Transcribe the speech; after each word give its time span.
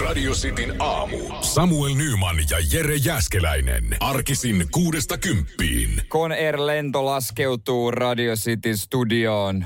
Radio 0.00 0.32
Cityn 0.32 0.74
aamu. 0.78 1.18
Samuel 1.40 1.94
Nyman 1.94 2.36
ja 2.50 2.56
Jere 2.72 2.96
Jäskeläinen. 2.96 3.96
Arkisin 4.00 4.66
kuudesta 4.70 5.18
kymppiin. 5.18 6.02
Conair-lento 6.08 7.04
laskeutuu 7.04 7.90
Radio 7.90 8.34
City 8.34 8.76
studioon. 8.76 9.64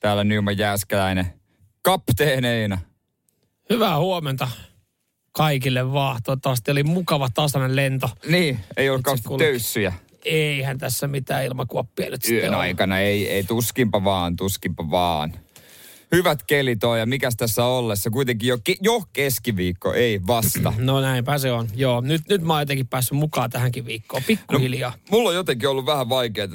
Täällä 0.00 0.24
Nyman 0.24 0.58
Jääskeläinen 0.58 1.26
kapteeneina. 1.82 2.78
Hyvää 3.70 3.98
huomenta 3.98 4.48
kaikille 5.32 5.92
vaan. 5.92 6.22
Toivottavasti 6.22 6.70
oli 6.70 6.82
mukava 6.82 7.28
tasainen 7.34 7.76
lento. 7.76 8.10
Niin, 8.28 8.60
ei 8.76 8.90
ollut 8.90 9.02
kauheasti 9.02 9.28
töyssyjä. 9.38 9.92
Eihän 10.24 10.78
tässä 10.78 11.08
mitään 11.08 11.44
ilmakuoppia 11.44 12.10
nyt 12.10 12.22
sitten 12.22 12.44
Yön 12.44 12.54
aikana 12.54 12.98
ei, 12.98 13.30
ei 13.30 13.44
tuskinpa 13.44 14.04
vaan, 14.04 14.36
tuskinpa 14.36 14.90
vaan. 14.90 15.32
Hyvät 16.14 16.42
kelit 16.42 16.84
on 16.84 16.98
ja 16.98 17.06
mikäs 17.06 17.36
tässä 17.36 17.64
ollessa? 17.64 18.10
Kuitenkin 18.10 18.48
jo, 18.48 18.56
ke- 18.56 18.78
jo 18.80 19.02
keskiviikko, 19.12 19.92
ei 19.92 20.20
vasta. 20.26 20.72
No 20.78 21.00
näinpä 21.00 21.38
se 21.38 21.52
on. 21.52 21.68
Joo, 21.74 22.00
nyt, 22.00 22.22
nyt 22.28 22.42
mä 22.42 22.52
oon 22.52 22.62
jotenkin 22.62 22.88
päässyt 22.88 23.18
mukaan 23.18 23.50
tähänkin 23.50 23.86
viikkoon. 23.86 24.22
Pikkuhiljaa. 24.26 24.92
Mulla 25.10 25.28
on 25.28 25.34
jotenkin 25.34 25.68
ollut 25.68 25.86
vähän 25.86 26.08
vaikeaa 26.08 26.48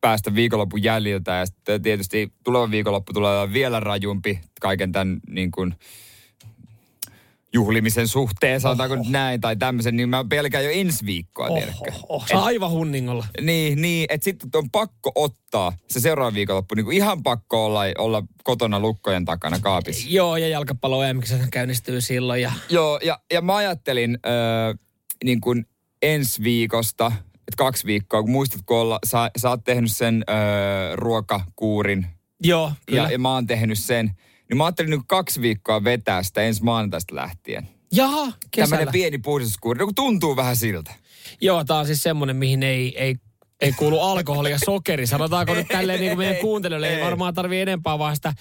päästä 0.00 0.34
viikonlopun 0.34 0.82
jäljiltä 0.82 1.32
ja 1.34 1.46
sitten 1.46 1.82
tietysti 1.82 2.32
tuleva 2.44 2.70
viikonloppu 2.70 3.12
tulee 3.12 3.52
vielä 3.52 3.80
rajumpi 3.80 4.40
kaiken 4.60 4.92
tämän 4.92 5.20
niin 5.28 5.50
kuin, 5.50 5.74
juhlimisen 7.52 8.08
suhteen, 8.08 8.60
sanotaanko 8.60 8.96
nyt 8.96 9.08
näin, 9.08 9.40
tai 9.40 9.56
tämmöisen, 9.56 9.96
niin 9.96 10.08
mä 10.08 10.24
pelkään 10.28 10.64
jo 10.64 10.70
ensi 10.70 11.06
viikkoa, 11.06 11.46
Oho, 11.46 11.58
tiedätkö? 11.58 12.38
aivan 12.38 12.70
hunningolla. 12.70 13.26
Niin, 13.40 13.82
niin 13.82 14.06
että 14.08 14.24
sitten 14.24 14.50
on 14.54 14.70
pakko 14.70 15.12
ottaa 15.14 15.72
se 15.88 16.00
seuraava 16.00 16.34
viikonloppu, 16.34 16.74
niin 16.74 16.84
kuin 16.84 16.96
ihan 16.96 17.22
pakko 17.22 17.66
olla, 17.66 17.80
olla 17.98 18.22
kotona 18.44 18.80
lukkojen 18.80 19.24
takana 19.24 19.58
kaapissa. 19.60 20.08
Joo, 20.10 20.36
ja 20.36 20.48
jalkapallo 20.48 21.04
EM 21.04 21.20
käynnistyy 21.50 22.00
silloin. 22.00 22.42
Ja... 22.42 22.52
Joo, 22.70 23.00
ja, 23.02 23.20
ja 23.32 23.40
mä 23.40 23.56
ajattelin 23.56 24.18
öö, 24.26 24.74
niin 25.24 25.40
ensi 26.02 26.42
viikosta, 26.42 27.06
että 27.24 27.56
kaksi 27.56 27.86
viikkoa, 27.86 28.22
kun 28.22 28.30
muistatko 28.30 28.80
olla, 28.80 28.98
sä, 29.06 29.30
sä 29.36 29.50
oot 29.50 29.64
tehnyt 29.64 29.92
sen 29.92 30.24
öö, 30.30 30.96
ruokakuurin 30.96 32.06
Joo, 32.42 32.72
kyllä. 32.86 33.02
ja, 33.02 33.10
ja 33.10 33.18
mä 33.18 33.34
oon 33.34 33.46
tehnyt 33.46 33.78
sen, 33.78 34.10
niin 34.48 34.56
mä 34.56 34.64
ajattelin 34.64 34.90
nyt 34.90 35.00
kaksi 35.06 35.40
viikkoa 35.40 35.84
vetää 35.84 36.22
sitä 36.22 36.42
ensi 36.42 36.62
maanantaista 36.64 37.14
lähtien. 37.14 37.68
Jaha, 37.92 38.32
kesällä. 38.50 38.70
Tämmöinen 38.70 38.92
pieni 38.92 39.18
puhdistuskuuri, 39.18 39.78
no 39.78 39.84
kun 39.84 39.94
tuntuu 39.94 40.36
vähän 40.36 40.56
siltä. 40.56 40.94
Joo, 41.40 41.64
tää 41.64 41.76
on 41.78 41.86
siis 41.86 42.02
semmonen, 42.02 42.36
mihin 42.36 42.62
ei, 42.62 42.98
ei, 42.98 43.16
ei 43.60 43.72
kuulu 43.72 44.00
alkoholi 44.00 44.50
ja 44.50 44.58
sokeri. 44.64 45.06
Sanotaanko 45.06 45.54
nyt 45.54 45.68
tälleen 45.68 46.00
niin 46.00 46.10
kuin 46.10 46.18
meidän 46.18 46.36
Ei, 46.36 46.40
kuuntelijoille, 46.40 46.88
ei 46.88 46.94
ei. 46.96 47.04
varmaan 47.04 47.34
tarvii 47.34 47.60
enempää 47.60 47.98
vaan 47.98 48.16
sitä 48.16 48.32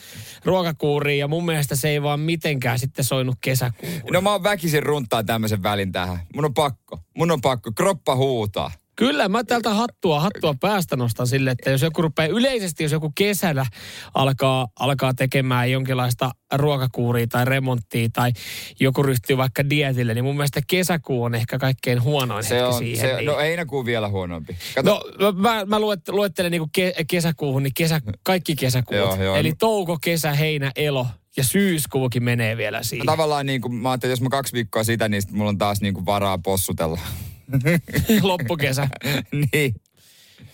ruokakuuria. 0.45 1.17
Ja 1.17 1.28
mun 1.28 1.45
mielestä 1.45 1.76
se 1.76 1.89
ei 1.89 2.02
vaan 2.02 2.20
mitenkään 2.20 2.80
sitten 2.80 3.06
soinut 3.06 3.36
kesäkuuhun. 3.42 4.02
No 4.11 4.22
mä 4.22 4.31
oon 4.31 4.44
väkisin 4.44 4.83
runtaa 4.83 5.23
tämmöisen 5.23 5.64
välin 5.64 5.92
tähän. 5.92 6.20
Mun 6.36 6.45
on 6.45 6.53
pakko. 6.53 7.00
Mun 7.17 7.31
on 7.31 7.42
pakko. 7.42 7.72
Kroppa 7.72 8.16
huutaa. 8.16 8.72
Kyllä, 8.96 9.30
mä 9.30 9.44
täältä 9.44 9.70
hattua, 9.70 10.20
hattua 10.20 10.56
päästä 10.62 10.96
nostan 10.96 11.28
sille, 11.28 11.52
että 11.52 11.70
jos 11.70 11.82
joku 11.82 12.02
rupeaa 12.02 12.28
yleisesti, 12.28 12.84
jos 12.84 12.92
joku 12.92 13.12
kesällä 13.16 13.66
alkaa, 14.14 14.68
alkaa 14.80 15.14
tekemään 15.14 15.72
jonkinlaista 15.72 16.32
ruokakuuria 16.54 17.28
tai 17.28 17.46
remonttia 17.46 18.10
tai 18.14 18.32
joku 18.80 19.04
ryhtyy 19.04 19.38
vaikka 19.38 19.70
dietille, 19.70 20.14
niin 20.14 20.23
mun 20.23 20.36
mielestä 20.36 20.62
kesäkuu 20.68 21.23
on 21.23 21.36
ehkä 21.36 21.60
kaikkein 21.60 22.04
huonoin 22.04 22.44
Se 22.44 22.56
hetki 22.56 22.68
on, 22.68 22.80
siihen. 22.80 23.10
se, 23.10 23.16
niin. 23.16 23.26
no 23.26 23.38
heinäkuu 23.38 23.86
vielä 23.86 24.10
huonompi. 24.10 24.58
Kato, 24.76 25.12
No 25.20 25.32
mä, 25.32 25.66
mä 25.66 25.80
luet, 25.80 26.00
luettelen 26.08 26.52
niinku 26.52 26.70
ke, 26.73 26.94
kesäkuuhun, 27.10 27.64
niin 27.64 27.73
kesä, 27.78 28.02
kaikki 28.23 28.56
kesäkuut. 28.56 28.98
Joo, 29.00 29.23
joo. 29.23 29.36
Eli 29.36 29.54
touko, 29.60 29.98
kesä, 30.02 30.34
heinä, 30.34 30.72
elo 30.76 31.08
ja 31.38 31.44
syyskuukin 31.44 32.23
menee 32.23 32.58
vielä 32.58 32.84
siihen. 32.84 33.06
tavallaan 33.06 33.46
niin 33.46 33.62
kuin, 33.62 33.73
mä 33.73 33.92
ajattelin, 33.92 34.12
että 34.12 34.20
jos 34.20 34.22
mä 34.22 34.30
kaksi 34.30 34.54
viikkoa 34.54 34.84
sitä, 34.84 35.08
niin 35.10 35.22
sit 35.22 35.32
mulla 35.32 35.50
on 35.50 35.58
taas 35.58 35.82
niin 35.82 35.94
kuin 35.94 36.06
varaa 36.06 36.38
possutella. 36.38 37.00
Loppukesä. 38.22 38.88
niin. 39.54 39.76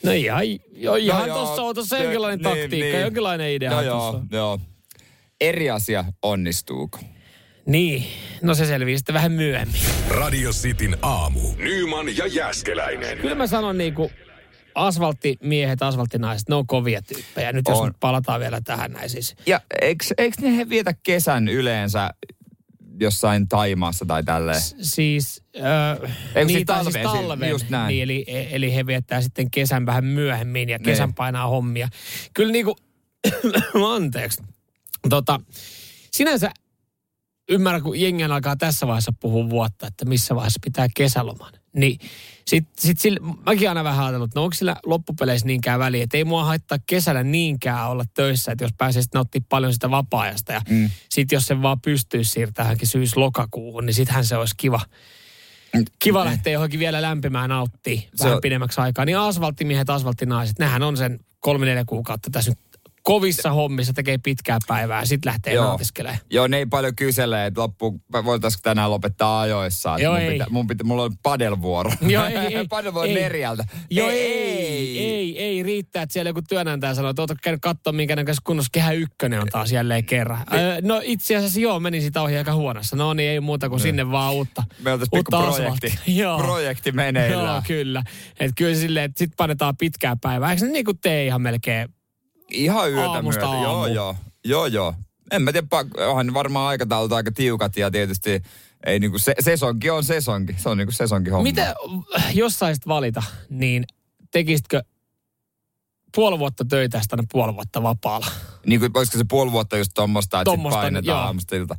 No 0.03 0.12
ihan, 0.12 0.44
jo, 0.74 0.96
ihan 0.96 1.28
joo, 1.28 1.38
tossa 1.38 1.62
on 1.62 1.75
tossa 1.75 1.97
se- 1.97 2.03
jonkinlainen 2.03 2.40
niin, 2.40 2.44
taktiikka, 2.44 2.91
niin. 2.91 3.02
jonkinlainen 3.02 3.52
idea. 3.52 3.72
No 3.72 3.81
joo, 3.81 4.12
tossa. 4.12 4.25
joo. 4.31 4.59
Eri 5.41 5.69
asia, 5.69 6.06
onnistuuko? 6.22 7.00
Niin, 7.66 8.06
no 8.41 8.53
se 8.53 8.66
selvii 8.66 8.97
sitten 8.97 9.13
vähän 9.13 9.31
myöhemmin. 9.31 9.81
Radio 10.09 10.51
Cityn 10.51 10.97
aamu. 11.01 11.40
Nyman 11.57 12.18
ja 12.18 12.28
Jäskeläinen. 12.28 13.18
Kyllä 13.18 13.35
mä 13.35 13.47
sanon 13.47 13.78
niin 13.78 13.94
kuin 13.94 14.09
asfalttimiehet, 14.75 15.81
asfalttinaiset, 15.81 16.50
ne 16.50 16.56
on 16.56 16.68
kovia 16.68 17.01
tyyppejä. 17.01 17.51
Nyt 17.53 17.66
jos 17.69 17.80
On. 17.80 17.88
nyt 17.88 17.96
palataan 18.00 18.40
vielä 18.40 18.62
tähän 18.63 18.91
näin 18.91 19.09
siis. 19.09 19.35
Ja 19.46 19.62
eikö, 19.81 20.06
eikö 20.18 20.41
ne 20.41 20.57
he 20.57 20.69
vietä 20.69 20.94
kesän 21.03 21.47
yleensä 21.47 22.09
jossain 23.01 23.47
Taimaassa 23.47 24.06
tai 24.06 24.23
tälleen? 24.23 24.62
S- 24.62 24.75
Siis, 24.81 25.44
äh, 25.57 26.12
Ei, 26.35 26.45
niin, 26.45 26.56
siis 26.57 26.66
talveen, 26.66 26.94
siis- 26.94 27.03
talven, 27.22 27.50
just 27.50 27.69
näin. 27.69 27.88
Niin, 27.88 28.03
eli, 28.03 28.25
eli 28.28 28.75
he 28.75 28.85
viettää 28.85 29.22
sitten 29.22 29.51
kesän 29.51 29.85
vähän 29.85 30.06
myöhemmin 30.06 30.69
ja 30.69 30.79
kesän 30.79 31.09
Niin. 31.09 31.16
painaa 31.16 31.47
hommia. 31.47 31.88
Kyllä 32.34 32.51
niin 32.51 32.66
kuin, 32.66 32.75
anteeksi, 33.95 34.44
tota, 35.09 35.39
sinänsä 36.12 36.51
ymmärrän, 37.50 37.81
kun 37.81 38.00
jengi 38.01 38.23
alkaa 38.23 38.56
tässä 38.56 38.88
vaiheessa 38.88 39.13
puhua 39.19 39.50
vuotta, 39.50 39.88
että 39.88 40.06
missä 40.06 40.35
vaiheessa 40.35 40.59
pitää 40.63 40.88
kesäloman. 40.95 41.53
Niin 41.73 41.99
sit, 42.47 42.67
sit 42.79 42.99
sille, 42.99 43.19
mäkin 43.45 43.69
aina 43.69 43.83
vähän 43.83 44.05
ajatellut, 44.05 44.29
että 44.29 44.39
no 44.39 44.43
onko 44.43 44.53
sillä 44.53 44.75
loppupeleissä 44.85 45.47
niinkään 45.47 45.79
väliä, 45.79 46.03
että 46.03 46.17
ei 46.17 46.23
mua 46.23 46.45
haittaa 46.45 46.77
kesällä 46.85 47.23
niinkään 47.23 47.89
olla 47.89 48.03
töissä, 48.13 48.51
että 48.51 48.63
jos 48.63 48.73
pääsee 48.77 49.01
sitten 49.01 49.19
nauttimaan 49.19 49.45
paljon 49.49 49.73
sitä 49.73 49.91
vapaa-ajasta 49.91 50.53
ja 50.53 50.61
mm. 50.69 50.89
sitten 51.09 51.35
jos 51.35 51.45
se 51.45 51.61
vaan 51.61 51.81
pystyy 51.81 52.23
siirtämään 52.23 52.67
johonkin 52.67 52.87
syys-lokakuuhun, 52.87 53.85
niin 53.85 53.93
sittenhän 53.93 54.25
se 54.25 54.37
olisi 54.37 54.55
kiva, 54.57 54.79
kiva 55.99 56.25
lähteä 56.25 56.53
johonkin 56.53 56.79
vielä 56.79 57.01
lämpimään 57.01 57.49
nauttii. 57.49 58.09
Se 58.15 58.23
vähän 58.23 58.35
on- 58.35 58.41
pidemmäksi 58.41 58.81
aikaa. 58.81 59.05
Niin 59.05 59.17
asfalttimiehet, 59.17 59.89
asfalttinaiset, 59.89 60.59
nehän 60.59 60.83
on 60.83 60.97
sen 60.97 61.19
kolme-neljä 61.39 61.83
kuukautta 61.85 62.29
tässä 62.31 62.51
nyt 62.51 62.59
kovissa 63.03 63.51
hommissa, 63.51 63.94
tekee 63.94 64.17
pitkää 64.17 64.57
päivää 64.67 65.00
ja 65.00 65.06
sitten 65.06 65.29
lähtee 65.29 65.53
Joo. 65.53 65.66
nautiskelemaan. 65.66 66.19
Joo, 66.29 66.47
ne 66.47 66.57
ei 66.57 66.66
paljon 66.66 66.95
kysele, 66.95 67.45
että 67.45 67.62
loppu, 67.62 68.01
voitaisiko 68.25 68.62
tänään 68.63 68.91
lopettaa 68.91 69.41
ajoissa. 69.41 69.95
että 69.95 70.03
Joo, 70.03 70.13
mun 70.13 70.22
ei. 70.22 70.31
Pitä, 70.31 70.45
mun 70.50 70.67
pitä, 70.67 70.84
mulla 70.84 71.03
on 71.03 71.12
padelvuoro. 71.23 71.91
Joo, 72.01 72.25
ei, 72.25 72.38
ei, 72.38 72.67
padelvuoro 72.69 73.07
ei. 73.07 73.13
neljältä. 73.13 73.63
Joo, 73.89 74.09
ei, 74.09 74.19
ei, 74.19 75.00
ei, 75.00 75.39
ei, 75.39 75.63
riittää, 75.63 76.03
että 76.03 76.13
siellä 76.13 76.29
joku 76.29 76.41
työnantaja 76.50 76.95
sanoo, 76.95 77.09
että 77.09 77.22
ootko 77.22 77.35
käynyt 77.44 77.62
katsoa, 77.62 77.94
minkä 77.94 78.16
näköisessä 78.16 78.41
kunnossa 78.45 78.69
kehä 78.72 78.91
ykkönen 78.91 79.41
on 79.41 79.47
taas 79.51 79.72
jälleen 79.72 80.06
kerran. 80.06 80.44
Öö, 80.53 80.81
no 80.81 81.01
itse 81.03 81.35
asiassa 81.35 81.59
joo, 81.59 81.79
meni 81.79 82.01
sitä 82.01 82.22
ohi 82.22 82.38
aika 82.38 82.53
huonossa. 82.53 82.95
No 82.95 83.13
niin, 83.13 83.29
ei 83.29 83.39
muuta 83.39 83.69
kuin 83.69 83.79
sinne 83.79 84.12
vaan 84.12 84.33
uutta. 84.33 84.63
Me 84.83 84.91
uutta 85.12 85.41
projekti. 85.41 86.00
Joo. 86.22 86.38
projekti 86.38 86.91
meneillään. 86.91 87.45
Joo, 87.45 87.62
kyllä. 87.68 88.03
Että 88.39 88.53
kyllä 88.57 88.75
silleen, 88.75 89.06
että 89.06 89.19
sit 89.19 89.31
painetaan 89.38 89.78
pitkää 89.78 90.16
päivää. 90.22 90.50
Eikö 90.51 90.59
se 90.59 90.68
niin 90.68 90.85
kuin 90.85 91.00
tee 91.00 91.25
ihan 91.25 91.41
melkein? 91.41 91.89
Ihan 92.51 92.91
yötä 92.91 93.09
Aamusta 93.12 93.45
myöten. 93.45 93.62
Joo, 93.62 93.72
aamuun. 93.72 93.94
joo. 93.95 94.16
Joo, 94.45 94.66
joo. 94.66 94.95
En 95.31 95.41
mä 95.41 95.51
tiedä, 95.51 95.67
onhan 96.07 96.34
varmaan 96.34 96.67
aikataulut 96.67 97.12
aika 97.12 97.31
tiukat 97.31 97.78
ja 97.78 97.91
tietysti 97.91 98.41
ei 98.85 99.00
niinku 99.00 99.19
se, 99.19 99.35
sesonki 99.39 99.89
on 99.89 100.03
sesonki. 100.03 100.56
Se 100.57 100.69
on 100.69 100.78
niinku 100.78 100.91
sesonki 100.91 101.29
homma. 101.29 101.44
Miten, 101.44 101.67
jos 102.34 102.59
saisit 102.59 102.88
valita, 102.88 103.23
niin 103.50 103.85
tekisitkö 104.31 104.84
puoli 106.16 106.39
vuotta 106.39 106.66
töitä 106.66 106.97
ja 106.97 107.01
sitten 107.01 107.28
puoli 107.31 107.53
vuotta 107.56 107.84
vapaalla? 107.84 108.28
Niin 108.66 108.79
kuin, 108.79 108.91
olisiko 108.94 109.18
se 109.18 109.23
puoli 109.29 109.51
vuotta 109.51 109.78
just 109.78 109.91
tommosta, 109.95 110.41
että 110.41 110.51
sit 110.51 110.56
Tommosta, 110.57 110.79
painetaan 110.79 111.06
joo. 111.18 111.25
aamusta 111.25 111.56
ilta. 111.56 111.75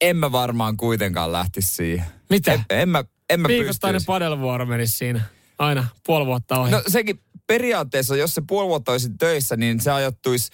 En 0.00 0.16
mä 0.16 0.32
varmaan 0.32 0.76
kuitenkaan 0.76 1.32
lähtisi 1.32 1.74
siihen. 1.74 2.06
Mitä? 2.30 2.52
En, 2.52 2.64
en 2.70 2.88
mä, 2.88 3.04
en 3.30 3.40
mä 3.40 3.48
Viikoittainen 3.48 3.94
pystyisi. 3.94 4.06
padelvuoro 4.06 4.66
menisi 4.66 4.96
siinä. 4.96 5.20
Aina 5.58 5.86
puoli 6.06 6.26
vuotta 6.26 6.60
ohi. 6.60 6.70
No 6.70 6.82
sekin 6.86 7.20
periaatteessa, 7.48 8.16
jos 8.16 8.34
se 8.34 8.42
puoli 8.48 8.68
vuotta 8.68 8.92
olisi 8.92 9.10
töissä, 9.18 9.56
niin 9.56 9.80
se 9.80 9.90
ajoittuisi 9.90 10.50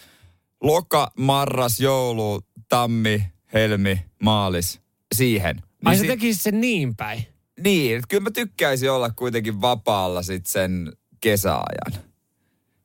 loka, 0.62 1.12
marras, 1.19 1.81
joulu, 1.81 2.41
tammi, 2.69 3.25
helmi, 3.53 4.05
maalis 4.22 4.81
siihen. 5.14 5.62
Ai 5.85 5.93
Niin, 5.93 5.99
se 5.99 6.00
sit- 6.00 6.08
tekisi 6.11 6.43
sen 6.43 6.61
niin 6.61 6.96
päin. 6.96 7.26
niin, 7.61 7.96
että 7.96 8.06
kyllä 8.08 8.23
mä 8.23 8.31
tykkäisin 8.31 8.91
olla 8.91 9.11
kuitenkin 9.11 9.61
vapaalla 9.61 10.23
sit 10.23 10.46
sen 10.46 10.93
kesäajan. 11.20 11.93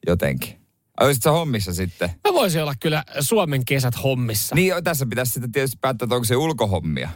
Jotenkin. 0.07 0.59
Ai 0.97 1.05
Olisit 1.07 1.23
sä 1.23 1.31
hommissa 1.31 1.73
sitten? 1.73 2.09
Mä 2.27 2.33
voisin 2.33 2.61
olla 2.61 2.73
kyllä 2.79 3.03
Suomen 3.19 3.65
kesät 3.65 4.03
hommissa. 4.03 4.55
Niin, 4.55 4.73
tässä 4.83 5.05
pitäisi 5.05 5.31
sitten 5.31 5.51
tietysti 5.51 5.77
päättää, 5.81 6.05
että 6.05 6.15
onko 6.15 6.25
se 6.25 6.35
ulkohommia. 6.35 7.09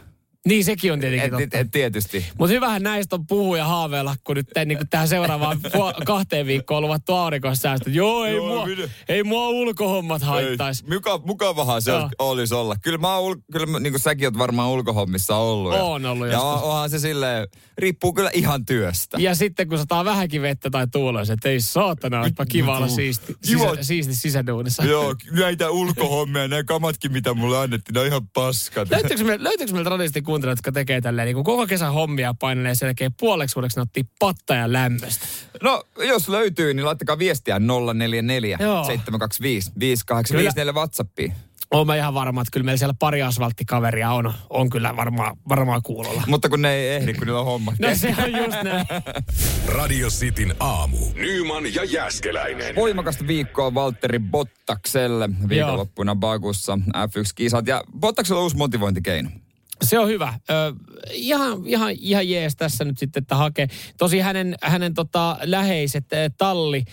Niin 0.48 0.64
sekin 0.64 0.92
on 0.92 1.00
tietenkin 1.00 1.24
Et, 1.26 1.30
totta. 1.30 1.44
et, 1.58 1.66
et, 1.66 1.70
tietysti. 1.70 2.26
Mutta 2.38 2.52
hyvähän 2.52 2.82
näistä 2.82 3.16
on 3.16 3.26
puhua 3.26 3.58
ja 3.58 3.64
haaveilla, 3.64 4.16
kun 4.24 4.36
nyt 4.36 4.46
niin 4.66 4.78
kuin 4.78 4.88
tähän 4.88 5.08
seuraavaan 5.08 5.60
kahteen 6.06 6.46
viikkoon 6.46 6.76
on 6.76 6.82
luvattu 6.84 7.14
aurinkossäästöt. 7.14 7.94
Joo, 7.94 8.24
ei, 8.24 8.34
Joo, 8.34 8.46
mua, 8.46 8.66
minä- 8.66 8.88
ei 9.08 9.22
mua 9.22 9.48
ulkohommat 9.48 10.22
haittaisi. 10.22 10.84
Muka, 10.88 11.18
mukavahan 11.24 11.82
se 11.82 11.90
Joo. 11.90 12.10
olisi 12.18 12.54
olla. 12.54 12.76
Kyllä, 12.82 12.98
mä 12.98 13.18
ul- 13.20 13.40
kyllä 13.52 13.66
mä, 13.66 13.80
niin 13.80 13.92
kuin 13.92 14.00
säkin 14.00 14.26
oot 14.26 14.38
varmaan 14.38 14.70
ulkohommissa 14.70 15.36
ollut. 15.36 15.72
ja- 15.74 15.82
Oon 15.82 16.06
ollut 16.06 16.28
Ja 16.28 16.40
on- 16.40 16.62
onhan 16.62 16.90
se 16.90 16.98
silleen, 16.98 17.48
riippuu 17.78 18.12
kyllä 18.12 18.30
ihan 18.34 18.64
työstä. 18.66 19.16
Ja 19.20 19.34
sitten 19.34 19.68
kun 19.68 19.78
sataa 19.78 20.04
vähänkin 20.04 20.42
vettä 20.42 20.70
tai 20.70 20.86
tuulee, 20.92 21.22
että 21.32 21.48
ei 21.48 21.60
saatana, 21.60 22.20
olisipa 22.20 22.46
kiva 22.46 22.76
olla 22.76 22.88
siisti, 22.88 23.36
sisä, 23.42 23.68
siisti 23.80 24.14
sisäduunissa. 24.14 24.84
Joo, 24.84 25.14
näitä 25.30 25.70
ulkohommia, 25.70 26.48
nämä 26.48 26.64
kamatkin, 26.64 27.12
mitä 27.12 27.34
mulle 27.34 27.58
annettiin, 27.58 27.94
ne 27.94 28.00
on 28.00 28.06
ihan 28.06 28.28
paskat. 28.28 28.90
Löytyykö 28.90 29.24
meillä, 29.24 29.44
löytyykö 29.48 29.72
kuuntelijat, 30.34 30.58
jotka 30.58 30.72
tekee 30.72 31.00
tälleen, 31.00 31.26
niin 31.26 31.34
kun 31.34 31.44
koko 31.44 31.66
kesän 31.66 31.92
hommia 31.92 32.34
painelee 32.40 32.74
selkeä 32.74 33.10
puoleksi 33.20 33.54
vuodeksi 33.56 33.76
nauttii 33.76 34.04
patta 34.18 34.54
ja 34.54 34.72
lämmöstä. 34.72 35.26
No, 35.62 35.82
jos 35.98 36.28
löytyy, 36.28 36.74
niin 36.74 36.86
laittakaa 36.86 37.18
viestiä 37.18 37.58
044 37.94 38.58
Joo. 38.60 38.84
725 38.84 39.72
5854 39.78 40.72
WhatsAppiin. 40.72 41.32
Oon 41.70 41.86
mä 41.86 41.96
ihan 41.96 42.14
varma, 42.14 42.40
että 42.40 42.50
kyllä 42.52 42.64
meillä 42.64 42.78
siellä 42.78 42.94
pari 42.98 43.22
asfalttikaveria 43.22 44.10
on, 44.10 44.32
on 44.50 44.70
kyllä 44.70 44.96
varmaan, 44.96 45.36
varmaan 45.48 45.82
kuulolla. 45.82 46.22
Mutta 46.26 46.48
kun 46.48 46.62
ne 46.62 46.74
ei 46.74 46.88
ehdi, 46.88 47.14
kun 47.14 47.26
niillä 47.26 47.40
on 47.40 47.46
homma. 47.46 47.72
No 47.78 47.88
se 47.94 48.14
on 48.18 48.32
just 48.36 48.62
näin. 48.62 48.86
Radio 49.78 50.08
Cityn 50.08 50.54
aamu. 50.60 50.98
Nyman 51.14 51.74
ja 51.74 51.84
Jäskeläinen. 51.84 52.74
Voimakasta 52.74 53.26
viikkoa 53.26 53.74
Valtteri 53.74 54.18
Bottakselle 54.18 55.28
viikonloppuna 55.48 56.14
Bakussa 56.14 56.78
F1-kisat. 56.88 57.66
Ja 57.66 57.84
Bottaksella 58.00 58.40
on 58.40 58.44
uusi 58.44 58.56
motivointikeino. 58.56 59.30
Se 59.84 59.98
on 59.98 60.08
hyvä. 60.08 60.34
Ö, 60.50 60.74
ihan, 61.10 61.66
ihan, 61.66 61.92
ihan 61.98 62.28
jees 62.28 62.56
tässä 62.56 62.84
nyt 62.84 62.98
sitten, 62.98 63.22
että 63.22 63.36
hakee. 63.36 63.68
Tosi 63.98 64.18
hänen, 64.18 64.54
hänen 64.62 64.94
tota, 64.94 65.36
läheiset 65.42 66.04
talli 66.38 66.84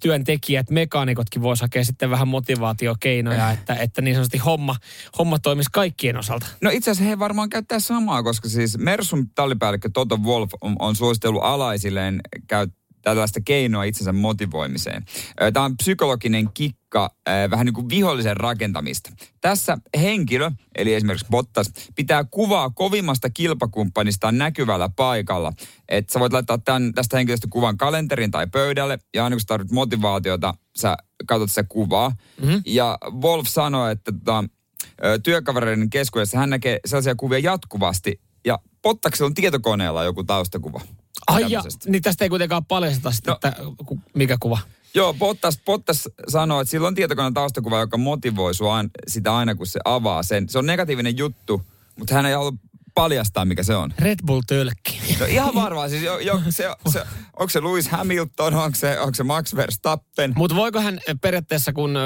työntekijät, 0.00 0.70
mekaanikotkin 0.70 1.42
voisi 1.42 1.64
hakea 1.64 1.84
sitten 1.84 2.10
vähän 2.10 2.28
motivaatiokeinoja, 2.28 3.50
että, 3.50 3.74
että 3.74 4.02
niin 4.02 4.14
sanotusti 4.14 4.38
homma, 4.38 4.76
homma 5.18 5.38
toimisi 5.38 5.68
kaikkien 5.72 6.16
osalta. 6.16 6.46
No 6.60 6.70
itse 6.70 6.90
asiassa 6.90 7.10
he 7.10 7.18
varmaan 7.18 7.48
käyttää 7.48 7.80
samaa, 7.80 8.22
koska 8.22 8.48
siis 8.48 8.78
Mersun 8.78 9.30
tallipäällikkö 9.34 9.90
Toto 9.92 10.16
Wolf 10.16 10.50
on, 10.60 10.76
on 10.78 10.96
suositellut 10.96 11.42
alaisilleen 11.42 12.20
käyttää 12.46 12.77
tällaista 13.02 13.40
keinoa 13.44 13.84
itsensä 13.84 14.12
motivoimiseen. 14.12 15.04
Tämä 15.52 15.64
on 15.64 15.76
psykologinen 15.76 16.52
kikka, 16.54 17.10
vähän 17.50 17.66
niin 17.66 17.74
kuin 17.74 17.88
vihollisen 17.88 18.36
rakentamista. 18.36 19.10
Tässä 19.40 19.78
henkilö, 20.00 20.50
eli 20.74 20.94
esimerkiksi 20.94 21.26
Bottas, 21.30 21.72
pitää 21.94 22.24
kuvaa 22.30 22.70
kovimmasta 22.70 23.30
kilpakumppanistaan 23.30 24.38
näkyvällä 24.38 24.88
paikalla. 24.96 25.52
Että 25.88 26.12
sä 26.12 26.20
voit 26.20 26.32
laittaa 26.32 26.58
tämän, 26.58 26.94
tästä 26.94 27.16
henkilöstä 27.16 27.46
kuvan 27.50 27.76
kalenterin 27.76 28.30
tai 28.30 28.46
pöydälle, 28.46 28.98
ja 29.14 29.24
aina 29.24 29.36
kun 29.36 29.40
sä 29.40 29.46
tarvitset 29.46 29.74
motivaatiota, 29.74 30.54
sä 30.78 30.96
katsot 31.26 31.50
se 31.50 31.64
kuvaa. 31.68 32.12
Mm-hmm. 32.40 32.62
Ja 32.66 32.98
Wolf 33.22 33.46
sanoi, 33.48 33.92
että 33.92 34.12
tota, 34.12 34.44
työkavereiden 35.22 35.90
keskuudessa 35.90 36.38
hän 36.38 36.50
näkee 36.50 36.80
sellaisia 36.86 37.14
kuvia 37.14 37.38
jatkuvasti, 37.38 38.20
ja 38.46 38.58
Bottaksella 38.82 39.26
on 39.26 39.34
tietokoneella 39.34 40.04
joku 40.04 40.24
taustakuva. 40.24 40.80
Ai 41.26 41.44
ja, 41.48 41.62
niin 41.86 42.02
tästä 42.02 42.24
ei 42.24 42.28
kuitenkaan 42.28 42.64
paljasteta 42.64 43.12
sitten, 43.12 43.32
No. 43.32 43.38
että 43.48 43.62
mikä 44.14 44.36
kuva. 44.40 44.58
Joo, 44.94 45.14
Bottas, 45.14 45.58
Bottas 45.64 46.08
sanoo, 46.28 46.60
että 46.60 46.70
sillä 46.70 46.88
on 46.88 46.94
tietokoneen 46.94 47.34
taustakuva, 47.34 47.78
joka 47.80 47.96
motivoi 47.98 48.54
sua 48.54 48.84
sitä 49.06 49.36
aina, 49.36 49.54
kun 49.54 49.66
se 49.66 49.80
avaa 49.84 50.22
sen. 50.22 50.48
Se 50.48 50.58
on 50.58 50.66
negatiivinen 50.66 51.16
juttu, 51.18 51.62
mutta 51.98 52.14
hän 52.14 52.26
ei 52.26 52.32
halua 52.34 52.52
paljastaa, 52.94 53.44
mikä 53.44 53.62
se 53.62 53.76
on. 53.76 53.94
Red 53.98 54.18
Bull 54.26 54.42
tölkki. 54.46 55.00
No 55.20 55.26
ihan 55.26 55.54
varmaan, 55.54 55.90
siis 55.90 56.02
jo, 56.02 56.18
jo, 56.18 56.40
se, 56.50 56.64
se, 56.92 57.04
onko 57.38 57.48
se 57.48 57.60
Lewis 57.62 57.88
Hamilton, 57.88 58.54
onko 58.54 58.76
se, 58.78 59.00
onko 59.00 59.14
se 59.14 59.22
Max 59.24 59.54
Verstappen? 59.56 60.32
Mutta 60.36 60.56
voiko 60.56 60.80
hän 60.80 61.00
periaatteessa, 61.20 61.72
kun 61.72 61.98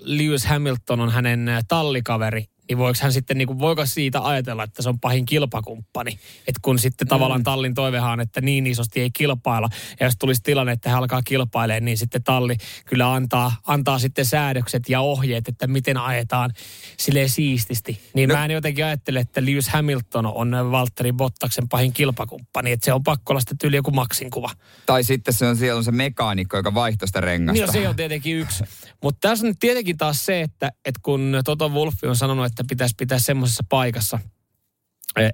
Lewis 0.00 0.44
Hamilton 0.46 1.00
on 1.00 1.10
hänen 1.12 1.50
tallikaveri, 1.68 2.44
niin 2.68 2.78
voiko 2.78 2.98
hän 3.02 3.12
sitten, 3.12 3.38
niin 3.38 3.46
kuin, 3.46 3.58
voiko 3.58 3.86
siitä 3.86 4.24
ajatella, 4.24 4.64
että 4.64 4.82
se 4.82 4.88
on 4.88 5.00
pahin 5.00 5.26
kilpakumppani? 5.26 6.18
Että 6.38 6.60
kun 6.62 6.78
sitten 6.78 7.08
tavallaan 7.08 7.42
tallin 7.42 7.74
toivehan 7.74 8.12
on, 8.12 8.20
että 8.20 8.40
niin 8.40 8.66
isosti 8.66 9.00
ei 9.00 9.10
kilpailla. 9.10 9.68
Ja 10.00 10.06
jos 10.06 10.14
tulisi 10.18 10.40
tilanne, 10.42 10.72
että 10.72 10.90
hän 10.90 10.98
alkaa 10.98 11.22
kilpailemaan, 11.22 11.84
niin 11.84 11.98
sitten 11.98 12.22
talli 12.22 12.56
kyllä 12.86 13.12
antaa, 13.14 13.56
antaa 13.66 13.98
sitten 13.98 14.24
säädökset 14.24 14.88
ja 14.88 15.00
ohjeet, 15.00 15.48
että 15.48 15.66
miten 15.66 15.96
ajetaan 15.96 16.50
silleen 16.98 17.28
siististi. 17.28 18.00
Niin 18.14 18.28
No- 18.28 18.34
mä 18.34 18.44
en 18.44 18.50
jotenkin 18.50 18.84
ajattele, 18.84 19.20
että 19.20 19.44
Lewis 19.44 19.68
Hamilton 19.68 20.26
on 20.26 20.70
Valtteri 20.70 21.12
Bottaksen 21.12 21.68
pahin 21.68 21.92
kilpakumppani. 21.92 22.72
Että 22.72 22.84
se 22.84 22.92
on 22.92 23.02
pakko 23.02 23.32
olla 23.32 23.40
sitten 23.40 23.58
tyyli 23.58 23.76
joku 23.76 23.90
Maxin 23.90 24.30
kuva. 24.30 24.50
Tai 24.86 25.04
sitten 25.04 25.34
se 25.34 25.46
on, 25.46 25.56
siellä 25.56 25.78
on 25.78 25.84
se 25.84 25.92
mekaanikko, 25.92 26.56
joka 26.56 26.74
vaihtaa 26.74 27.06
sitä 27.06 27.20
rengasta. 27.20 27.52
Niin 27.52 27.66
no, 27.66 27.72
se 27.72 27.88
on 27.88 27.96
tietenkin 27.96 28.36
yksi. 28.36 28.64
Mutta 29.02 29.28
tässä 29.28 29.46
on 29.46 29.54
tietenkin 29.60 29.96
taas 29.96 30.26
se, 30.26 30.40
että, 30.40 30.72
että 30.84 31.00
kun 31.02 31.32
Toto 31.44 31.68
Wolffi 31.68 32.06
on 32.06 32.16
sanonut, 32.16 32.46
että 32.46 32.55
pitäisi 32.68 32.94
pitää 32.98 33.18
semmoisessa 33.18 33.64
paikassa, 33.68 34.18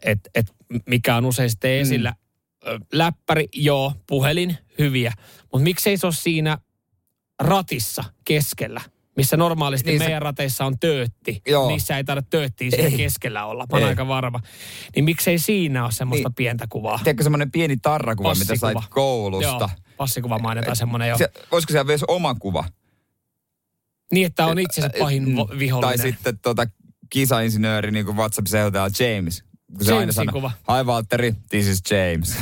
että 0.05 0.31
et, 0.35 0.53
mikä 0.87 1.17
on 1.17 1.25
usein 1.27 1.51
sitten 1.51 1.71
esillä. 1.73 2.15
Ö, 2.67 2.79
Läppäri, 2.93 3.49
joo, 3.53 3.93
puhelin, 4.07 4.59
hyviä. 4.79 5.13
Mutta 5.53 5.65
miksei 5.65 5.97
se 5.97 6.07
ole 6.07 6.15
siinä 6.15 6.59
ratissa 7.41 8.05
keskellä, 8.25 8.81
missä 9.17 9.37
normaalisti 9.37 9.91
Niin 9.91 9.99
se- 9.99 10.05
meidän 10.05 10.23
rateissa 10.23 10.65
on 10.65 10.79
töötti. 10.79 11.43
Joo. 11.47 11.69
Niissä 11.69 11.97
ei 11.97 12.05
tarvitse 12.05 12.31
tööttiä 12.31 12.71
siinä 12.71 12.89
Ei. 12.89 12.97
keskellä 12.97 13.45
olla. 13.47 13.67
Mä 13.73 13.87
aika 13.87 14.09
varma. 14.09 14.41
Niin 14.97 15.05
miksei 15.05 15.39
siinä 15.39 15.85
ole 15.85 15.93
semmoista 15.93 16.29
Niin. 16.29 16.35
pientä 16.35 16.67
kuvaa? 16.69 16.99
Tiedätkö 16.99 17.23
semmoinen 17.23 17.51
pieni 17.51 17.77
tarrakuva, 17.77 18.35
mitä 18.35 18.57
sait 18.57 18.79
koulusta? 18.91 19.49
Joo, 19.49 19.69
passikuva 19.97 20.39
mainitaan 20.39 20.77
semmoinen 20.77 21.09
jo. 21.09 21.19
Se, 21.19 21.31
voisiko 21.53 21.71
siellä 21.71 21.85
myös 21.85 22.05
oma 22.09 22.35
kuva? 22.35 22.65
Niin, 24.13 24.27
että 24.27 24.47
on 24.47 24.59
itse 24.59 24.91
pahin 24.99 25.29
Mm. 25.29 25.37
vihollinen. 25.59 25.99
Tai 25.99 26.11
sitten 26.11 26.39
tota, 26.39 26.67
kisainsinööri, 27.13 27.91
niin 27.91 28.07
kuin 28.07 28.17
WhatsApp-seuraaja 28.17 28.91
James. 28.99 29.43
Kun 29.77 29.87
se 29.87 29.95
aina 29.95 30.13
sanoo, 30.13 30.33
kuva. 30.33 30.53
hi 30.69 30.87
Valtteri, 30.87 31.35
this 31.49 31.67
is 31.67 31.83
James. 31.91 32.37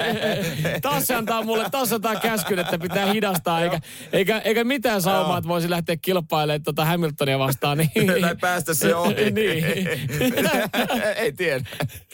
taas 0.82 1.06
se 1.06 1.14
antaa 1.14 1.42
mulle, 1.42 1.70
taas 1.70 1.92
antaa 1.92 2.16
käskyn, 2.16 2.58
että 2.58 2.78
pitää 2.78 3.12
hidastaa, 3.12 3.60
eikä, 3.60 3.80
eikä, 4.12 4.38
eikä 4.38 4.64
mitään 4.64 5.02
saumaa, 5.02 5.38
että 5.38 5.48
voisi 5.48 5.70
lähteä 5.70 5.96
kilpailemaan 5.96 6.62
tota 6.62 6.84
Hamiltonia 6.84 7.38
vastaan. 7.38 7.78
Niin, 7.78 8.12
tai 8.20 8.36
päästä 8.40 8.74
se 8.74 8.94
ohi. 8.94 9.30
niin. 9.30 9.64
Ei 11.16 11.32
tiedä. 11.32 11.64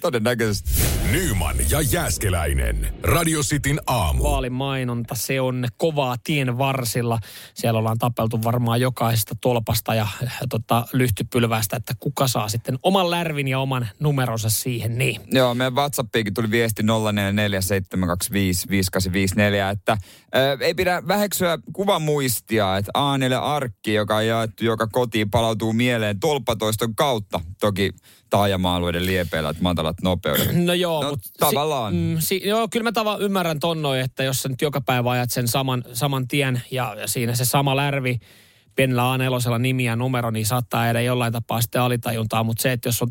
Todennäköisesti. 0.03 0.71
Nyman 1.13 1.57
ja 1.71 1.81
Jäskeläinen. 1.81 2.95
Radio 3.03 3.41
Cityn 3.41 3.81
aamu. 3.87 4.25
Vaalimainonta, 4.25 5.15
se 5.15 5.41
on 5.41 5.67
kovaa 5.77 6.17
tien 6.25 6.59
varsilla. 6.59 7.19
Siellä 7.55 7.79
ollaan 7.79 7.99
tapeltu 7.99 8.43
varmaan 8.45 8.81
jokaisesta 8.81 9.35
tolpasta 9.41 9.95
ja, 9.95 10.07
ja 10.21 10.47
tota, 10.49 10.87
lyhtypylvästä, 10.93 11.77
että 11.77 11.95
kuka 12.01 12.29
saa 12.29 12.49
sitten 12.49 12.79
oman 12.83 13.11
lärvin 13.11 13.49
ja 13.49 13.59
oman 13.59 13.89
numeronsa 14.33 14.51
siihen. 14.51 14.99
Niin. 14.99 15.21
Joo, 15.33 15.55
meidän 15.55 15.75
WhatsAppiinkin 15.75 16.35
tuli 16.35 16.51
viesti 16.51 16.83
0447255854, 16.83 16.87
että 19.73 19.99
ö, 20.35 20.57
ei 20.61 20.75
pidä 20.75 21.03
väheksyä 21.09 21.59
kuvamuistia, 21.73 22.77
että 22.77 22.93
A4 22.99 23.35
arkki, 23.43 23.95
joka 23.95 24.17
on 24.17 24.27
jaettu 24.27 24.65
joka 24.65 24.87
kotiin, 24.87 25.31
palautuu 25.31 25.73
mieleen 25.73 26.21
tolppatoiston 26.21 26.95
kautta. 26.95 27.41
Toki 27.61 27.91
taajama-alueiden 28.31 29.07
liepeillä, 29.07 29.51
että 29.51 29.63
matalat 29.63 29.97
nopeudet. 30.03 30.65
No 30.65 30.75
joo, 30.75 31.03
No, 31.03 31.11
mutta... 31.11 31.29
tavallaan. 31.39 31.95
mm, 31.95 32.17
si, 32.19 32.41
joo, 32.45 32.69
kyllä 32.69 32.85
mä 32.85 32.93
tava, 32.93 33.17
ymmärrän 33.21 33.61
ton 33.61 33.83
noin, 33.83 34.01
että 34.01 34.23
jos 34.23 34.43
sä 34.43 34.49
nyt 34.49 34.63
joka 34.63 34.81
päivä 34.81 35.11
ajat 35.11 35.31
sen 35.31 35.49
saman, 35.49 35.85
saman 35.93 36.29
tien 36.29 36.63
ja, 36.71 36.97
ja 37.01 37.09
siinä 37.09 37.35
se 37.35 37.45
sama 37.45 37.77
lärvi, 37.77 38.19
pienellä 38.77 39.03
A4 39.03 39.59
nimi 39.59 39.85
ja 39.85 39.97
numero, 39.97 40.31
niin 40.31 40.47
saattaa 40.47 40.85
jäädä 40.85 41.01
jollain 41.01 41.33
tapaa 41.33 41.61
sitten 41.61 41.81
alitajuntaa, 41.81 42.45
mutta 42.45 42.63
se, 42.63 42.73
että 42.73 42.89
jos 42.89 43.03
on 43.03 43.09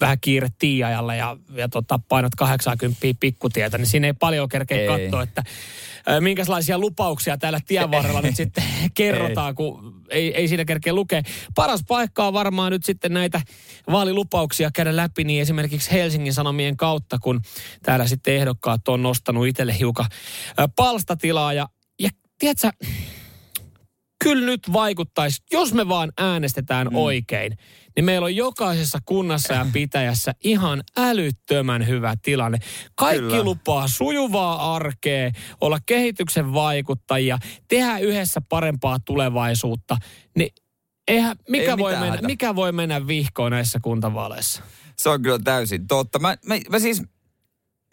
vähän 0.00 0.18
kiire 0.20 0.48
tiiajalle 0.58 1.16
ja, 1.16 1.36
ja 1.54 1.68
tota, 1.68 2.00
painat 2.08 2.34
80 2.34 3.00
pikkutietä, 3.20 3.78
niin 3.78 3.86
siinä 3.86 4.06
ei 4.06 4.12
paljon 4.12 4.48
kerkeä 4.48 4.78
Ei. 4.78 4.86
katsoa, 4.86 5.22
että 5.22 5.42
minkälaisia 6.20 6.78
lupauksia 6.78 7.38
täällä 7.38 7.60
tien 7.66 7.90
varrella 7.90 8.22
nyt 8.22 8.36
sitten 8.36 8.64
kerrotaan, 8.94 9.54
kun 9.54 10.02
ei, 10.10 10.34
ei 10.34 10.48
siinä 10.48 10.64
kerkeä 10.64 10.92
lukea. 10.92 11.22
Paras 11.54 11.80
paikka 11.88 12.26
on 12.26 12.32
varmaan 12.32 12.72
nyt 12.72 12.84
sitten 12.84 13.12
näitä 13.12 13.40
vaalilupauksia 13.90 14.70
käydä 14.74 14.96
läpi, 14.96 15.24
niin 15.24 15.42
esimerkiksi 15.42 15.92
Helsingin 15.92 16.34
Sanomien 16.34 16.76
kautta, 16.76 17.18
kun 17.18 17.40
täällä 17.82 18.06
sitten 18.06 18.34
ehdokkaat 18.34 18.88
on 18.88 19.02
nostanut 19.02 19.46
itselle 19.46 19.78
hiukan 19.78 20.06
palstatilaa 20.76 21.52
ja, 21.52 21.68
ja 22.00 22.10
tiedätkö, 22.38 22.70
kyllä 24.24 24.46
nyt 24.46 24.72
vaikuttaisi, 24.72 25.42
jos 25.52 25.74
me 25.74 25.88
vaan 25.88 26.12
äänestetään 26.18 26.86
mm. 26.86 26.96
oikein, 26.96 27.58
niin 27.96 28.04
meillä 28.04 28.24
on 28.24 28.36
jokaisessa 28.36 28.98
kunnassa 29.04 29.54
ja 29.54 29.66
pitäjässä 29.72 30.34
ihan 30.44 30.82
älyttömän 30.96 31.86
hyvä 31.86 32.14
tilanne. 32.22 32.58
Kaikki 32.94 33.22
Kyllä. 33.22 33.44
Lupaa 33.44 33.88
sujuvaa 33.88 34.74
arkea, 34.74 35.30
olla 35.60 35.78
kehityksen 35.86 36.52
vaikuttajia, 36.52 37.38
tehdä 37.68 37.98
yhdessä 37.98 38.40
parempaa 38.48 38.98
tulevaisuutta. 39.04 39.96
Niin 40.36 40.50
eihän, 41.08 41.36
mikä, 41.48 41.70
Ei 41.70 41.78
voi 41.78 41.92
mennä, 41.92 42.10
hätä. 42.10 42.26
mikä 42.26 42.56
voi 42.56 42.72
mennä 42.72 43.06
vihkoon 43.06 43.52
näissä 43.52 43.78
kuntavaaleissa? 43.82 44.62
Se 44.96 45.08
on 45.08 45.22
kyllä 45.22 45.38
täysin 45.44 45.86
totta. 45.86 46.18
Mä, 46.18 46.36
mä, 46.46 46.54
mä 46.70 46.78
siis, 46.78 47.02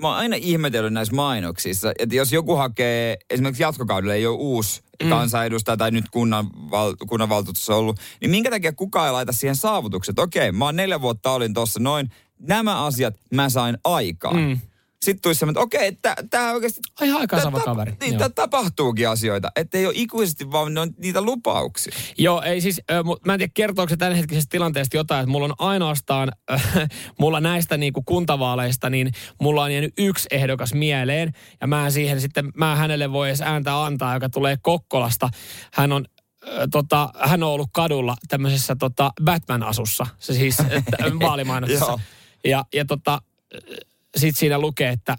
mä 0.02 0.08
oon 0.08 0.18
aina 0.18 0.36
ihmetellyt 0.36 0.94
näissä 0.94 1.16
mainoksissa, 1.16 1.92
että 2.00 2.16
jos 2.16 2.34
joku 2.34 2.56
hakee, 2.56 3.18
esimerkiksi 3.30 3.64
jatkokaudelle 3.64 4.16
ei 4.16 4.28
ole 4.28 4.38
uusi 4.40 4.82
mm. 5.04 5.10
kansanedustaja 5.10 5.78
tai 5.78 5.92
nyt 5.92 6.10
kunnan, 6.12 6.48
val, 6.72 6.96
kunnanvaltuutussa 7.08 7.76
ollut, 7.76 8.00
niin 8.22 8.32
minkä 8.32 8.50
takia 8.50 8.74
kukaan 8.74 9.08
ei 9.08 9.12
laita 9.12 9.32
siihen 9.32 9.56
saavutukset? 9.56 10.20
Okei, 10.20 10.52
mä 10.52 10.66
oon 10.66 10.76
neljä 10.76 11.02
vuotta 11.02 11.32
olin 11.32 11.54
tuossa 11.54 11.80
noin, 11.80 12.10
nämä 12.40 12.86
asiat 12.86 13.16
mä 13.34 13.50
sain 13.50 13.78
aikaan. 13.84 14.36
Mm 14.36 14.60
sitten 15.06 15.22
tulisi 15.22 15.40
semmoinen, 15.40 15.64
että 15.64 15.78
okei, 15.78 15.88
että 15.88 16.16
tämä 16.30 16.52
oikeasti... 16.52 16.80
Ai 17.02 17.12
aika 17.12 17.42
sama 17.42 17.60
kaveri. 17.60 17.94
Niin, 18.02 18.18
tää 18.18 18.30
tapahtuukin 18.30 19.10
asioita. 19.10 19.52
Että 19.56 19.78
ei 19.78 19.86
ole 19.86 19.94
ikuisesti 19.98 20.52
vaan 20.52 20.74
ne 20.74 20.80
on 20.80 20.92
niitä 20.98 21.22
lupauksia. 21.22 21.94
Joo, 22.18 22.42
ei 22.42 22.62
siis, 22.62 22.82
äh, 22.92 22.98
mä 23.26 23.34
en 23.34 23.40
tiedä 23.40 23.52
kertooko 23.54 23.90
se 23.90 23.98
tämänhetkisestä 23.98 24.52
tilanteesta 24.52 24.98
jotain, 24.98 25.20
että 25.20 25.32
mulla 25.32 25.46
on 25.46 25.56
ainoastaan, 25.58 26.32
äh, 26.52 26.74
mulla 27.20 27.40
näistä 27.40 27.78
niinku 27.78 28.04
kuntavaaleista, 28.06 28.90
niin 28.90 29.12
mulla 29.42 29.64
on 29.64 29.72
jäänyt 29.72 29.94
yksi 29.98 30.28
ehdokas 30.32 30.74
mieleen. 30.74 31.32
Ja 31.62 31.68
mä 31.68 31.90
siihen 31.90 32.22
sitten, 32.22 32.52
mä 32.58 32.76
hänelle 32.76 33.12
voi 33.12 33.30
edes 33.30 33.42
ääntä 33.42 33.84
antaa, 33.84 34.14
joka 34.14 34.30
tulee 34.30 34.58
Kokkolasta. 34.62 35.30
Hän 35.74 35.92
on 35.92 36.06
tota, 36.72 37.10
hän 37.20 37.44
on 37.44 37.50
ollut 37.50 37.70
kadulla 37.74 38.16
tämmöisessä 38.28 38.76
tota 38.76 39.12
Batman-asussa, 39.24 40.08
se 40.20 40.34
siis 40.34 40.58
vaalimainoksessa. 41.26 42.00
ja, 42.46 42.66
ja 42.74 42.86
tota, 42.86 43.22
sitten 44.18 44.40
siinä 44.40 44.60
lukee, 44.60 44.90
että 44.90 45.18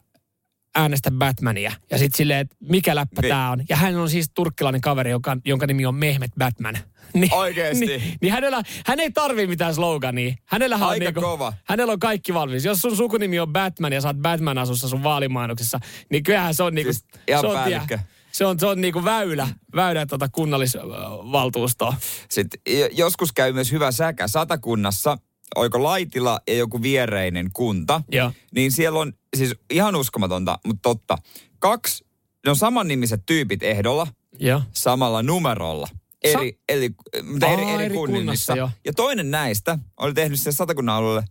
äänestä 0.74 1.10
Batmania. 1.10 1.72
Ja 1.90 1.98
sitten 1.98 2.16
silleen, 2.16 2.40
että 2.40 2.56
mikä 2.60 2.94
läppä 2.94 3.22
niin. 3.22 3.28
tämä 3.28 3.50
on. 3.50 3.64
Ja 3.68 3.76
hän 3.76 3.96
on 3.96 4.10
siis 4.10 4.30
turkkilainen 4.34 4.80
kaveri, 4.80 5.10
jonka, 5.10 5.36
jonka 5.44 5.66
nimi 5.66 5.86
on 5.86 5.94
Mehmet 5.94 6.30
Batman. 6.38 6.78
Niin, 7.14 7.34
Oikeesti? 7.34 7.86
Niin, 7.86 8.02
niin 8.20 8.32
hänellä, 8.32 8.62
hän 8.86 9.00
ei 9.00 9.10
tarvii 9.10 9.46
mitään 9.46 9.74
slogania. 9.74 10.34
Hänellä 10.44 10.76
on, 10.76 10.82
Aika 10.82 11.04
niinku, 11.04 11.20
kova. 11.20 11.52
hänellä 11.64 11.92
on 11.92 11.98
kaikki 11.98 12.34
valmis. 12.34 12.64
Jos 12.64 12.78
sun 12.78 12.96
sukunimi 12.96 13.40
on 13.40 13.52
Batman 13.52 13.92
ja 13.92 14.00
oot 14.04 14.16
Batman-asussa 14.16 14.88
sun 14.88 15.02
vaalimainoksessa, 15.02 15.80
niin 16.10 16.22
kyllähän 16.22 16.54
se 16.54 16.62
on 16.62 16.74
niinku... 16.74 16.92
Siis 16.92 17.06
se 17.40 17.46
on, 17.46 17.98
se 18.32 18.46
on, 18.46 18.58
se 18.58 18.66
on 18.66 18.80
niinku 18.80 19.04
väylä, 19.04 19.48
väylä 19.74 20.06
tuota 20.06 20.28
kunnallisvaltuustoa. 20.28 21.94
Sitten 22.30 22.60
joskus 22.92 23.32
käy 23.32 23.52
myös 23.52 23.72
hyvä 23.72 23.92
säkä 23.92 24.28
satakunnassa 24.28 25.18
oiko 25.54 25.82
Laitila 25.82 26.40
ja 26.48 26.54
joku 26.54 26.82
viereinen 26.82 27.50
kunta, 27.52 28.02
ja. 28.12 28.32
niin 28.54 28.72
siellä 28.72 28.98
on 28.98 29.12
siis 29.36 29.54
ihan 29.70 29.96
uskomatonta, 29.96 30.58
mutta 30.66 30.82
totta. 30.82 31.18
Kaksi, 31.58 32.04
ne 32.46 32.50
on 32.50 32.56
samannimiset 32.56 33.22
tyypit 33.26 33.62
ehdolla, 33.62 34.06
ja. 34.40 34.60
samalla 34.72 35.22
numerolla. 35.22 35.88
Eri, 36.24 36.50
Sa- 36.52 36.58
eli, 36.68 36.90
mutta 37.32 37.46
eri, 37.46 37.62
Aa, 37.62 37.74
eri, 37.74 37.84
eri 37.84 37.94
kunnissa. 37.94 38.56
Ja 38.84 38.92
toinen 38.92 39.30
näistä 39.30 39.78
oli 39.96 40.14
tehnyt 40.14 40.40
sen 40.40 40.52
satakunnan 40.52 40.96
alueelle 40.96 41.24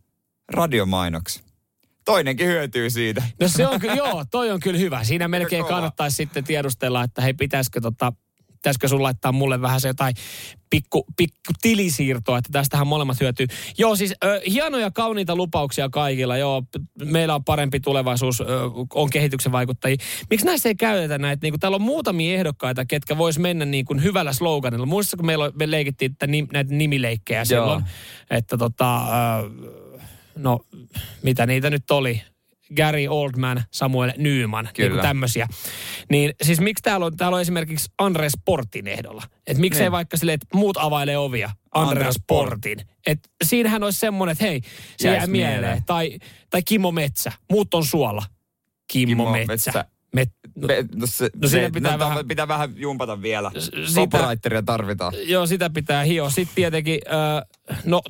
radiomainoksi. 0.53 1.41
Toinenkin 2.05 2.47
hyötyy 2.47 2.89
siitä. 2.89 3.23
No 3.39 3.47
se 3.47 3.67
on 3.67 3.79
kyllä, 3.79 3.95
joo, 4.03 4.25
toi 4.31 4.51
on 4.51 4.59
kyllä 4.59 4.79
hyvä. 4.79 5.03
Siinä 5.03 5.27
melkein 5.27 5.65
kannattaisi 5.65 6.15
sitten 6.15 6.43
tiedustella, 6.43 7.03
että 7.03 7.21
hei, 7.21 7.33
pitäisikö 7.33 7.81
tota, 7.81 8.13
pitäisikö 8.61 8.87
sun 8.87 9.03
laittaa 9.03 9.31
mulle 9.31 9.61
vähän 9.61 9.81
se 9.81 9.87
jotain 9.87 10.15
pikku, 10.69 11.05
pikku 11.17 11.53
tilisiirtoa, 11.61 12.37
että 12.37 12.49
tästähän 12.51 12.87
molemmat 12.87 13.19
hyötyy. 13.19 13.47
Joo, 13.77 13.95
siis 13.95 14.13
ö, 14.23 14.41
hienoja, 14.49 14.91
kauniita 14.91 15.35
lupauksia 15.35 15.89
kaikilla. 15.89 16.37
Joo, 16.37 16.63
meillä 17.05 17.35
on 17.35 17.43
parempi 17.43 17.79
tulevaisuus, 17.79 18.41
ö, 18.41 18.45
on 18.93 19.09
kehityksen 19.09 19.51
vaikuttajia. 19.51 19.97
Miksi 20.29 20.45
näissä 20.45 20.69
ei 20.69 20.75
käytetä 20.75 21.17
näitä? 21.17 21.45
Niin 21.45 21.51
kuin, 21.53 21.59
täällä 21.59 21.75
on 21.75 21.81
muutamia 21.81 22.35
ehdokkaita, 22.35 22.85
ketkä 22.85 23.17
vois 23.17 23.39
mennä 23.39 23.65
niin 23.65 23.85
kuin 23.85 24.03
hyvällä 24.03 24.33
sloganilla. 24.33 24.85
Muista, 24.85 25.17
kun 25.17 25.25
meillä 25.25 25.51
me 25.59 25.71
leikittiin 25.71 26.11
että 26.11 26.27
nim, 26.27 26.47
näitä 26.53 26.73
nimileikkejä 26.73 27.45
silloin, 27.45 27.83
että 28.29 28.57
tota, 28.57 28.97
ö, 28.97 29.49
no 30.35 30.59
mitä 31.23 31.45
niitä 31.45 31.69
nyt 31.69 31.91
oli? 31.91 32.21
Gary 32.75 33.07
Oldman, 33.07 33.63
Samuel 33.71 34.11
Newman, 34.17 34.69
niin 34.77 34.99
tämmöisiä. 35.01 35.47
Niin 36.09 36.33
siis 36.41 36.59
miksi 36.59 36.83
täällä 36.83 37.05
on, 37.05 37.17
täällä 37.17 37.35
on 37.35 37.41
esimerkiksi 37.41 37.89
Andres 37.97 38.33
Portin 38.45 38.87
ehdolla? 38.87 39.23
Että 39.47 39.61
miksei 39.61 39.83
niin. 39.83 39.91
vaikka 39.91 40.17
silleen, 40.17 40.35
että 40.35 40.57
muut 40.57 40.77
availee 40.77 41.17
ovia, 41.17 41.49
Andreas 41.73 42.19
Portin. 42.27 42.79
Että 43.07 43.29
siinähän 43.43 43.83
olisi 43.83 43.99
semmoinen, 43.99 44.31
että 44.31 44.43
hei, 44.43 44.61
se 44.97 45.07
Jäis 45.07 45.17
jää 45.17 45.27
mieleen. 45.27 45.59
mieleen. 45.59 45.83
Tai, 45.85 46.19
tai 46.49 46.63
Kimmo 46.63 46.91
Metsä, 46.91 47.31
muut 47.51 47.73
on 47.73 47.85
suolla. 47.85 48.23
Kimmo, 48.91 49.23
Kimmo 49.23 49.31
Metsä. 49.31 49.47
Metsä. 49.47 49.85
Met, 50.15 50.29
no, 50.55 50.67
no, 50.95 51.07
se, 51.07 51.29
no 51.41 51.47
siinä 51.47 51.67
se, 51.67 51.71
pitää, 51.71 51.91
no, 51.91 51.99
vähän, 51.99 52.27
pitää 52.27 52.47
vähän 52.47 52.73
jumpata 52.75 53.21
vielä. 53.21 53.51
Sitä, 53.85 54.61
tarvitaan. 54.65 55.13
Joo, 55.23 55.47
sitä 55.47 55.69
pitää 55.69 56.03
hio. 56.03 56.29
Sitten 56.29 56.55
tietenkin, 56.55 56.99
äh, 57.07 57.77
no 57.85 58.01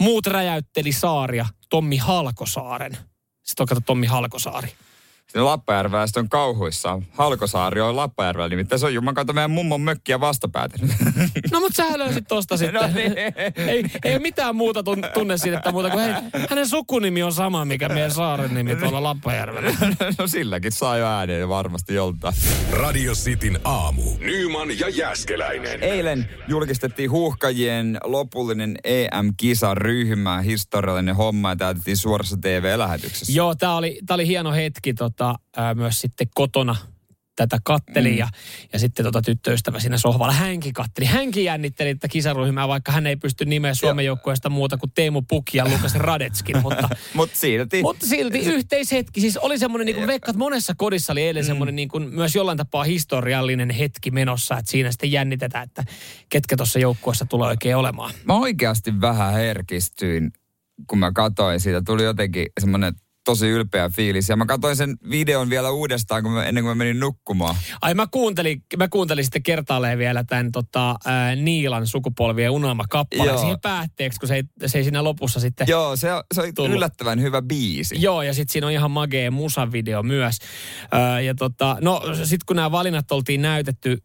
muut 0.00 0.26
räjäytteli 0.26 0.92
saaria 0.92 1.46
Tommi 1.70 1.96
Halkosaaren. 1.96 2.96
Sitten 3.42 3.64
on 3.64 3.68
kato 3.68 3.80
Tommi 3.86 4.06
Halkosaari. 4.06 4.72
Sinne 5.32 5.44
Lappajärveä 5.44 6.04
on 6.16 6.28
kauhuissa. 6.28 7.02
Halkosaari 7.12 7.80
on 7.80 7.96
Lappajärvellä, 7.96 8.48
nimittäin 8.48 8.78
se 8.78 8.86
on 8.86 8.94
Juman 8.94 9.14
kautta 9.14 9.32
meidän 9.32 9.50
mummon 9.50 9.80
mökkiä 9.80 10.20
vastapäätä. 10.20 10.78
No 11.52 11.60
mutta 11.60 11.76
sä 11.76 11.98
löysit 11.98 12.24
tosta 12.28 12.56
sitten. 12.58 12.80
No, 12.82 12.88
niin. 12.94 13.12
ei, 13.68 13.84
ei 14.04 14.18
mitään 14.18 14.56
muuta 14.56 14.82
tunne 15.14 15.38
siitä 15.38 15.72
muuta 15.72 15.90
kuin 15.90 16.04
hei, 16.04 16.14
hänen 16.50 16.68
sukunimi 16.68 17.22
on 17.22 17.32
sama, 17.32 17.64
mikä 17.64 17.88
meidän 17.88 18.10
saaren 18.10 18.54
nimi 18.54 18.76
tuolla 18.76 19.02
Lappajärvellä. 19.02 19.70
no 20.18 20.26
silläkin 20.26 20.72
saa 20.72 20.96
jo 20.96 21.06
ääneen 21.06 21.48
varmasti 21.48 21.94
joltain. 21.94 22.34
Radio 22.72 23.12
Cityn 23.12 23.60
aamu. 23.64 24.02
Nyman 24.20 24.78
ja 24.78 24.88
Jäskeläinen. 24.88 25.82
Eilen 25.82 26.28
julkistettiin 26.48 27.10
huuhkajien 27.10 27.98
lopullinen 28.04 28.76
EM-kisaryhmä. 28.84 30.40
Historiallinen 30.40 31.16
homma 31.16 31.50
ja 31.50 31.56
täytettiin 31.56 31.96
suorassa 31.96 32.36
TV-lähetyksessä. 32.40 33.32
Joo, 33.32 33.54
tää 33.54 33.76
oli, 33.76 33.98
tää 34.06 34.14
oli 34.14 34.26
hieno 34.26 34.52
hetki. 34.52 34.94
Tota, 34.94 35.21
tota, 35.22 35.38
ää, 35.56 35.74
myös 35.74 36.00
sitten 36.00 36.26
kotona 36.34 36.76
tätä 37.36 37.58
katteli 37.64 38.10
mm. 38.10 38.18
ja, 38.18 38.28
ja 38.72 38.78
sitten 38.78 39.04
tota 39.04 39.22
tyttöystävä 39.22 39.80
siinä 39.80 39.98
sohvalla 39.98 40.32
hänkin 40.32 40.72
katteli. 40.72 41.06
Hänkin 41.06 41.44
jännitteli 41.44 41.94
tätä 41.94 42.08
kisaryhmää, 42.08 42.68
vaikka 42.68 42.92
hän 42.92 43.06
ei 43.06 43.16
pysty 43.16 43.44
nimeä 43.44 43.74
Suomen 43.74 44.04
joukkueesta 44.04 44.50
muuta 44.50 44.76
kuin 44.76 44.92
Teemu 44.94 45.22
Pukki 45.22 45.58
ja 45.58 45.64
Lukas 45.64 45.94
Radetskin. 45.94 46.62
Mutta, 46.62 46.88
Mut 47.14 47.30
silti. 47.32 47.82
Mutta 47.82 48.06
silti 48.06 48.38
yhteishetki. 48.38 49.20
Siis 49.20 49.36
oli 49.36 49.58
semmoinen, 49.58 49.86
niin 49.86 49.96
kuin 49.96 50.06
Veikka, 50.06 50.32
monessa 50.32 50.74
kodissa 50.76 51.12
oli 51.12 51.22
eilen 51.22 51.44
mm. 51.44 51.46
semmoinen 51.46 51.76
niin 51.76 51.88
kuin 51.88 52.14
myös 52.14 52.34
jollain 52.34 52.58
tapaa 52.58 52.84
historiallinen 52.84 53.70
hetki 53.70 54.10
menossa, 54.10 54.58
että 54.58 54.70
siinä 54.70 54.90
sitten 54.90 55.12
jännitetään, 55.12 55.64
että 55.64 55.84
ketkä 56.28 56.56
tuossa 56.56 56.78
joukkueessa 56.78 57.24
tulee 57.24 57.48
oikein 57.48 57.76
olemaan. 57.76 58.14
Mä 58.24 58.34
oikeasti 58.34 59.00
vähän 59.00 59.34
herkistyin, 59.34 60.30
kun 60.86 60.98
mä 60.98 61.12
katsoin 61.12 61.60
siitä. 61.60 61.82
Tuli 61.86 62.04
jotenkin 62.04 62.46
semmoinen 62.60 62.92
tosi 63.24 63.48
ylpeä 63.48 63.88
fiilis. 63.88 64.28
Ja 64.28 64.36
mä 64.36 64.46
katsoin 64.46 64.76
sen 64.76 64.96
videon 65.10 65.50
vielä 65.50 65.70
uudestaan, 65.70 66.22
kun 66.22 66.32
mä, 66.32 66.44
ennen 66.44 66.64
kuin 66.64 66.70
mä 66.70 66.84
menin 66.84 67.00
nukkumaan. 67.00 67.56
Ai 67.82 67.94
mä 67.94 68.06
kuuntelin, 68.06 68.64
mä 68.76 68.88
kuuntelin 68.88 69.24
sitten 69.24 69.42
kertaalleen 69.42 69.98
vielä 69.98 70.24
tämän 70.24 70.52
tota, 70.52 70.96
ää, 71.04 71.36
Niilan 71.36 71.86
sukupolvien 71.86 72.50
unelmakappaleen 72.50 73.38
siihen 73.38 73.60
päätteeksi, 73.60 74.20
kun 74.20 74.28
se 74.28 74.34
ei, 74.34 74.42
se 74.66 74.78
ei 74.78 74.84
siinä 74.84 75.04
lopussa 75.04 75.40
sitten 75.40 75.66
Joo, 75.70 75.96
se, 75.96 76.08
se 76.34 76.40
oli 76.40 76.52
tullut. 76.52 76.76
yllättävän 76.76 77.20
hyvä 77.20 77.42
biisi. 77.42 77.96
Joo, 77.98 78.22
ja 78.22 78.34
sitten 78.34 78.52
siinä 78.52 78.66
on 78.66 78.72
ihan 78.72 78.90
magee 78.90 79.30
musavideo 79.30 80.02
myös. 80.02 80.38
Ää, 80.92 81.20
ja 81.20 81.34
tota, 81.34 81.76
no 81.80 82.02
sitten 82.14 82.46
kun 82.46 82.56
nämä 82.56 82.70
valinnat 82.70 83.12
oltiin 83.12 83.42
näytetty, 83.42 83.98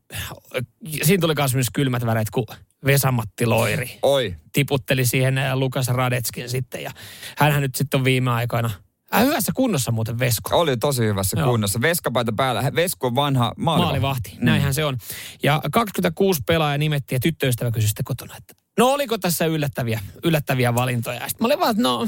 siinä 1.04 1.22
tuli 1.22 1.34
myös 1.54 1.68
kylmät 1.74 2.06
väreet, 2.06 2.30
kun 2.30 2.46
Vesamatti 2.86 3.46
Loiri. 3.46 4.00
Oi. 4.02 4.36
Tiputteli 4.54 5.06
siihen 5.06 5.36
Lukas 5.54 5.88
Radetskin 5.88 6.50
sitten. 6.50 6.84
Ja 6.84 6.92
hänhän 7.38 7.62
nyt 7.62 7.76
sitten 7.76 7.98
on 7.98 8.04
viime 8.04 8.32
aikoina– 8.32 8.70
Äh, 9.16 9.26
hyvässä 9.26 9.52
kunnossa 9.56 9.92
muuten 9.92 10.20
Vesko. 10.20 10.60
Oli 10.60 10.78
tosi 10.78 11.04
hyvässä 11.04 11.40
Joo. 11.40 11.50
kunnossa. 11.50 11.82
Veskapaita 11.82 12.34
päällä. 12.38 12.72
Vesko 12.76 13.08
on 13.08 13.16
vanha 13.16 13.54
maalivahti. 13.58 13.86
maalivahti. 13.86 14.30
Mm. 14.40 14.46
Näinhän 14.46 14.74
se 14.74 14.86
on. 14.86 14.98
Ja 15.44 15.62
26 15.72 16.42
pelaajaa 16.46 16.78
nimettiin 16.78 17.16
ja 17.16 17.20
tyttöystävä 17.20 17.72
kysyi 17.72 17.88
sitten 17.88 18.06
kotona, 18.06 18.36
että 18.38 18.54
no 18.78 18.88
oliko 18.94 19.18
tässä 19.18 19.46
yllättäviä, 19.46 20.00
yllättäviä 20.24 20.76
valintoja? 20.76 21.20
Sitten 21.20 21.44
mä 21.44 21.46
olin 21.46 21.60
vaan, 21.60 21.72
että 21.72 21.84
no 21.84 22.08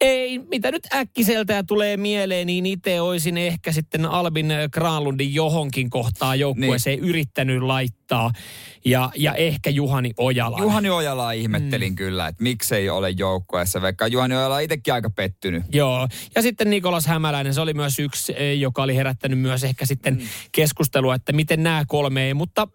ei, 0.00 0.38
mitä 0.38 0.70
nyt 0.70 0.86
äkkiseltä 0.94 1.64
tulee 1.66 1.96
mieleen, 1.96 2.46
niin 2.46 2.66
itse 2.66 3.00
olisin 3.00 3.38
ehkä 3.38 3.72
sitten 3.72 4.06
Albin 4.06 4.52
Granlundin 4.72 5.34
johonkin 5.34 5.90
kohtaa 5.90 6.34
joukkueeseen 6.34 6.98
niin. 6.98 7.08
yrittänyt 7.08 7.62
laittaa. 7.62 8.32
Ja, 8.84 9.10
ja 9.16 9.34
ehkä 9.34 9.70
Juhani 9.70 10.10
Ojala. 10.16 10.58
Juhani 10.58 10.90
Ojala 10.90 11.32
ihmettelin 11.32 11.92
mm. 11.92 11.96
kyllä, 11.96 12.28
että 12.28 12.42
miksei 12.42 12.90
ole 12.90 13.10
joukkueessa, 13.10 13.82
vaikka 13.82 14.06
Juhani 14.06 14.36
Ojala 14.36 14.60
itsekin 14.60 14.94
aika 14.94 15.10
pettynyt. 15.10 15.62
Joo, 15.72 16.08
ja 16.34 16.42
sitten 16.42 16.70
Nikolas 16.70 17.06
Hämäläinen, 17.06 17.54
se 17.54 17.60
oli 17.60 17.74
myös 17.74 17.98
yksi, 17.98 18.34
eh, 18.36 18.58
joka 18.58 18.82
oli 18.82 18.96
herättänyt 18.96 19.38
myös 19.38 19.64
ehkä 19.64 19.86
sitten 19.86 20.14
mm. 20.14 20.26
keskustelua, 20.52 21.14
että 21.14 21.32
miten 21.32 21.62
nämä 21.62 21.84
kolme 21.88 22.26
ei, 22.26 22.34
mutta 22.34 22.68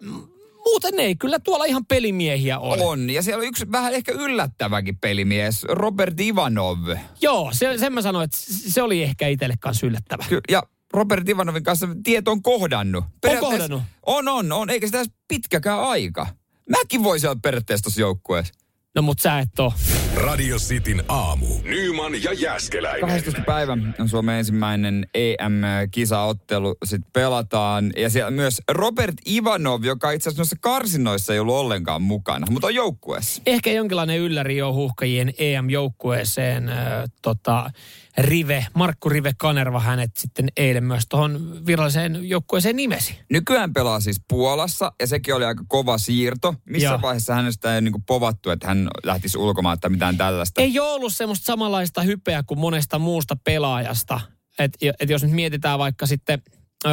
muuten 0.65 0.99
ei. 0.99 1.15
Kyllä 1.15 1.39
tuolla 1.39 1.65
ihan 1.65 1.85
pelimiehiä 1.85 2.59
on. 2.59 2.81
On, 2.81 3.09
ja 3.09 3.21
siellä 3.21 3.41
on 3.41 3.47
yksi 3.47 3.71
vähän 3.71 3.93
ehkä 3.93 4.11
yllättäväkin 4.11 4.97
pelimies, 4.97 5.63
Robert 5.63 6.19
Ivanov. 6.19 6.79
Joo, 7.21 7.49
se, 7.53 7.77
sen 7.77 7.93
mä 7.93 8.01
sanoin, 8.01 8.23
että 8.23 8.37
se 8.69 8.81
oli 8.81 9.03
ehkä 9.03 9.27
itselle 9.27 9.55
kanssa 9.59 9.87
yllättävä. 9.87 10.25
Ky- 10.29 10.41
ja 10.49 10.63
Robert 10.93 11.29
Ivanovin 11.29 11.63
kanssa 11.63 11.87
tieto 12.03 12.31
on 12.31 12.41
kohdannut. 12.41 13.05
On 13.27 13.37
kohdannut? 13.39 13.81
On, 14.05 14.27
on, 14.27 14.51
on. 14.51 14.69
Eikä 14.69 14.87
sitä 14.87 15.03
pitkäkään 15.27 15.79
aika. 15.79 16.27
Mäkin 16.69 17.03
voisin 17.03 17.29
olla 17.29 17.39
periaatteessa 17.43 17.83
tuossa 17.83 18.01
joukkueessa. 18.01 18.53
No 18.95 19.01
mut 19.01 19.19
sä 19.19 19.39
et 19.39 19.59
oo. 19.59 19.73
Radio 20.15 20.57
Cityn 20.57 21.03
aamu. 21.07 21.45
Nyman 21.63 22.23
ja 22.23 22.33
Jäskeläinen. 22.33 23.01
12. 23.01 23.41
päivä 23.45 23.77
on 23.99 24.09
Suomen 24.09 24.35
ensimmäinen 24.35 25.07
EM-kisaottelu. 25.13 26.75
Sitten 26.85 27.11
pelataan. 27.13 27.91
Ja 27.97 28.09
siellä 28.09 28.31
myös 28.31 28.61
Robert 28.71 29.15
Ivanov, 29.27 29.83
joka 29.83 30.11
itse 30.11 30.29
asiassa 30.29 30.39
noissa 30.39 30.55
karsinoissa 30.59 31.33
ei 31.33 31.39
ollut 31.39 31.55
ollenkaan 31.55 32.01
mukana, 32.01 32.47
mutta 32.49 32.67
on 32.67 32.75
joukkueessa. 32.75 33.41
Ehkä 33.45 33.71
jonkinlainen 33.71 34.19
ylläri 34.19 34.57
jo 34.57 34.73
huhkajien 34.73 35.33
EM-joukkueeseen. 35.37 36.69
Äh, 36.69 37.03
tota, 37.21 37.71
Rive, 38.19 38.67
Markku 38.73 39.09
Rive 39.09 39.31
Kanerva 39.37 39.79
hänet 39.79 40.11
sitten 40.17 40.47
eilen 40.57 40.83
myös 40.83 41.03
tuohon 41.09 41.65
viralliseen 41.65 42.29
joukkueeseen 42.29 42.75
nimesi. 42.75 43.19
Nykyään 43.29 43.73
pelaa 43.73 43.99
siis 43.99 44.21
Puolassa 44.27 44.91
ja 44.99 45.07
sekin 45.07 45.35
oli 45.35 45.45
aika 45.45 45.63
kova 45.67 45.97
siirto. 45.97 46.55
Missä 46.65 46.87
Joo. 46.87 47.01
vaiheessa 47.01 47.35
hänestä 47.35 47.75
ei 47.75 47.81
niinku 47.81 48.03
povattu, 48.07 48.49
että 48.49 48.67
hän 48.67 48.87
lähtisi 49.03 49.37
ulkomaan 49.37 49.79
tai 49.79 49.89
mitään 49.89 50.17
tällaista? 50.17 50.61
Ei 50.61 50.79
ole 50.79 50.89
ollut 50.89 51.15
semmoista 51.15 51.45
samanlaista 51.45 52.01
hypeä 52.01 52.43
kuin 52.43 52.59
monesta 52.59 52.99
muusta 52.99 53.37
pelaajasta. 53.43 54.21
Et, 54.59 54.77
et 54.99 55.09
jos 55.09 55.23
nyt 55.23 55.31
mietitään 55.31 55.79
vaikka 55.79 56.05
sitten 56.05 56.41
ö, 56.85 56.89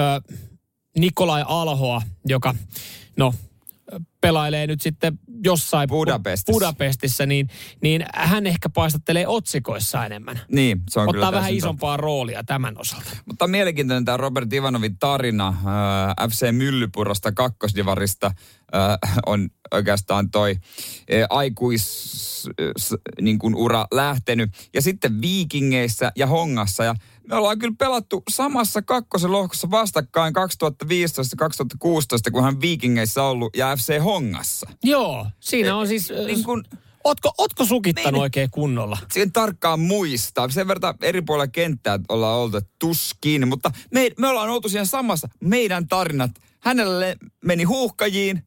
Nikolai 0.99 1.45
Alhoa, 1.47 2.02
joka 2.25 2.54
no 3.16 3.35
pelailee 4.21 4.66
nyt 4.66 4.80
sitten 4.80 5.18
jossain 5.45 5.88
Budapestissa. 5.88 6.52
Budapestissa 6.52 7.26
niin, 7.26 7.49
niin 7.83 8.05
hän 8.14 8.47
ehkä 8.47 8.69
paistattelee 8.69 9.26
otsikoissa 9.26 10.07
enemmän. 10.07 10.40
Niin, 10.52 10.83
se 10.90 11.00
on 11.00 11.09
kyllä 11.11 11.26
Ottaa 11.26 11.33
vähän 11.33 11.45
täysin 11.45 11.59
isompaa 11.59 11.97
roolia 11.97 12.45
tämän 12.45 12.78
osalta. 12.78 13.11
Mutta 13.26 13.47
mielenkiintoinen 13.47 14.05
tämä 14.05 14.16
Robert 14.16 14.52
Ivanovin 14.52 14.99
tarina 14.99 15.49
äh, 15.49 16.28
FC 16.31 16.52
Myllypurosta 16.52 17.33
kakkosdivarista 17.33 18.26
äh, 18.26 19.12
on 19.26 19.49
oikeastaan 19.75 20.31
toi 20.31 20.50
äh, 20.50 21.26
aikuis 21.31 22.12
s, 22.78 22.95
niin 23.21 23.38
kuin 23.38 23.55
ura 23.55 23.87
lähtenyt. 23.90 24.50
Ja 24.75 24.83
sitten 24.83 25.21
Viikingeissä 25.21 26.12
ja 26.16 26.26
Hongassa. 26.26 26.85
Ja 26.85 26.95
me 27.28 27.37
ollaan 27.37 27.59
kyllä 27.59 27.75
pelattu 27.78 28.23
samassa 28.28 28.83
kakkosen 28.83 29.33
lohkossa 29.33 29.71
vastakkain 29.71 30.35
2015-2016, 30.37 30.40
kun 32.33 32.42
hän 32.42 32.61
Viikingeissä 32.61 33.23
ollut 33.23 33.56
ja 33.56 33.76
FC 33.76 33.99
Hongassa. 34.04 34.71
Joo, 34.85 35.26
siinä 35.40 35.76
on 35.76 35.88
siis... 35.88 36.12
Niin 36.26 36.45
kuin, 36.45 36.64
Ootko, 37.04 37.33
ootko 37.38 37.64
sukittanut 37.64 38.12
Niin. 38.12 38.23
oikein 38.23 38.50
kunnolla? 38.50 38.99
siihen 39.12 39.33
tarkkaan 39.33 39.80
muistaa. 39.80 40.49
Sen 40.49 40.68
verran 40.68 40.95
eri 41.02 41.23
puolilla 41.23 41.47
kenttää 41.49 41.99
ollaan 42.09 42.38
oltu 42.38 42.61
tuskin, 42.78 43.49
mutta 43.49 43.71
me, 43.90 44.11
me 44.18 44.28
ollaan 44.28 44.50
oltu 44.50 44.68
siinä 44.68 44.85
samassa. 44.85 45.28
Meidän 45.40 45.88
tarinat. 45.88 46.30
Hänelle 46.61 47.16
meni 47.45 47.64
huuhkajiin, 47.64 48.46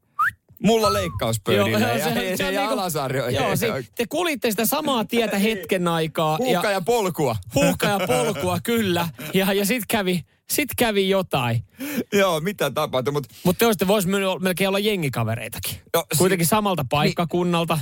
mulla 0.62 0.92
leikkauspöydille 0.92 1.70
ja, 1.80 1.98
ja, 1.98 2.08
ja, 2.08 2.50
ja 2.50 2.60
niinku- 2.60 2.72
alasarjoihin. 2.72 3.40
Joo, 3.40 3.56
se, 3.56 3.84
te 3.94 4.06
kulitte 4.08 4.50
sitä 4.50 4.66
samaa 4.66 5.04
tietä 5.04 5.38
hetken 5.38 5.88
aikaa. 5.88 6.38
Huuhka 6.38 6.66
ja, 6.66 6.72
ja 6.72 6.80
polkua. 6.80 7.36
huuhka 7.54 7.86
ja 7.86 8.00
polkua, 8.06 8.58
kyllä. 8.62 9.08
Ja, 9.34 9.52
ja 9.52 9.66
sit 9.66 9.84
kävi, 9.88 10.24
sit 10.50 10.68
kävi 10.76 11.08
jotain. 11.08 11.64
Joo, 12.12 12.40
mitä 12.40 12.70
tapahtui, 12.70 13.12
mutta 13.12 13.34
Mutta 13.44 13.58
te 13.58 13.66
olisitte 13.66 13.86
vois 13.86 14.06
melkein 14.40 14.68
olla 14.68 14.78
jengikavereitakin. 14.78 15.76
No, 15.94 16.04
si- 16.12 16.18
Kuitenkin 16.18 16.46
samalta 16.46 16.84
paikkakunnalta. 16.90 17.78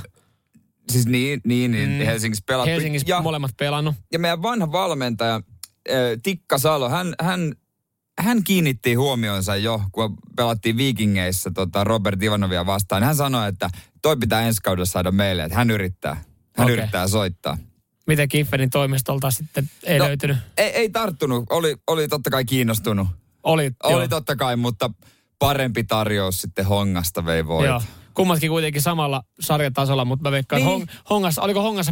siis 0.91 1.05
niin, 1.05 1.41
niin, 1.45 1.71
niin 1.71 1.89
mm. 1.89 2.05
Helsingissä 2.05 2.43
pelattu. 2.47 2.69
Helsingissä 2.69 3.05
ja, 3.09 3.21
molemmat 3.21 3.51
pelannut. 3.57 3.95
ja 4.13 4.19
meidän 4.19 4.41
vanha 4.41 4.71
valmentaja 4.71 5.35
äh, 5.35 5.95
Tikka 6.23 6.57
Salo, 6.57 6.89
hän, 6.89 7.15
hän, 7.21 7.53
hän 8.19 8.43
kiinnitti 8.43 8.93
huomionsa 8.93 9.55
jo, 9.55 9.81
kun 9.91 10.17
pelattiin 10.35 10.77
Vikingeissä 10.77 11.51
tota 11.51 11.83
Robert 11.83 12.23
Ivanovia 12.23 12.65
vastaan. 12.65 13.03
Hän 13.03 13.15
sanoi, 13.15 13.49
että 13.49 13.69
toi 14.01 14.17
pitää 14.17 14.41
ensi 14.41 14.61
kaudella 14.61 14.85
saada 14.85 15.11
meille, 15.11 15.43
että 15.43 15.57
hän 15.57 15.71
yrittää. 15.71 16.15
Hän 16.57 16.65
Okei. 16.65 16.73
yrittää 16.73 17.07
soittaa. 17.07 17.57
Miten 18.07 18.29
Kiffenin 18.29 18.69
toimistolta 18.69 19.31
sitten 19.31 19.69
ei 19.83 19.99
No, 19.99 20.05
löytynyt? 20.05 20.37
Ei, 20.57 20.69
ei 20.69 20.89
tarttunut. 20.89 21.43
Oli, 21.49 21.75
oli 21.87 22.07
totta 22.07 22.29
kai 22.29 22.45
kiinnostunut. 22.45 23.07
Oli, 23.43 23.71
Oli 23.83 23.93
joo. 24.01 24.07
totta 24.07 24.35
kai, 24.35 24.55
mutta 24.55 24.89
parempi 25.39 25.83
tarjous 25.83 26.41
sitten 26.41 26.65
Hongasta 26.65 27.25
vei 27.25 27.47
voit. 27.47 27.67
Joo. 27.67 27.81
Kummatkin 28.13 28.49
kuitenkin 28.49 28.81
samalla 28.81 29.23
sarjatasolla, 29.39 30.05
mutta 30.05 30.23
mä 30.23 30.31
veikkaan, 30.31 30.59
Niin. 30.61 30.69
Hong, 30.71 30.85
Hongassa, 31.09 31.41
oliko 31.41 31.61
Hongassa 31.61 31.91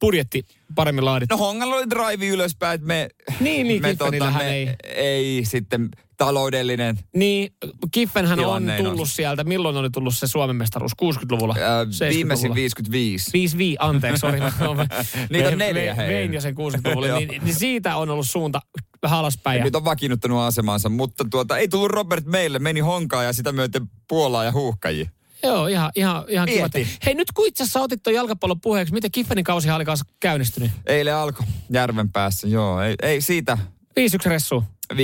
budjetti 0.00 0.44
paremmin 0.74 1.04
laadittu? 1.04 1.34
No 1.36 1.38
Hongalla 1.44 1.74
oli 1.76 1.90
drive 1.90 2.26
ylöspäin, 2.26 2.74
että 2.74 2.86
me, 2.86 3.08
Niin, 3.40 3.68
niin, 3.68 3.82
me, 3.82 3.88
Kiffenillähän 3.90 4.44
me 4.44 4.50
ei. 4.54 4.68
ei 4.84 5.44
sitten 5.44 5.88
taloudellinen. 6.16 6.98
Niin, 7.16 7.52
Kiffenhän 7.90 8.40
on 8.40 8.72
tullut 8.76 8.96
nouse. 8.96 9.12
sieltä. 9.14 9.44
Milloin 9.44 9.76
oli 9.76 9.90
tullut 9.90 10.14
se 10.16 10.26
Suomen 10.26 10.56
mestaruus? 10.56 10.92
60-luvulla? 11.02 11.54
Ää, 11.60 11.84
70-luvulla? 11.84 12.14
viimeisin 12.14 12.54
55. 12.54 13.30
55, 13.32 13.76
anteeksi, 13.80 14.26
mä- 14.76 14.86
Niitä 15.30 15.48
on 15.48 15.52
vein- 15.52 15.58
neljä, 15.58 15.94
hei. 15.94 16.08
Vein 16.08 16.34
jo 16.34 16.40
sen 16.40 16.54
60-luvulle, 16.54 17.08
Joo. 17.08 17.18
niin, 17.18 17.42
niin, 17.44 17.54
siitä 17.54 17.96
on 17.96 18.10
ollut 18.10 18.28
suunta 18.28 18.60
vähän 19.02 19.18
alaspäin. 19.18 19.58
Ja, 19.58 19.64
Nyt 19.64 19.76
on 19.76 19.84
vakiinnuttanut 19.84 20.38
asemansa, 20.40 20.88
mutta 20.88 21.24
tuota, 21.30 21.58
ei 21.58 21.68
tullut 21.68 21.90
Robert 21.90 22.24
meille, 22.26 22.58
meni 22.58 22.80
Honkaan 22.80 23.24
ja 23.24 23.32
sitä 23.32 23.52
myöten 23.52 23.82
Puolaa 24.08 24.44
ja 24.44 24.52
huuhkajiin. 24.52 25.10
Joo, 25.42 25.66
ihan, 25.66 25.92
ihan, 25.94 26.24
ihan 26.28 26.48
kiva. 26.48 26.68
Hei, 27.06 27.14
nyt 27.14 27.32
kun 27.32 27.46
itse 27.48 27.62
asiassa 27.62 27.80
otit 27.80 28.02
tuon 28.02 28.14
jalkapallon 28.14 28.60
puheeksi, 28.60 28.94
miten 28.94 29.10
Kiffenin 29.10 29.44
kausi 29.44 29.70
oli 29.70 29.84
kanssa 29.84 30.06
käynnistynyt? 30.20 30.70
Eilen 30.86 31.14
alkoi 31.14 31.46
järven 31.70 32.12
päässä, 32.12 32.48
joo. 32.48 32.80
Ei, 32.82 32.94
ei 33.02 33.20
siitä 33.20 33.58
5-1 34.00 34.02
ressu. 34.26 34.64
5-1 34.94 34.96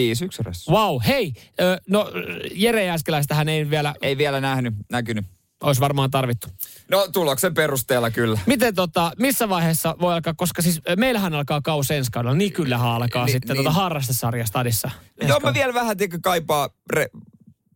ressu. 0.44 0.72
Wow, 0.72 0.98
hei. 1.06 1.32
Ö, 1.60 1.80
no, 1.88 2.10
Jere 2.54 2.84
Jääskeläistähän 2.84 3.48
ei 3.48 3.70
vielä 3.70 3.94
Ei 4.02 4.18
vielä 4.18 4.40
nähnyt, 4.40 4.74
näkynyt. 4.90 5.24
olisi 5.62 5.80
varmaan 5.80 6.10
tarvittu. 6.10 6.46
No 6.90 7.08
tuloksen 7.12 7.54
perusteella 7.54 8.10
kyllä. 8.10 8.38
Miten 8.46 8.74
tota, 8.74 9.12
missä 9.18 9.48
vaiheessa 9.48 9.96
voi 10.00 10.14
alkaa, 10.14 10.34
koska 10.34 10.62
siis 10.62 10.80
meillähän 10.96 11.34
alkaa 11.34 11.60
kausi 11.60 11.94
ensi 11.94 12.10
kaudella, 12.10 12.36
niin 12.36 12.52
kyllähän 12.52 12.88
alkaa 12.88 13.24
Ni- 13.26 13.32
sitten 13.32 13.54
niin. 13.56 13.64
tota 13.64 13.70
harrastesarja 13.76 14.46
stadissa. 14.46 14.90
Joo, 15.28 15.40
mä 15.40 15.54
vielä 15.54 15.74
vähän 15.74 15.96
tiedätkö, 15.96 16.18
kaipaa 16.22 16.68
re- 16.96 17.20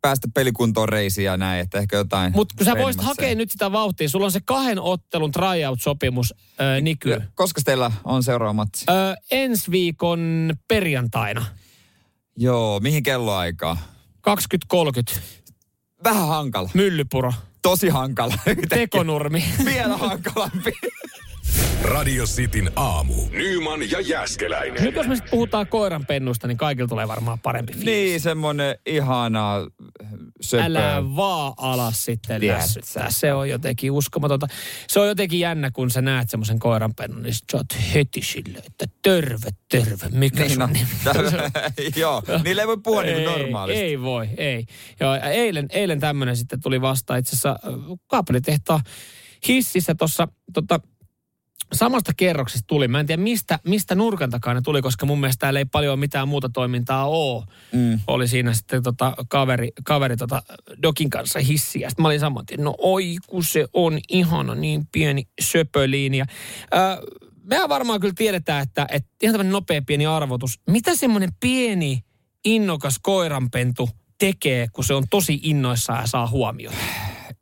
päästä 0.03 0.29
pelikuntoon 0.35 0.89
reisiin 0.89 1.25
ja 1.25 1.37
näin, 1.37 1.61
että 1.61 1.79
ehkä 1.79 1.97
jotain. 1.97 2.33
Mutta 2.33 2.55
kun 2.59 2.65
sä 2.67 2.79
voisit 2.79 3.03
hakea 3.03 3.35
nyt 3.35 3.51
sitä 3.51 3.73
vauhtia, 3.73 4.09
sulla 4.09 4.25
on 4.27 4.33
se 4.33 4.41
kahden 4.45 4.81
ottelun 4.81 5.33
tryout-sopimus 5.33 6.35
ö, 6.61 6.81
Niky. 6.81 7.23
Koska 7.35 7.61
teillä 7.65 7.91
on 8.05 8.23
seuraava 8.23 8.53
matsi? 8.53 8.87
Ö, 8.91 9.17
ensi 9.31 9.71
viikon 9.71 10.53
perjantaina, 10.69 11.45
Joo, 12.37 12.81
mihin 12.81 13.03
kelloaikaa? 13.03 13.77
20.30, 15.15 15.21
Vähän 16.05 16.29
hankala. 16.29 16.71
Myllypuro, 16.75 17.33
Tosi 17.63 17.89
hankala. 17.89 18.35
Tekonurmi. 18.69 19.45
Vielä 19.65 19.97
hankalampi. 19.97 20.73
Radio 21.83 22.25
Cityn 22.25 22.71
aamu. 22.77 23.15
Nyman 23.31 23.91
ja 23.91 24.01
Jäskeläinen. 24.01 24.83
Nyt 24.85 24.95
jos 24.95 25.07
me 25.07 25.15
sitten 25.17 25.31
puhutaan 25.31 25.67
koiranpennusta, 25.67 26.47
niin 26.47 26.57
kaikilla 26.59 26.89
tulee 26.89 27.09
varmaan 27.09 27.39
parempi 27.39 27.73
fiilis. 27.73 27.87
niin, 27.87 28.21
semmonen 28.21 28.79
ihana 28.87 29.55
söpö. 30.41 30.63
Älä 30.63 31.03
vaan 31.17 31.53
alas 31.57 32.05
sitten 32.05 32.47
lässyttää. 32.47 33.11
Se 33.11 33.33
on 33.33 33.49
jotenkin 33.49 33.91
uskomatonta. 33.91 34.47
Se 34.89 35.01
on 35.01 35.09
jotenkin 35.09 35.41
jännä, 35.41 35.71
kun 35.71 35.91
sä 35.91 36.03
näet 36.03 36.31
semmoisen 36.31 36.59
koiranpennun, 36.59 37.23
niin 37.23 37.35
sit 37.35 37.45
sä 37.53 37.57
oot 37.57 37.95
heti 37.95 38.23
silleen, 38.23 38.65
että 38.67 38.87
terve, 39.03 39.51
terve, 39.69 40.09
mikä 40.11 40.41
Niin, 40.41 40.51
sun 40.51 40.59
no, 40.59 40.67
nimi? 40.67 40.89
joo, 41.97 42.23
niille 42.45 42.63
ei 42.63 42.67
voi 42.69 42.79
puhua 42.85 43.03
niin 43.03 43.15
kuin 43.15 43.25
normaalisti. 43.25 43.83
Ei 43.83 44.01
voi, 44.01 44.29
ei. 44.37 44.67
Joo, 45.01 45.15
ja 45.15 45.23
eilen, 45.31 45.67
eilen 45.71 46.01
tämmöinen 46.01 46.37
sitten 46.37 46.61
tuli 46.61 46.81
vastaan 46.81 47.19
itse 47.19 47.31
asiassa 47.31 47.51
äh, 47.51 47.75
kaapelitehtaan 48.07 48.81
hississä 49.49 49.95
tuossa 49.95 50.29
tota, 50.53 50.81
samasta 51.73 52.13
kerroksesta 52.17 52.67
tuli. 52.67 52.89
Mä 52.89 53.01
en 53.01 53.07
tiedä 53.07 53.23
mistä, 53.23 53.59
mistä 53.65 53.95
nurkan 53.95 54.31
takaa 54.31 54.55
ne 54.55 54.61
tuli, 54.61 54.83
koska 54.83 55.07
mun 55.07 55.21
mielestä 55.21 55.41
täällä 55.41 55.59
ei 55.59 55.65
paljon 55.65 55.99
mitään 55.99 56.29
muuta 56.29 56.49
toimintaa 56.49 57.09
ole. 57.09 57.45
Mm. 57.73 58.01
Oli 58.07 58.29
siinä 58.29 58.55
sitten 58.55 58.83
tota, 58.83 59.15
kaveri, 59.29 59.71
kaveri 59.85 60.17
tota, 60.17 60.43
Dokin 60.83 61.11
kanssa 61.11 61.39
hissiä. 61.39 61.89
Sitten 61.89 62.03
mä 62.03 62.09
olin 62.09 62.21
saman 62.21 62.47
tien, 62.47 62.65
no 62.65 62.75
oi 62.79 63.17
kun 63.27 63.45
se 63.45 63.67
on 63.73 63.99
ihana 64.09 64.55
niin 64.55 64.83
pieni 64.93 65.29
söpöliini. 65.41 66.19
Ja, 66.19 66.27
äh, 66.75 66.99
mehän 67.43 67.69
varmaan 67.69 68.01
kyllä 68.01 68.15
tiedetään, 68.17 68.63
että, 68.63 68.87
että 68.91 69.11
ihan 69.23 69.33
tämmöinen 69.33 69.53
nopea 69.53 69.83
pieni 69.83 70.07
arvotus. 70.07 70.61
Mitä 70.71 70.97
semmoinen 70.97 71.31
pieni 71.41 72.05
innokas 72.45 72.99
koiranpentu 73.03 73.89
tekee, 74.19 74.67
kun 74.73 74.85
se 74.85 74.95
on 74.95 75.05
tosi 75.11 75.41
innoissaan 75.43 76.01
ja 76.01 76.07
saa 76.07 76.27
huomiota? 76.27 76.77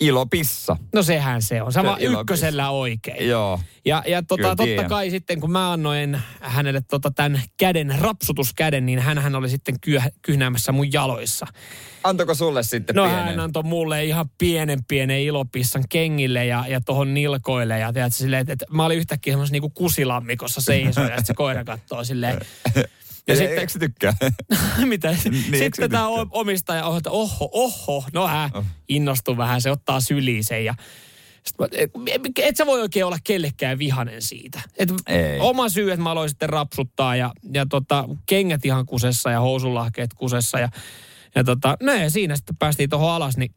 Ilopissa. 0.01 0.77
No 0.95 1.03
sehän 1.03 1.43
se 1.43 1.63
on. 1.63 1.73
Sama 1.73 1.97
Se 1.97 2.03
ilopissa. 2.05 2.21
ykkösellä 2.21 2.71
oikein. 2.71 3.29
Joo. 3.29 3.61
Ja, 3.85 4.03
ja 4.07 4.23
tota, 4.23 4.37
Kyllä 4.37 4.49
totta 4.51 4.65
tiedän. 4.65 4.89
kai 4.89 5.11
sitten, 5.11 5.41
kun 5.41 5.51
mä 5.53 5.73
annoin 5.73 6.19
hänelle 6.41 6.83
tota 6.91 7.11
tämän 7.11 7.43
käden, 7.57 7.95
rapsutuskäden, 8.01 8.87
niin 8.87 8.99
hän 8.99 9.35
oli 9.35 9.49
sitten 9.49 9.81
kyh, 9.81 10.05
kyhnäämässä 10.23 10.73
mun 10.73 10.93
jaloissa. 10.93 11.47
Antoiko 12.05 12.35
sulle 12.35 12.63
sitten 12.63 12.97
No 12.97 13.05
pienen? 13.05 13.25
hän 13.25 13.41
antoi 13.41 13.63
mulle 13.63 14.05
ihan 14.05 14.31
pienen 14.39 14.79
pienen 14.89 15.21
ilopissan 15.21 15.85
kengille 15.89 16.47
ja, 16.47 16.65
ja 16.69 16.81
tohon 16.81 17.15
nilkoille. 17.15 17.79
Ja 17.79 17.93
tiedätkö, 17.93 18.17
silleen, 18.17 18.41
että, 18.41 18.53
että 18.53 18.67
mä 18.71 18.85
olin 18.85 18.99
yhtäkkiä 18.99 19.33
semmoisessa 19.33 19.53
niinku 19.53 19.71
kusilammikossa 19.71 20.61
seisoin 20.61 21.05
ja 21.05 21.17
sitten 21.17 21.27
se 21.27 21.35
koira 21.35 21.65
katsoo 21.65 22.05
silleen. 22.05 22.41
Ja 23.29 23.37
sitten, 23.37 23.59
Eikö 23.59 23.73
se 23.73 23.79
tykkää? 23.79 24.13
mitä? 24.85 25.17
se 25.17 25.31
sitten 25.59 25.91
tämä 25.91 26.09
omistaja 26.31 26.87
on, 26.87 26.97
että 26.97 27.11
oho, 27.11 27.49
oho, 27.53 28.05
no 28.13 28.27
hän 28.27 28.51
Oh. 28.55 28.65
innostui 28.89 29.37
vähän, 29.37 29.61
se 29.61 29.71
ottaa 29.71 30.01
syliin 30.01 30.45
sen 30.45 30.65
ja 30.65 30.75
mä, 31.59 31.67
et, 31.73 31.91
et 32.39 32.57
sä 32.57 32.67
voi 32.67 32.81
oikein 32.81 33.07
olla 33.07 33.19
kellekään 33.25 33.79
vihanen 33.79 34.23
siitä. 34.23 34.61
Et 34.79 34.89
Ei. 35.07 35.41
oma 35.41 35.69
syy, 35.69 35.91
että 35.91 36.03
mä 36.03 36.11
aloin 36.11 36.29
sitten 36.29 36.49
rapsuttaa 36.49 37.17
ja, 37.17 37.33
ja 37.53 37.67
tota, 37.67 38.05
kengät 38.27 38.65
ihan 38.65 38.87
kusessa 38.87 39.31
ja 39.31 39.41
housunlahkeet 39.41 40.15
kusessa. 40.15 40.59
Ja, 40.59 40.69
ja 41.35 41.45
tota, 41.45 41.77
no 41.83 41.93
ja 41.93 42.11
siinä 42.11 42.37
sitten 42.37 42.57
päästiin 42.57 42.91
tuohon 42.91 43.11
alas, 43.13 43.37
niin 43.37 43.51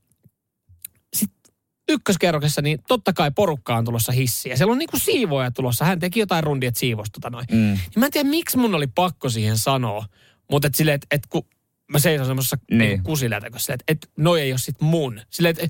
ykköskerroksessa, 1.89 2.62
niin 2.62 2.80
totta 2.88 3.13
kai 3.13 3.32
porukka 3.32 3.78
on 3.78 3.86
tulossa 3.86 4.12
hissiä. 4.12 4.56
Siellä 4.56 4.71
on 4.71 4.78
niinku 4.78 4.99
siivoja 4.99 5.52
tulossa. 5.52 5.86
Hän 5.86 5.99
teki 5.99 6.19
jotain 6.19 6.43
rundia, 6.43 6.67
että 6.67 6.80
siivosi 6.80 7.12
tota 7.12 7.30
noin. 7.30 7.45
Mm. 7.52 7.58
Niin 7.58 7.80
mä 7.95 8.06
en 8.06 8.12
tiedä, 8.12 8.30
miksi 8.30 8.58
mun 8.58 8.75
oli 8.75 8.88
pakko 8.88 9.30
siihen 9.30 9.58
sanoa. 9.58 10.06
Mutta 10.52 10.67
et 10.67 10.75
silleen, 10.75 10.95
että 10.95 11.08
et 11.12 11.28
kun 11.30 11.45
mä 11.91 11.99
seison 11.99 12.28
semmoisessa 12.28 12.58
Niin. 12.71 12.80
niin. 12.80 13.04
kusilätäkössä, 13.04 13.73
että 13.73 13.84
et, 13.88 14.10
noi 14.17 14.41
ei 14.41 14.52
ole 14.52 14.60
sit 14.60 14.82
mun. 14.82 15.21
Silleen, 15.30 15.56
että 15.60 15.63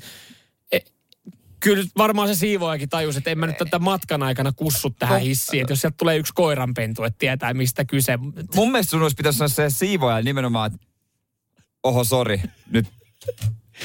et, 0.72 0.94
kyllä 1.60 1.84
varmaan 1.98 2.28
se 2.28 2.36
siivoajakin 2.36 2.90
tajusi, 2.90 3.18
että 3.18 3.30
en 3.30 3.40
mä 3.40 3.48
nyt 3.48 3.58
tätä 3.58 3.80
matkan 3.80 4.24
aikana 4.24 4.52
kussu 4.52 4.90
tähän 4.90 5.22
hissiin. 5.22 5.62
Että 5.62 5.72
jos 5.72 5.82
sieltä 5.82 5.98
tulee 5.98 6.18
yksi 6.18 6.34
koiranpentu, 6.34 7.04
että 7.04 7.18
tietää 7.18 7.54
mistä 7.54 7.86
kyse. 7.86 8.18
Mun 8.56 8.72
mielestä 8.72 8.90
sun 8.90 9.02
olisi 9.02 9.16
pitänyt 9.16 9.36
sanoa 9.36 9.48
se 9.48 9.70
siivoja 9.70 10.22
nimenomaan, 10.22 10.72
että 10.74 10.88
oho, 11.84 12.04
sori, 12.04 12.42
nyt, 12.72 12.88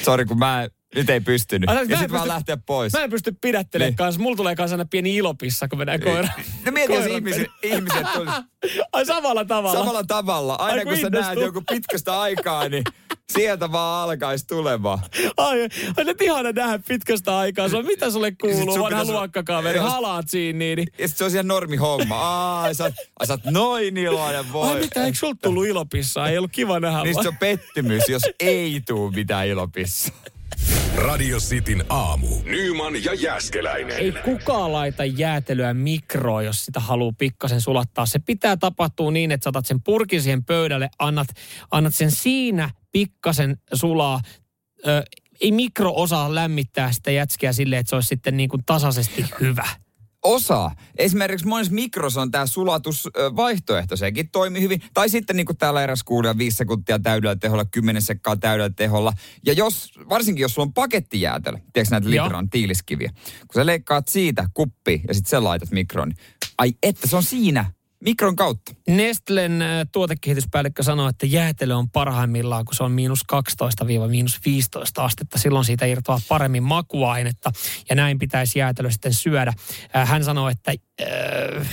sori 0.03 0.25
kun 0.25 0.37
mä 0.37 0.67
nyt 0.95 1.09
ei 1.09 1.19
pystynyt. 1.19 1.67
Mä 1.67 1.73
ja 1.73 1.79
en 1.81 1.87
sitten 1.87 2.11
vaan 2.11 2.21
pysty- 2.21 2.27
lähteä 2.27 2.57
pois. 2.57 2.93
Mä 2.93 3.03
en 3.03 3.09
pysty 3.09 3.31
pidättelemään 3.41 3.87
Niin. 3.87 3.91
niin. 3.91 3.97
kanssa. 3.97 4.21
Mulla 4.21 4.35
tulee 4.37 4.55
kanssa 4.55 4.75
aina 4.75 4.85
pieni 4.91 5.15
ilopissa, 5.15 5.67
kun 5.67 5.77
mennään 5.79 5.99
koira. 6.01 6.27
No 6.65 6.71
mieti, 6.71 6.93
jos 6.93 7.01
koiran 7.03 7.17
ihmiset, 7.17 7.47
ihmiset 7.63 8.07
tulisi 8.13 8.31
Ai 8.93 9.05
samalla 9.05 9.45
tavalla. 9.45 9.79
samalla 9.79 10.03
tavalla. 10.03 10.55
Aina 10.55 10.77
Ai, 10.79 10.83
kun 10.85 10.93
kun 10.93 11.01
sä 11.01 11.09
näet 11.09 11.39
joku 11.39 11.61
pitkästä 11.71 12.19
aikaa, 12.21 12.69
niin 12.69 12.83
sieltä 13.31 13.71
vaan 13.71 14.03
alkaisi 14.09 14.47
tulemaan. 14.47 14.99
Ai, 15.37 15.61
ai 15.97 16.03
nyt 16.03 16.21
ihana 16.21 16.51
nähdä 16.51 16.79
pitkästä 16.87 17.37
aikaa. 17.37 17.69
Se 17.69 17.77
on, 17.77 17.85
mitä 17.85 18.11
sulle 18.11 18.31
kuuluu, 18.41 18.73
vanha 18.75 18.89
pitäisi- 18.89 19.11
luokkakaveri, 19.11 19.77
Jos- 19.79 19.89
halaat 19.91 20.29
siinä 20.29 20.59
niin. 20.59 20.75
niin- 20.77 20.87
Ja 20.99 21.07
sit 21.07 21.17
se 21.17 21.23
on 21.23 21.31
ihan 21.31 21.47
normi 21.47 21.75
homma. 21.77 22.61
Ai, 22.61 22.75
sä, 22.75 22.83
oot- 22.89 23.09
ai, 23.19 23.27
sä 23.27 23.33
oot 23.33 23.45
noin 23.45 23.97
iloinen, 23.97 24.53
voi. 24.53 24.69
Ai 24.69 24.79
mitä, 24.79 25.05
eikö 25.05 25.17
sulta 25.17 25.39
tullut 25.43 25.65
ilopissa? 25.65 26.27
Ei 26.29 26.37
ollut 26.37 26.51
kiva 26.51 26.79
nähdä. 26.79 27.03
Niin 27.03 27.23
se 27.23 27.27
on 27.27 27.37
pettymys, 27.37 28.03
jos 28.09 28.21
ei 28.39 28.81
tuu 28.87 29.11
mitään 29.11 29.47
ilopissa. 29.47 30.13
Radio 30.95 31.37
Cityn 31.37 31.83
aamu. 31.89 32.27
Nyman 32.43 33.03
ja 33.03 33.13
Jäskeläinen. 33.13 33.97
Ei 33.97 34.11
kukaan 34.11 34.71
laita 34.71 35.05
jäätelyä 35.05 35.73
mikroon, 35.73 36.45
jos 36.45 36.65
sitä 36.65 36.79
haluaa 36.79 37.13
pikkasen 37.17 37.61
sulattaa. 37.61 38.05
Se 38.05 38.19
pitää 38.19 38.57
tapahtua 38.57 39.11
niin, 39.11 39.31
että 39.31 39.43
sä 39.43 39.49
otat 39.49 39.65
sen 39.65 39.81
purkin 39.81 40.21
siihen 40.21 40.43
pöydälle, 40.45 40.89
annat, 40.99 41.27
annat 41.71 41.95
sen 41.95 42.11
siinä 42.11 42.69
pikkasen 42.91 43.57
sulaa. 43.73 44.21
Ö, 44.87 45.03
ei 45.41 45.51
mikro 45.51 45.93
osaa 45.95 46.35
lämmittää 46.35 46.91
sitä 46.91 47.11
jätskiä 47.11 47.53
silleen, 47.53 47.79
että 47.79 47.89
se 47.89 47.95
olisi 47.95 48.07
sitten 48.07 48.37
niin 48.37 48.49
kuin 48.49 48.63
tasaisesti 48.65 49.25
hyvä. 49.39 49.67
Osa. 50.25 50.71
Esimerkiksi 50.97 51.47
monessa 51.47 51.73
mikrossa 51.73 52.21
on 52.21 52.31
tämä 52.31 52.45
sulatusvaihtoehto, 52.45 53.95
sekin 53.97 54.29
toimii 54.29 54.61
hyvin. 54.61 54.81
Tai 54.93 55.09
sitten 55.09 55.35
niin 55.35 55.45
kuin 55.45 55.57
täällä 55.57 55.83
eräs 55.83 56.03
kuulija, 56.03 56.37
5 56.37 56.57
sekuntia 56.57 56.99
täydellä 56.99 57.35
teholla, 57.35 57.65
10 57.65 58.01
sekkaa 58.01 58.35
täydellä 58.35 58.69
teholla. 58.75 59.13
Ja 59.45 59.53
jos, 59.53 59.91
varsinkin 60.09 60.41
jos 60.41 60.53
sulla 60.53 60.65
on 60.65 60.73
pakettijäätelö, 60.73 61.57
tiedätkö 61.73 61.95
näitä 61.95 62.09
litran 62.09 62.49
tiiliskiviä, 62.49 63.11
kun 63.39 63.53
sä 63.55 63.65
leikkaat 63.65 64.07
siitä 64.07 64.49
kuppi 64.53 65.01
ja 65.07 65.13
sitten 65.13 65.29
sen 65.29 65.43
laitat 65.43 65.71
mikroon, 65.71 66.09
niin 66.09 66.17
ai 66.57 66.73
että 66.83 67.07
se 67.07 67.15
on 67.15 67.23
siinä 67.23 67.71
mikron 68.05 68.35
kautta. 68.35 68.71
Nestlen 68.87 69.61
äh, 69.61 69.87
tuotekehityspäällikkö 69.91 70.83
sanoi, 70.83 71.09
että 71.09 71.25
jäätelö 71.25 71.75
on 71.75 71.89
parhaimmillaan, 71.89 72.65
kun 72.65 72.75
se 72.75 72.83
on 72.83 72.91
miinus 72.91 73.19
12-miinus 73.33 74.39
15 74.45 75.05
astetta. 75.05 75.39
Silloin 75.39 75.65
siitä 75.65 75.85
irtoaa 75.85 76.19
paremmin 76.27 76.63
makuainetta 76.63 77.51
ja 77.89 77.95
näin 77.95 78.19
pitäisi 78.19 78.59
jäätelö 78.59 78.91
sitten 78.91 79.13
syödä. 79.13 79.53
Äh, 79.95 80.09
Hän 80.09 80.23
sanoi, 80.23 80.51
että 80.51 80.73
äh, 81.01 81.67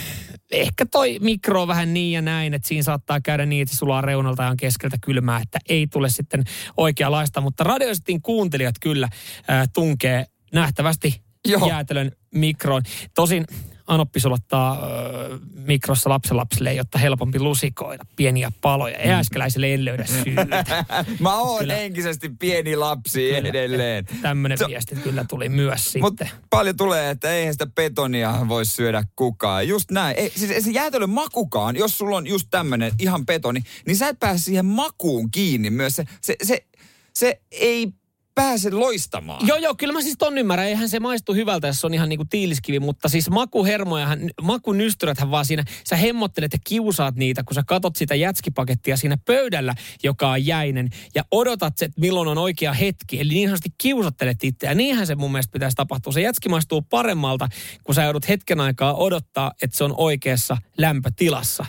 ehkä 0.50 0.86
toi 0.86 1.18
mikro 1.20 1.62
on 1.62 1.68
vähän 1.68 1.94
niin 1.94 2.12
ja 2.12 2.22
näin, 2.22 2.54
että 2.54 2.68
siinä 2.68 2.82
saattaa 2.82 3.20
käydä 3.20 3.46
niin, 3.46 3.62
että 3.62 3.76
sulaa 3.76 4.00
reunalta 4.00 4.44
ihan 4.44 4.56
keskeltä 4.56 4.96
kylmää, 5.00 5.40
että 5.42 5.58
ei 5.68 5.86
tule 5.86 6.10
sitten 6.10 6.44
oikeanlaista. 6.76 7.40
Mutta 7.40 7.64
radioistin 7.64 8.22
kuuntelijat 8.22 8.74
kyllä 8.80 9.08
äh, 9.50 9.68
tunkee 9.74 10.26
nähtävästi 10.52 11.22
Joo. 11.44 11.68
jäätelön 11.68 12.12
mikroon. 12.34 12.82
Tosin 13.14 13.44
Anoppi 13.86 14.20
sulattaa 14.20 14.86
ö, 14.86 15.38
mikrossa 15.54 16.10
lapsenlapsille, 16.10 16.74
jotta 16.74 16.98
helpompi 16.98 17.38
lusikoida 17.40 18.04
pieniä 18.16 18.52
paloja. 18.60 19.08
Ja 19.08 19.18
äskeläiselle 19.18 19.74
en 19.74 19.84
löydä 19.84 20.04
syytä. 20.06 20.64
Mä 21.20 21.36
oon 21.40 21.58
Kyllä. 21.58 21.74
henkisesti 21.74 22.28
pieni 22.38 22.76
lapsi 22.76 23.20
Kyllä. 23.34 23.48
edelleen. 23.48 24.06
Tämmöinen 24.22 24.58
Se- 24.58 24.66
viesti 24.66 24.94
kyllä 24.96 25.24
tuli 25.28 25.48
myös 25.48 25.98
Mutta 26.00 26.24
sitten. 26.24 26.40
paljon 26.50 26.76
tulee, 26.76 27.10
että 27.10 27.30
eihän 27.32 27.54
sitä 27.54 27.66
betonia 27.66 28.34
voi 28.48 28.66
syödä 28.66 29.02
kukaan. 29.16 29.68
Just 29.68 29.90
näin. 29.90 30.16
Ei, 30.18 30.32
siis 30.36 30.50
ei 30.50 30.62
se 30.62 30.70
jäätelön 30.70 31.10
makukaan, 31.10 31.76
jos 31.76 31.98
sulla 31.98 32.16
on 32.16 32.26
just 32.26 32.48
tämmönen 32.50 32.92
ihan 32.98 33.26
betoni, 33.26 33.60
niin 33.86 33.96
sä 33.96 34.08
et 34.08 34.18
pääse 34.20 34.44
siihen 34.44 34.66
makuun 34.66 35.30
kiinni 35.30 35.70
myös. 35.70 35.96
Se, 35.96 36.04
se, 36.22 36.36
se, 36.42 36.66
se 37.14 37.40
ei 37.50 37.92
pääse 38.34 38.70
loistamaan. 38.70 39.46
Joo, 39.46 39.58
joo, 39.58 39.74
kyllä 39.74 39.92
mä 39.92 40.00
siis 40.00 40.14
ton 40.18 40.38
ymmärrän. 40.38 40.66
Eihän 40.66 40.88
se 40.88 41.00
maistu 41.00 41.34
hyvältä, 41.34 41.66
jos 41.66 41.80
se 41.80 41.86
on 41.86 41.94
ihan 41.94 42.08
niinku 42.08 42.24
tiiliskivi, 42.24 42.80
mutta 42.80 43.08
siis 43.08 43.30
makuhermojahan, 43.30 44.18
makunystyräthän 44.42 45.30
vaan 45.30 45.44
siinä, 45.44 45.64
sä 45.84 45.96
hemmottelet 45.96 46.52
ja 46.52 46.58
kiusaat 46.64 47.14
niitä, 47.14 47.42
kun 47.42 47.54
sä 47.54 47.62
katot 47.66 47.96
sitä 47.96 48.14
jätskipakettia 48.14 48.96
siinä 48.96 49.16
pöydällä, 49.24 49.74
joka 50.02 50.30
on 50.30 50.46
jäinen, 50.46 50.88
ja 51.14 51.24
odotat, 51.30 51.78
se, 51.78 51.84
että 51.84 52.00
milloin 52.00 52.28
on 52.28 52.38
oikea 52.38 52.72
hetki. 52.72 53.20
Eli 53.20 53.34
niin 53.34 53.48
sanotusti 53.48 53.74
kiusattelet 53.78 54.44
itseä. 54.44 54.74
Niinhän 54.74 55.06
se 55.06 55.14
mun 55.14 55.32
mielestä 55.32 55.52
pitäisi 55.52 55.74
tapahtua. 55.74 56.12
Se 56.12 56.20
jätski 56.20 56.48
maistuu 56.48 56.82
paremmalta, 56.82 57.48
kun 57.84 57.94
sä 57.94 58.02
joudut 58.02 58.28
hetken 58.28 58.60
aikaa 58.60 58.94
odottaa, 58.94 59.52
että 59.62 59.76
se 59.76 59.84
on 59.84 59.94
oikeassa 59.96 60.56
lämpötilassa. 60.78 61.66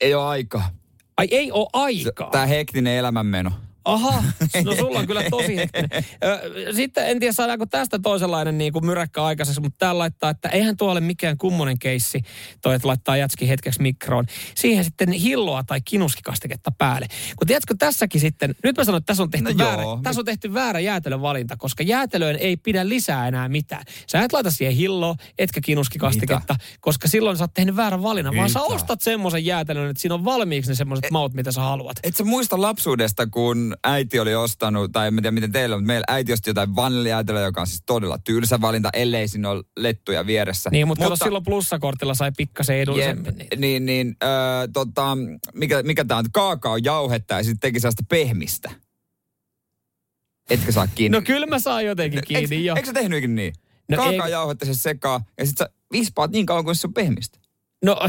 Ei 0.00 0.14
ole 0.14 0.24
aikaa. 0.24 0.70
Ai 1.16 1.28
ei 1.30 1.52
ole 1.52 1.68
aikaa. 1.72 2.30
Tämä 2.30 2.46
hektinen 2.46 2.96
elämänmeno. 2.96 3.52
Aha, 3.84 4.24
no 4.64 4.74
sulla 4.76 4.98
on 4.98 5.06
kyllä 5.06 5.22
tosi 5.30 5.56
hetkinen. 5.56 6.04
Sitten 6.76 7.08
en 7.08 7.20
tiedä 7.20 7.32
saadaanko 7.32 7.66
tästä 7.66 7.98
toisenlainen 7.98 8.58
niin 8.58 8.72
kuin 8.72 8.86
myräkkä 8.86 9.24
aikaiseksi, 9.24 9.60
mutta 9.60 9.78
täällä 9.78 9.98
laittaa, 9.98 10.30
että 10.30 10.48
eihän 10.48 10.76
tuo 10.76 10.90
ole 10.90 11.00
mikään 11.00 11.38
kummonen 11.38 11.78
keissi, 11.78 12.20
toi, 12.62 12.74
että 12.74 12.88
laittaa 12.88 13.16
jätski 13.16 13.48
hetkeksi 13.48 13.82
mikroon. 13.82 14.24
Siihen 14.54 14.84
sitten 14.84 15.12
hilloa 15.12 15.64
tai 15.64 15.80
kinuskikastiketta 15.84 16.70
päälle. 16.78 17.06
Kun 17.36 17.46
tiedätkö 17.46 17.74
tässäkin 17.78 18.20
sitten, 18.20 18.54
nyt 18.64 18.76
mä 18.76 18.84
sanon, 18.84 18.98
että 18.98 19.06
tässä 19.06 19.22
on 19.22 19.30
tehty, 19.30 19.54
No 19.54 19.64
väärä, 19.64 19.82
joo. 19.82 20.00
tässä 20.02 20.20
on 20.20 20.24
tehty 20.24 20.54
väärä 20.54 20.80
jäätelövalinta, 20.80 21.56
koska 21.56 21.82
jäätelöön 21.82 22.36
ei 22.36 22.56
pidä 22.56 22.88
lisää 22.88 23.28
enää 23.28 23.48
mitään. 23.48 23.82
Sä 24.06 24.20
et 24.22 24.32
laita 24.32 24.50
siihen 24.50 24.74
hilloa, 24.76 25.14
etkä 25.38 25.60
kinuskikastiketta, 25.60 26.56
koska 26.80 27.08
silloin 27.08 27.36
sä 27.36 27.44
oot 27.44 27.54
tehnyt 27.54 27.76
väärän 27.76 28.02
valinnan, 28.02 28.36
vaan 28.36 28.50
sä 28.50 28.58
Mitä? 28.60 28.74
ostat 28.74 29.00
semmoisen 29.00 29.44
jäätelön, 29.44 29.90
että 29.90 30.00
siinä 30.00 30.14
on 30.14 30.24
valmiiksi 30.24 30.70
ne 30.70 30.74
semmoiset 30.74 31.10
maut, 31.10 31.34
mitä 31.34 31.52
sä 31.52 31.60
haluat. 31.60 31.96
Et 32.02 32.16
sä 32.16 32.24
muista 32.24 32.60
lapsuudesta, 32.60 33.26
kun 33.26 33.73
äiti 33.84 34.20
oli 34.20 34.34
ostanut, 34.34 34.92
tai 34.92 35.06
en 35.06 35.14
tiedä 35.14 35.30
miten 35.30 35.52
teillä, 35.52 35.76
mutta 35.76 35.86
meillä 35.86 36.04
äiti 36.08 36.32
osti 36.32 36.50
jotain 36.50 36.76
vaniljäätelöä, 36.76 37.42
joka 37.42 37.60
on 37.60 37.66
siis 37.66 37.82
todella 37.86 38.18
tylsä 38.18 38.60
valinta, 38.60 38.90
ellei 38.92 39.28
siinä 39.28 39.50
ole 39.50 39.64
lettuja 39.76 40.26
vieressä. 40.26 40.70
Niin, 40.70 40.86
mutta, 40.88 41.08
mutta 41.08 41.24
silloin 41.24 41.44
plussakortilla 41.44 42.14
sai 42.14 42.32
pikkasen 42.36 42.76
edullisemmin. 42.76 43.26
Jep, 43.26 43.36
Niin. 43.36 43.60
niin, 43.60 43.86
niin 43.86 44.16
öö, 44.22 44.30
tota, 44.72 45.16
mikä, 45.54 45.82
mikä 45.82 46.04
tää 46.04 46.16
on, 46.18 46.24
kaakao 46.32 46.76
jauhetta 46.76 47.34
ja 47.34 47.42
sitten 47.42 47.60
teki 47.60 47.80
sellaista 47.80 48.02
pehmistä. 48.08 48.70
Etkö 50.50 50.72
saa 50.72 50.86
kiinni? 50.86 51.18
No 51.18 51.22
kyllä 51.26 51.46
mä 51.46 51.58
saan 51.58 51.84
jotenkin 51.84 52.20
kiinni 52.28 52.56
eikö, 52.56 52.66
jo. 52.66 52.74
eikö 52.74 52.86
sä 52.86 52.92
tehnyt 52.92 53.18
ikinä 53.18 53.34
niin? 53.34 53.52
No 53.88 53.96
No, 53.96 54.02
kaakao 54.02 54.26
jauhetta 54.26 54.66
se 54.66 54.74
sekaa 54.74 55.20
ja 55.38 55.46
sitten 55.46 55.66
sä 55.66 55.74
vispaat 55.92 56.30
niin 56.30 56.46
kauan 56.46 56.64
kuin 56.64 56.76
se 56.76 56.86
on 56.86 56.94
pehmistä. 56.94 57.38
No, 57.84 57.96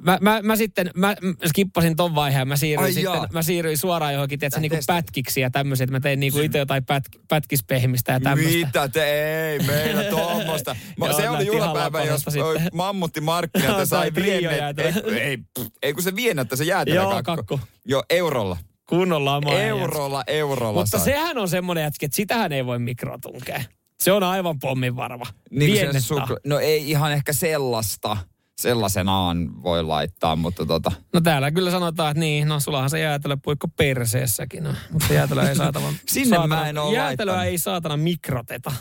mä, 0.00 0.18
mä, 0.20 0.40
mä 0.42 0.56
sitten, 0.56 0.90
mä 0.94 1.16
skippasin 1.46 1.96
ton 1.96 2.14
vaiheen, 2.14 2.48
mä 2.48 2.56
siirryin, 2.56 2.84
Ai 2.84 2.92
sitten, 2.92 3.12
jaa. 3.12 3.28
mä 3.32 3.42
siirryin 3.42 3.78
suoraan 3.78 4.12
johonkin, 4.12 4.38
tiedätkö, 4.38 4.60
niinku 4.60 4.76
pätkiksi 4.86 5.40
ja 5.40 5.50
tämmöisiä, 5.50 5.84
että 5.84 5.92
mä 5.92 6.00
tein 6.00 6.20
niinku 6.20 6.40
itse 6.40 6.58
jotain 6.58 6.84
pät, 6.84 7.04
pätkispehmistä 7.28 8.12
ja 8.12 8.20
tämmöistä. 8.20 8.66
Mitä 8.66 8.88
te 8.88 9.04
ei 9.50 9.58
meillä 9.58 10.04
tuommoista. 10.04 10.76
Joo, 10.98 11.12
se 11.12 11.30
oli 11.30 11.46
juhlapäivä, 11.46 12.04
jos 12.04 12.20
sitten. 12.20 12.68
mammutti 12.72 13.20
markkinalta 13.20 13.76
Tai 13.76 13.86
sai 13.86 14.42
jäätelö. 14.42 14.88
Ei, 15.06 15.20
ei, 15.20 15.38
ei, 15.82 15.92
kun 15.92 16.02
se 16.02 16.16
viennettä 16.16 16.56
se 16.56 16.64
jäätelökakku. 16.64 17.12
Joo, 17.12 17.22
kakku. 17.22 17.60
Joo, 17.84 18.04
eurolla. 18.10 18.56
Kunnolla 18.88 19.36
oma 19.36 19.52
Eurolla, 19.52 20.24
eurolla 20.26 20.80
Mutta 20.80 20.98
sai. 20.98 21.04
sehän 21.04 21.38
on 21.38 21.48
semmoinen 21.48 21.82
jätki, 21.82 22.06
että 22.06 22.16
sitähän 22.16 22.52
ei 22.52 22.66
voi 22.66 22.78
mikrotunkea. 22.78 23.62
Se 24.00 24.12
on 24.12 24.22
aivan 24.22 24.58
pommin 24.58 24.96
varma. 24.96 25.24
Niin 25.50 25.88
sukla- 26.02 26.40
no 26.46 26.58
ei 26.58 26.90
ihan 26.90 27.12
ehkä 27.12 27.32
sellaista. 27.32 28.16
Sellaisenaan 28.58 29.62
voi 29.62 29.82
laittaa, 29.82 30.36
mutta 30.36 30.66
tota... 30.66 30.92
No 31.12 31.20
täällä 31.20 31.50
kyllä 31.50 31.70
sanotaan, 31.70 32.10
että 32.10 32.20
niin, 32.20 32.48
no 32.48 32.60
sullahan 32.60 32.90
se 32.90 32.98
jäätelöpuikko 33.00 33.68
perseessäkin. 33.68 34.64
No. 34.64 34.74
Mutta 34.92 35.14
jäätelö 35.14 35.48
ei 35.48 35.56
saatana... 35.56 35.86
Sinne 36.08 36.36
saatana, 36.36 36.56
mä 36.56 36.68
en 36.68 36.78
oo 36.78 36.92
Jäätelöä 36.92 37.34
laittanut. 37.34 37.52
ei 37.52 37.58
saatana 37.58 37.96
mikroteta. 37.96 38.72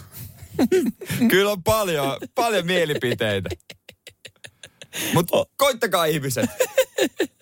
Kyllä 1.31 1.51
on 1.51 1.63
paljon, 1.63 2.17
paljon 2.35 2.65
mielipiteitä. 2.65 3.49
Mutta 5.13 5.45
koittakaa 5.57 6.05
ihmiset. 6.05 6.49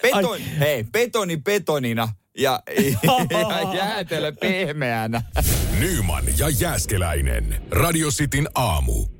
Beton, 0.01 0.39
hei, 0.59 0.83
betoni 0.83 1.37
betonina 1.37 2.09
ja, 2.37 2.63
ja 3.03 3.73
jäätelö 3.77 4.31
pehmeänä. 4.31 5.21
Nyman 5.79 6.23
ja 6.37 6.49
Jääskeläinen. 6.49 7.61
Radio 7.71 8.09
Cityn 8.09 8.49
aamu. 8.55 9.14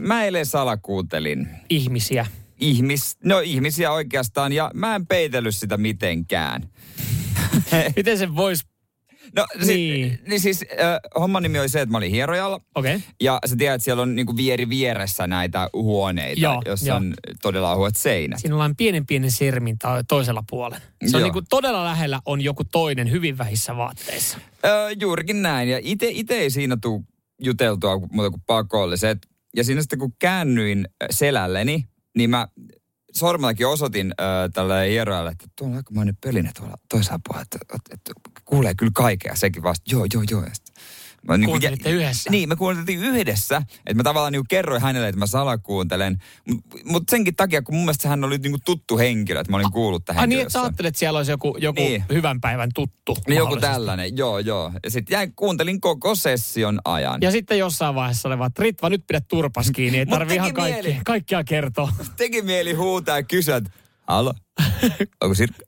Mä 0.00 0.24
eilen 0.24 0.46
salakuuntelin 0.46 1.48
Ihmisiä. 1.70 2.26
ihmis, 2.60 3.16
no 3.24 3.40
ihmisiä 3.40 3.92
oikeastaan 3.92 4.52
ja 4.52 4.70
mä 4.74 4.94
en 4.94 5.06
peitellyt 5.06 5.56
sitä 5.56 5.76
mitenkään. 5.76 6.68
Miten 7.96 8.18
se 8.18 8.36
voisi... 8.36 8.64
No 9.36 9.46
Niin. 9.66 9.68
niin, 9.68 10.18
niin 10.26 10.40
siis 10.40 10.64
äh, 10.72 11.20
homman 11.20 11.42
nimi 11.42 11.58
oli 11.58 11.68
se, 11.68 11.80
että 11.80 11.90
mä 11.90 11.98
olin 11.98 12.10
hierojalla. 12.10 12.60
Okei. 12.74 12.96
Okay. 12.96 13.08
Ja 13.20 13.38
sä 13.46 13.56
tiedät, 13.56 13.74
että 13.74 13.84
siellä 13.84 14.02
on 14.02 14.16
niinku 14.16 14.36
vieri 14.36 14.68
vieressä 14.68 15.26
näitä 15.26 15.70
huoneita, 15.72 16.40
Joo, 16.40 16.62
jossa 16.66 16.86
joo. 16.86 16.96
on 16.96 17.14
todella 17.42 17.72
ohuet 17.74 17.96
seinät. 17.96 18.40
Siinä 18.40 18.54
ollaan 18.54 18.76
pienen 18.76 19.06
pienen 19.06 19.30
sermin 19.30 19.78
ta- 19.78 20.04
toisella 20.08 20.44
puolella. 20.50 20.76
Se 21.06 21.16
on 21.16 21.20
Joo. 21.20 21.26
niin 21.26 21.32
kuin 21.32 21.44
todella 21.50 21.84
lähellä 21.84 22.20
on 22.26 22.40
joku 22.40 22.64
toinen 22.64 23.10
hyvin 23.10 23.38
vähissä 23.38 23.76
vaatteissa. 23.76 24.38
Öö, 24.64 24.90
juurikin 25.00 25.42
näin. 25.42 25.68
Ja 25.68 25.78
ite, 25.82 26.06
ite 26.10 26.34
ei 26.34 26.50
siinä 26.50 26.76
tule 26.82 27.02
juteltua 27.42 28.00
muuta 28.12 28.30
kuin 28.30 28.42
pakolliset. 28.46 29.18
Ja 29.56 29.64
siinä 29.64 29.80
sitten 29.80 29.98
kun 29.98 30.12
käännyin 30.18 30.88
ö, 31.02 31.06
selälleni, 31.10 31.88
niin 32.16 32.30
mä 32.30 32.48
sormellakin 33.12 33.66
osoitin 33.66 34.14
äh, 34.20 34.26
tälle 34.52 34.90
hierojalle, 34.90 35.30
että 35.30 35.46
tuolla 35.58 35.72
on 35.72 35.76
aikamoinen 35.76 36.16
pölinä 36.24 36.50
tuolla 36.58 36.76
toisella 36.88 37.20
puolella, 37.26 37.42
että, 37.42 37.58
että, 37.74 37.94
että 37.94 38.12
kuulee 38.44 38.74
kyllä 38.74 38.92
kaikkea. 38.94 39.36
Sekin 39.36 39.62
vasta, 39.62 39.84
joo, 39.90 40.06
joo, 40.14 40.22
joo. 40.30 40.42
Ja 40.44 40.50
sit 40.54 40.74
Mä 41.28 41.36
niin 41.36 41.48
Kuuntelitte 41.48 41.90
yhdessä? 41.90 42.30
Niin, 42.30 42.48
me 42.48 42.56
kuunteltiin 42.56 43.04
yhdessä. 43.04 43.56
Että 43.56 43.94
mä 43.94 44.02
tavallaan 44.02 44.32
niin 44.32 44.44
kerroin 44.48 44.82
hänelle, 44.82 45.08
että 45.08 45.18
mä 45.18 45.26
salakuuntelen. 45.26 46.18
Mutta 46.48 46.78
mut 46.84 47.02
senkin 47.10 47.36
takia, 47.36 47.62
kun 47.62 47.74
mun 47.74 47.84
mielestä 47.84 48.08
hän 48.08 48.24
oli 48.24 48.38
niin 48.38 48.56
tutttu 48.64 48.98
henkilö, 48.98 49.40
että 49.40 49.50
mä 49.50 49.56
olin 49.56 49.72
kuullut 49.72 50.04
tähän 50.04 50.28
niin, 50.28 50.40
että 50.40 50.62
ajattelet, 50.62 50.88
että 50.88 50.98
siellä 50.98 51.16
olisi 51.16 51.30
joku, 51.30 51.56
joku 51.58 51.80
niin. 51.80 52.04
Hyvän 52.12 52.40
päivän 52.40 52.70
tuttu. 52.74 53.16
Niin 53.26 53.38
joku 53.38 53.56
tällainen, 53.56 54.16
joo, 54.16 54.38
joo. 54.38 54.72
Ja 54.84 54.90
sitten 54.90 55.14
jäin, 55.14 55.32
kuuntelin 55.36 55.80
koko 55.80 56.14
session 56.14 56.80
ajan. 56.84 57.20
Ja 57.20 57.30
sitten 57.30 57.58
jossain 57.58 57.94
vaiheessa 57.94 58.28
oli 58.28 58.38
vaan, 58.38 58.48
että 58.48 58.62
Ritva, 58.62 58.90
nyt 58.90 59.06
pidä 59.06 59.20
turpas 59.20 59.70
kiinni, 59.70 59.98
ei 59.98 60.06
tarvi 60.06 60.34
ihan 60.34 60.54
kaikki, 60.54 60.82
mieli. 60.82 61.00
kaikkia 61.04 61.44
kertoa. 61.44 61.92
Teki 62.16 62.42
mieli 62.42 62.72
huutaa 62.72 63.16
ja 63.16 63.22
kysyä, 63.22 63.56
että 63.56 63.70
Halo, 64.08 64.34
onko 65.20 65.34
Sirkka? 65.34 65.64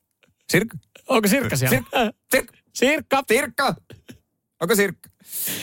Sirkka? 0.53 0.79
Onko 1.09 1.29
Sirkka 1.29 1.57
siellä? 1.57 1.77
Sirkka? 2.31 2.53
Sirkka! 2.75 3.23
Sirkka? 3.29 3.75
Onko 4.61 4.75
Sirkka? 4.75 5.16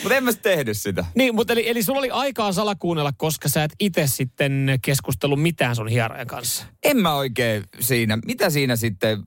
Mutta 0.04 0.16
en 0.16 0.24
mä 0.24 0.34
tehnyt 0.34 0.78
sitä. 0.78 1.06
Niin, 1.16 1.36
mutta 1.36 1.54
eli, 1.54 1.70
eli 1.70 1.84
sulla 1.84 2.00
oli 2.00 2.10
aikaa 2.10 2.54
salakuunnella, 2.54 3.12
koska 3.18 3.50
sä 3.50 3.64
et 3.64 3.74
itse 3.80 4.08
sitten 4.08 4.80
keskustellut 4.82 5.42
mitään 5.42 5.76
sun 5.76 5.88
hierojen 5.88 6.28
kanssa. 6.28 6.66
En 6.84 6.98
mä 6.98 7.14
oikein 7.14 7.64
siinä. 7.80 8.18
Mitä 8.26 8.50
siinä 8.50 8.76
sitten 8.76 9.24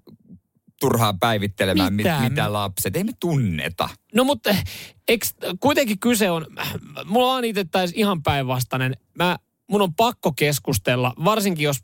turhaa 0.81 1.15
päivittelemään, 1.21 1.95
Mitä? 1.95 2.21
mit, 2.21 2.31
mitä 2.31 2.53
lapset? 2.53 2.97
Ei 2.97 3.05
me 3.05 3.13
tunneta. 3.21 3.89
No 4.15 4.25
mutta 4.25 4.57
eks, 5.09 5.35
kuitenkin 5.61 6.01
kyse 6.01 6.31
on, 6.31 6.47
mulla 7.05 7.35
on 7.35 7.45
itse 7.45 7.65
ihan 7.95 8.23
päinvastainen. 8.23 8.97
Mä, 9.15 9.37
mun 9.71 9.83
on 9.83 9.95
pakko 9.95 10.33
keskustella, 10.33 11.15
varsinkin 11.25 11.65
jos 11.65 11.77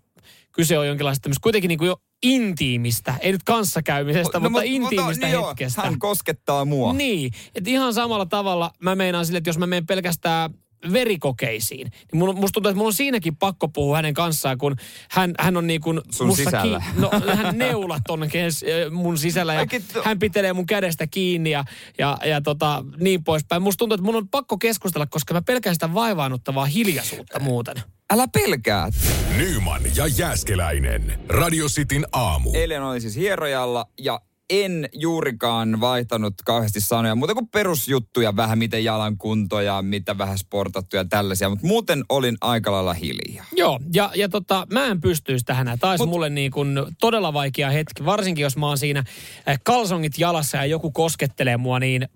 kyse 0.52 0.78
on 0.78 0.86
jonkinlaista 0.86 1.22
tämmöistä 1.22 1.42
kuitenkin 1.42 1.68
niin 1.68 1.78
kuin 1.78 1.86
jo 1.86 1.96
intiimistä, 2.22 3.14
ei 3.20 3.32
nyt 3.32 3.42
kanssakäymisestä, 3.42 4.38
no, 4.38 4.50
mutta 4.50 4.58
mut- 4.58 4.66
intiimistä 4.66 5.26
niin 5.26 5.32
joo, 5.32 5.48
hetkestä. 5.48 5.82
Hän 5.82 5.98
koskettaa 5.98 6.64
mua. 6.64 6.92
Niin, 6.92 7.32
että 7.54 7.70
ihan 7.70 7.94
samalla 7.94 8.26
tavalla 8.26 8.70
mä 8.78 8.94
meinaan 8.94 9.26
sille, 9.26 9.38
että 9.38 9.50
jos 9.50 9.58
mä 9.58 9.66
menen 9.66 9.86
pelkästään 9.86 10.50
verikokeisiin, 10.92 11.90
niin 12.12 12.18
mun, 12.18 12.34
musta 12.34 12.52
tuntuu, 12.52 12.70
että 12.70 12.78
mun 12.78 12.86
on 12.86 12.92
siinäkin 12.92 13.36
pakko 13.36 13.68
puhua 13.68 13.96
hänen 13.96 14.14
kanssaan, 14.14 14.58
kun 14.58 14.76
hän, 15.10 15.34
hän 15.40 15.56
on 15.56 15.66
niin 15.66 15.80
kuin 15.80 16.00
Sun 16.10 16.26
musta 16.26 16.44
sisällä. 16.44 16.78
Ki- 16.94 17.00
no, 17.00 17.10
hän 17.34 17.58
neulat 17.58 18.02
on 18.08 18.28
kes, 18.32 18.64
mun 18.90 19.18
sisällä 19.18 19.54
ja 19.54 19.60
Oikein 19.60 19.84
to- 19.92 20.02
hän 20.04 20.18
pitelee 20.18 20.52
mun 20.52 20.66
kädestä 20.66 21.06
kiinni 21.06 21.50
ja, 21.50 21.64
ja, 21.98 22.18
ja 22.24 22.40
tota, 22.40 22.84
niin 23.00 23.24
poispäin. 23.24 23.62
Musta 23.62 23.78
tuntuu, 23.78 23.94
että 23.94 24.04
mun 24.04 24.16
on 24.16 24.28
pakko 24.28 24.58
keskustella, 24.58 25.06
koska 25.06 25.34
mä 25.34 25.42
pelkään 25.42 25.74
sitä 25.74 25.94
vaivaannuttavaa 25.94 26.64
hiljaisuutta 26.66 27.38
muuten. 27.40 27.76
Älä 28.12 28.28
pelkää. 28.28 28.90
Nyman 29.36 29.82
ja 29.96 30.06
Jääskeläinen. 30.06 31.18
Radio 31.28 31.66
Cityn 31.66 32.06
aamu. 32.12 32.50
Eilen 32.54 32.82
oli 32.82 33.00
siis 33.00 33.16
hierojalla 33.16 33.86
ja 33.98 34.20
en 34.50 34.88
juurikaan 34.92 35.80
vaihtanut 35.80 36.34
kauheasti 36.44 36.80
sanoja, 36.80 37.14
muuta 37.14 37.34
kuin 37.34 37.48
perusjuttuja, 37.48 38.36
vähän 38.36 38.58
miten 38.58 38.84
jalan 38.84 39.18
kunto 39.18 39.60
ja 39.60 39.82
mitä 39.82 40.18
vähän 40.18 40.38
sportattu 40.38 40.96
ja 40.96 41.04
tällaisia, 41.04 41.48
mutta 41.48 41.66
muuten 41.66 42.04
olin 42.08 42.36
aika 42.40 42.72
lailla 42.72 42.94
hiljaa. 42.94 43.46
Joo, 43.52 43.80
ja, 43.94 44.10
ja 44.14 44.28
tota, 44.28 44.66
mä 44.72 44.86
en 44.86 45.00
pystyisi 45.00 45.44
tähän. 45.44 45.78
Tämä 45.80 45.90
olisi 45.90 46.04
Mut- 46.04 46.08
mulle 46.08 46.30
niin 46.30 46.50
kuin 46.50 46.80
todella 47.00 47.32
vaikea 47.32 47.70
hetki, 47.70 48.04
varsinkin 48.04 48.42
jos 48.42 48.56
mä 48.56 48.66
oon 48.66 48.78
siinä 48.78 49.04
äh, 49.48 49.60
kalsongit 49.64 50.18
jalassa 50.18 50.56
ja 50.56 50.66
joku 50.66 50.90
koskettelee 50.90 51.56
mua, 51.56 51.78
niin 51.78 52.08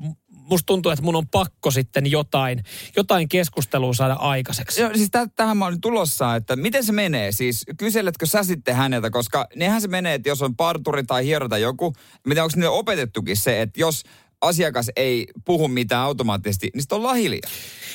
musta 0.51 0.67
tuntuu, 0.67 0.93
että 0.93 1.05
mun 1.05 1.17
on 1.17 1.29
pakko 1.29 1.71
sitten 1.71 2.11
jotain, 2.11 2.65
jotain 2.97 3.29
keskustelua 3.29 3.95
saada 3.95 4.15
aikaiseksi. 4.15 4.81
Joo, 4.81 4.91
siis 4.95 5.11
tä- 5.11 5.29
tähän 5.37 5.57
mä 5.57 5.67
olin 5.67 5.81
tulossa, 5.81 6.37
että 6.37 6.57
miten 6.57 6.85
se 6.85 6.93
menee? 6.93 7.33
Siis 7.33 7.65
kyseletkö 7.79 8.27
sä 8.27 8.43
sitten 8.43 8.77
häneltä, 8.77 9.11
koska 9.11 9.47
nehän 9.57 9.81
se 9.81 9.89
menee, 9.89 10.15
että 10.15 10.29
jos 10.29 10.43
on 10.43 10.57
parturi 10.57 11.03
tai 11.05 11.25
hiero 11.25 11.49
tai 11.49 11.63
joku, 11.63 11.93
mitä 12.27 12.45
onko 12.45 12.53
niille 12.57 12.69
opetettukin 12.69 13.37
se, 13.37 13.63
että 13.63 13.81
jos 13.81 14.03
asiakas 14.43 14.91
ei 14.97 15.27
puhu 15.45 15.69
mitään 15.69 16.03
automaattisesti, 16.03 16.71
niin 16.75 16.83
sitten 16.83 16.97
ollaan 16.97 17.17
hiljaa. 17.17 17.51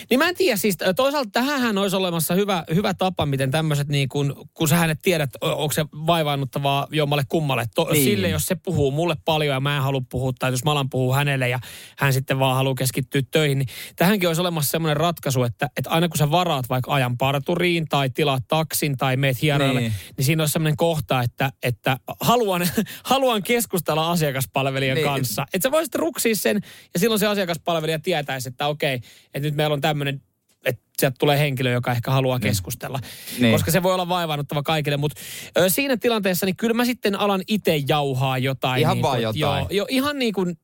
Niin 0.10 0.17
mä 0.17 0.30
en 0.30 0.36
tiedä, 0.36 0.58
siis 0.58 0.77
toisaalta 0.95 1.30
tähän 1.34 1.77
olisi 1.77 1.95
olemassa 1.95 2.34
hyvä, 2.36 2.63
hyvä 2.75 2.93
tapa, 2.93 3.25
miten 3.25 3.51
tämmöiset 3.51 3.88
niin 3.88 4.10
kun, 4.10 4.36
kun 4.54 4.67
sä 4.67 4.75
hänet 4.75 4.99
tiedät, 5.01 5.30
onko 5.41 5.71
se 5.71 5.86
vaivaannuttavaa 5.93 6.88
jommalle 6.91 7.23
kummalle. 7.30 7.65
To, 7.75 7.88
niin. 7.91 8.04
Sille, 8.04 8.30
jos 8.30 8.45
se 8.45 8.56
puhuu 8.56 8.91
mulle 8.91 9.15
paljon 9.25 9.54
ja 9.54 9.60
mä 9.60 9.75
en 9.75 9.84
halua 9.84 10.01
puhua, 10.10 10.32
tai 10.39 10.51
jos 10.51 10.63
mä 10.63 10.71
alan 10.71 10.89
puhua 10.89 11.15
hänelle 11.15 11.49
ja 11.49 11.60
hän 11.97 12.13
sitten 12.13 12.39
vaan 12.39 12.56
haluaa 12.56 12.75
keskittyä 12.75 13.21
töihin, 13.32 13.58
niin 13.58 13.67
tähänkin 13.95 14.30
olisi 14.30 14.41
olemassa 14.41 14.71
semmoinen 14.71 14.97
ratkaisu, 14.97 15.43
että, 15.43 15.69
että 15.77 15.89
aina 15.89 16.10
kun 16.10 16.17
sä 16.17 16.32
varaat 16.32 16.69
vaikka 16.69 16.93
ajan 16.93 17.17
parturiin 17.17 17.88
tai 17.89 18.10
tilaat 18.10 18.43
taksin 18.47 18.97
tai 18.97 19.17
meet 19.17 19.41
hieroille, 19.41 19.80
niin. 19.80 19.91
Niin. 19.91 20.13
niin 20.17 20.25
siinä 20.25 20.43
olisi 20.43 20.54
semmoinen 20.54 20.77
kohta, 20.77 21.21
että, 21.21 21.51
että 21.63 21.97
haluan, 22.19 22.62
haluan 23.04 23.43
keskustella 23.43 24.12
asiakaspalvelijan 24.12 24.95
Niin. 24.95 25.08
kanssa. 25.08 25.45
Että 25.54 25.67
sä 25.67 25.71
voisit 25.71 25.95
ruksia 25.95 26.31
sen 26.36 26.62
ja 26.94 27.00
silloin 27.00 27.20
se 27.20 27.28
asiakaspalvelija 27.28 28.00
tietäisi, 28.00 28.50
että 28.50 28.67
okei, 28.67 28.96
että 29.26 29.39
nyt 29.39 29.56
meillä 29.56 29.74
on 29.74 29.82
tämmöinen 29.82 30.22
että 30.65 30.84
sieltä 31.00 31.15
tulee 31.20 31.39
henkilö, 31.39 31.72
joka 31.72 31.91
ehkä 31.91 32.12
haluaa 32.12 32.39
keskustella. 32.39 33.00
Niin. 33.39 33.54
Koska 33.54 33.72
se 33.72 33.84
voi 33.84 33.94
olla 33.94 34.10
vaivaannuttava 34.10 34.63
kaikille. 34.63 34.98
Mutta 34.98 35.22
ö, 35.58 35.70
siinä 35.70 35.98
tilanteessa, 35.98 36.46
niin 36.46 36.56
kyllä 36.56 36.74
mä 36.74 36.86
sitten 36.86 37.20
alan 37.20 37.41
itse 37.48 37.82
jauhaa 37.88 38.38
jotain. 38.38 38.82
Ihan 38.82 38.96
niin 38.96 39.04
vaan 39.04 39.17
kuin, 39.17 39.24
jotain. 39.24 39.62
Joo, 39.62 39.67
jo, 39.72 39.86
ihan 39.89 40.20
niin 40.20 40.34
kuin, 40.34 40.58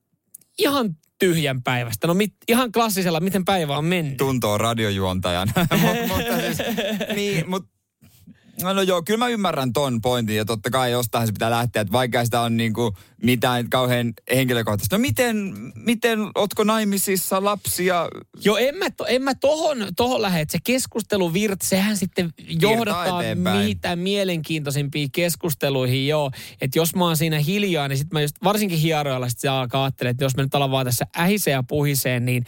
ihan 0.59 0.95
tyhjän 1.19 1.63
päivästä. 1.63 2.07
No 2.07 2.13
mit, 2.13 2.33
ihan 2.47 2.71
klassisella, 2.71 3.19
miten 3.19 3.45
päivä 3.45 3.77
on 3.77 3.85
mennyt. 3.85 4.17
Tuntoo 4.17 4.57
radiojuontajan. 4.57 5.47
Mut, 5.81 5.97
mutta 6.15 6.41
siis, 6.41 6.57
niin, 7.15 7.49
mutta 7.49 7.69
No, 8.63 8.73
no 8.73 8.81
joo, 8.81 9.01
kyllä 9.01 9.17
mä 9.17 9.27
ymmärrän 9.27 9.73
ton 9.73 10.01
pointin 10.01 10.35
ja 10.35 10.45
totta 10.45 10.69
kai 10.69 10.91
jostain 10.91 11.27
se 11.27 11.33
pitää 11.33 11.51
lähteä, 11.51 11.81
että 11.81 11.91
vaikka 11.91 12.25
sitä 12.25 12.41
on 12.41 12.57
niinku 12.57 12.93
mitään 13.23 13.69
kauhean 13.69 14.13
henkilökohtaista. 14.35 14.97
No 14.97 15.01
miten, 15.01 15.53
miten, 15.75 16.19
ootko 16.35 16.63
naimisissa 16.63 17.43
lapsia? 17.43 18.09
Joo, 18.43 18.57
en 18.57 18.75
mä, 18.75 18.89
to, 18.89 19.05
en 19.05 19.21
mä 19.21 19.35
tohon, 19.35 19.77
tohon 19.95 20.21
lähde, 20.21 20.41
että 20.41 20.51
se 20.51 20.57
keskustelu 20.63 21.33
virt, 21.33 21.61
sehän 21.61 21.97
sitten 21.97 22.33
johdattaa 22.61 23.21
mitä 23.65 23.95
mielenkiintoisimpiin 23.95 25.11
keskusteluihin, 25.11 26.07
joo. 26.07 26.31
Että 26.61 26.79
jos 26.79 26.95
mä 26.95 27.05
oon 27.05 27.17
siinä 27.17 27.39
hiljaa, 27.39 27.87
niin 27.87 27.97
sitten 27.97 28.15
mä 28.15 28.21
just, 28.21 28.35
varsinkin 28.43 28.79
hieroilla 28.79 29.29
sit 29.29 29.39
se 29.39 29.47
alkaa 29.47 29.83
ajattelemaan, 29.83 30.11
että 30.11 30.25
jos 30.25 30.35
me 30.35 30.43
nyt 30.43 30.55
ollaan 30.55 30.71
vaan 30.71 30.85
tässä 30.85 31.05
ähiseen 31.17 31.55
ja 31.55 31.63
puhiseen, 31.63 32.25
niin 32.25 32.43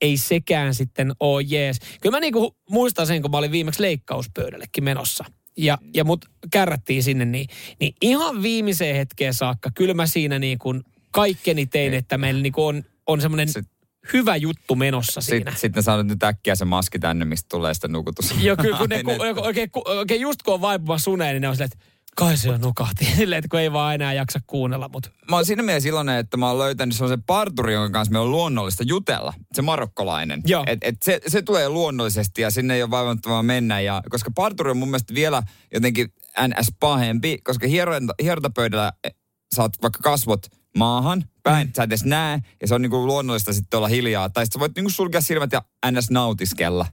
ei 0.00 0.16
sekään 0.16 0.74
sitten 0.74 1.12
ole 1.20 1.42
jees. 1.46 1.78
Kyllä 2.00 2.16
mä 2.16 2.20
niinku 2.20 2.56
muistan 2.70 3.06
sen, 3.06 3.22
kun 3.22 3.30
mä 3.30 3.38
olin 3.38 3.52
viimeksi 3.52 3.82
leikkauspöydällekin 3.82 4.84
menossa. 4.84 5.24
Ja, 5.56 5.78
ja 5.94 6.04
mut 6.04 6.24
kärrättiin 6.50 7.02
sinne, 7.02 7.24
niin, 7.24 7.46
niin 7.80 7.94
ihan 8.02 8.42
viimeiseen 8.42 8.96
hetkeen 8.96 9.34
saakka, 9.34 9.70
kyllä 9.74 9.94
mä 9.94 10.06
siinä 10.06 10.38
niin 10.38 10.58
kuin 10.58 10.84
kaikkeni 11.10 11.66
tein, 11.66 11.94
että 11.94 12.18
meillä 12.18 12.42
niin 12.42 12.52
kuin 12.52 12.64
on, 12.64 12.84
on 13.06 13.20
semmoinen 13.20 13.48
Sit- 13.48 13.68
hyvä 14.12 14.36
juttu 14.36 14.74
menossa 14.74 15.20
siinä. 15.20 15.50
Sitten 15.50 15.82
sit 15.82 15.84
saanut 15.84 16.06
nyt 16.06 16.22
äkkiä 16.22 16.54
se 16.54 16.64
maski 16.64 16.98
tänne, 16.98 17.24
mistä 17.24 17.46
tulee 17.50 17.74
sitä 17.74 17.88
nukutus. 17.88 18.34
Joo, 18.42 18.56
kyllä 18.56 18.78
kun 18.78 18.88
ne, 18.88 19.02
ku, 19.02 19.10
Ainetta. 19.10 19.42
oikein, 19.42 19.70
ku, 19.70 19.82
oikein 19.86 20.20
just 20.20 20.42
kun 20.42 20.54
on 20.54 20.60
vaipumassa 20.60 21.10
uneen, 21.10 21.34
niin 21.34 21.40
ne 21.40 21.48
on 21.48 21.54
silleen, 21.56 21.70
että 21.72 21.93
kai 22.16 22.36
se 22.36 22.48
jo 22.48 22.58
nukahti. 22.58 23.04
Silleen, 23.16 23.38
että 23.38 23.48
kun 23.48 23.60
ei 23.60 23.72
vaan 23.72 23.94
enää 23.94 24.12
jaksa 24.12 24.40
kuunnella, 24.46 24.88
mutta 24.92 25.10
Mä 25.30 25.36
oon 25.36 25.46
siinä 25.46 25.62
mielessä 25.62 25.88
iloinen, 25.88 26.18
että 26.18 26.36
mä 26.36 26.48
oon 26.48 26.58
löytänyt 26.58 26.94
sellaisen 26.94 27.22
parturi, 27.22 27.74
jonka 27.74 27.98
kanssa 27.98 28.12
me 28.12 28.18
on 28.18 28.30
luonnollista 28.30 28.82
jutella. 28.86 29.34
Se 29.52 29.62
marokkolainen. 29.62 30.42
Joo. 30.46 30.64
Et, 30.66 30.78
et 30.82 31.02
se, 31.02 31.20
se 31.26 31.42
tulee 31.42 31.68
luonnollisesti 31.68 32.42
ja 32.42 32.50
sinne 32.50 32.74
ei 32.74 32.82
ole 32.82 32.90
vaivannuttavaa 32.90 33.42
mennä. 33.42 33.80
Ja, 33.80 34.02
koska 34.10 34.30
parturi 34.34 34.70
on 34.70 34.76
mun 34.76 34.88
mielestä 34.88 35.14
vielä 35.14 35.42
jotenkin 35.74 36.12
NS 36.48 36.72
pahempi, 36.80 37.38
koska 37.38 37.66
hieronta, 37.66 38.14
hierontapöydällä 38.22 38.92
eh, 39.04 39.14
saat 39.54 39.72
vaikka 39.82 40.00
kasvot 40.02 40.46
maahan, 40.78 41.24
päin, 41.42 41.70
sä 41.76 41.82
et 41.82 41.88
edes 41.88 42.04
näe, 42.04 42.38
ja 42.60 42.68
se 42.68 42.74
on 42.74 42.82
niinku 42.82 43.06
luonnollista 43.06 43.52
sitten 43.52 43.78
olla 43.78 43.88
hiljaa. 43.88 44.28
Tai 44.30 44.46
sitten 44.46 44.58
sä 44.58 44.60
voit 44.60 44.72
niinku 44.76 44.90
sulkea 44.90 45.20
silmät 45.20 45.52
ja 45.52 45.62
ns. 45.90 46.10
nautiskella. 46.10 46.86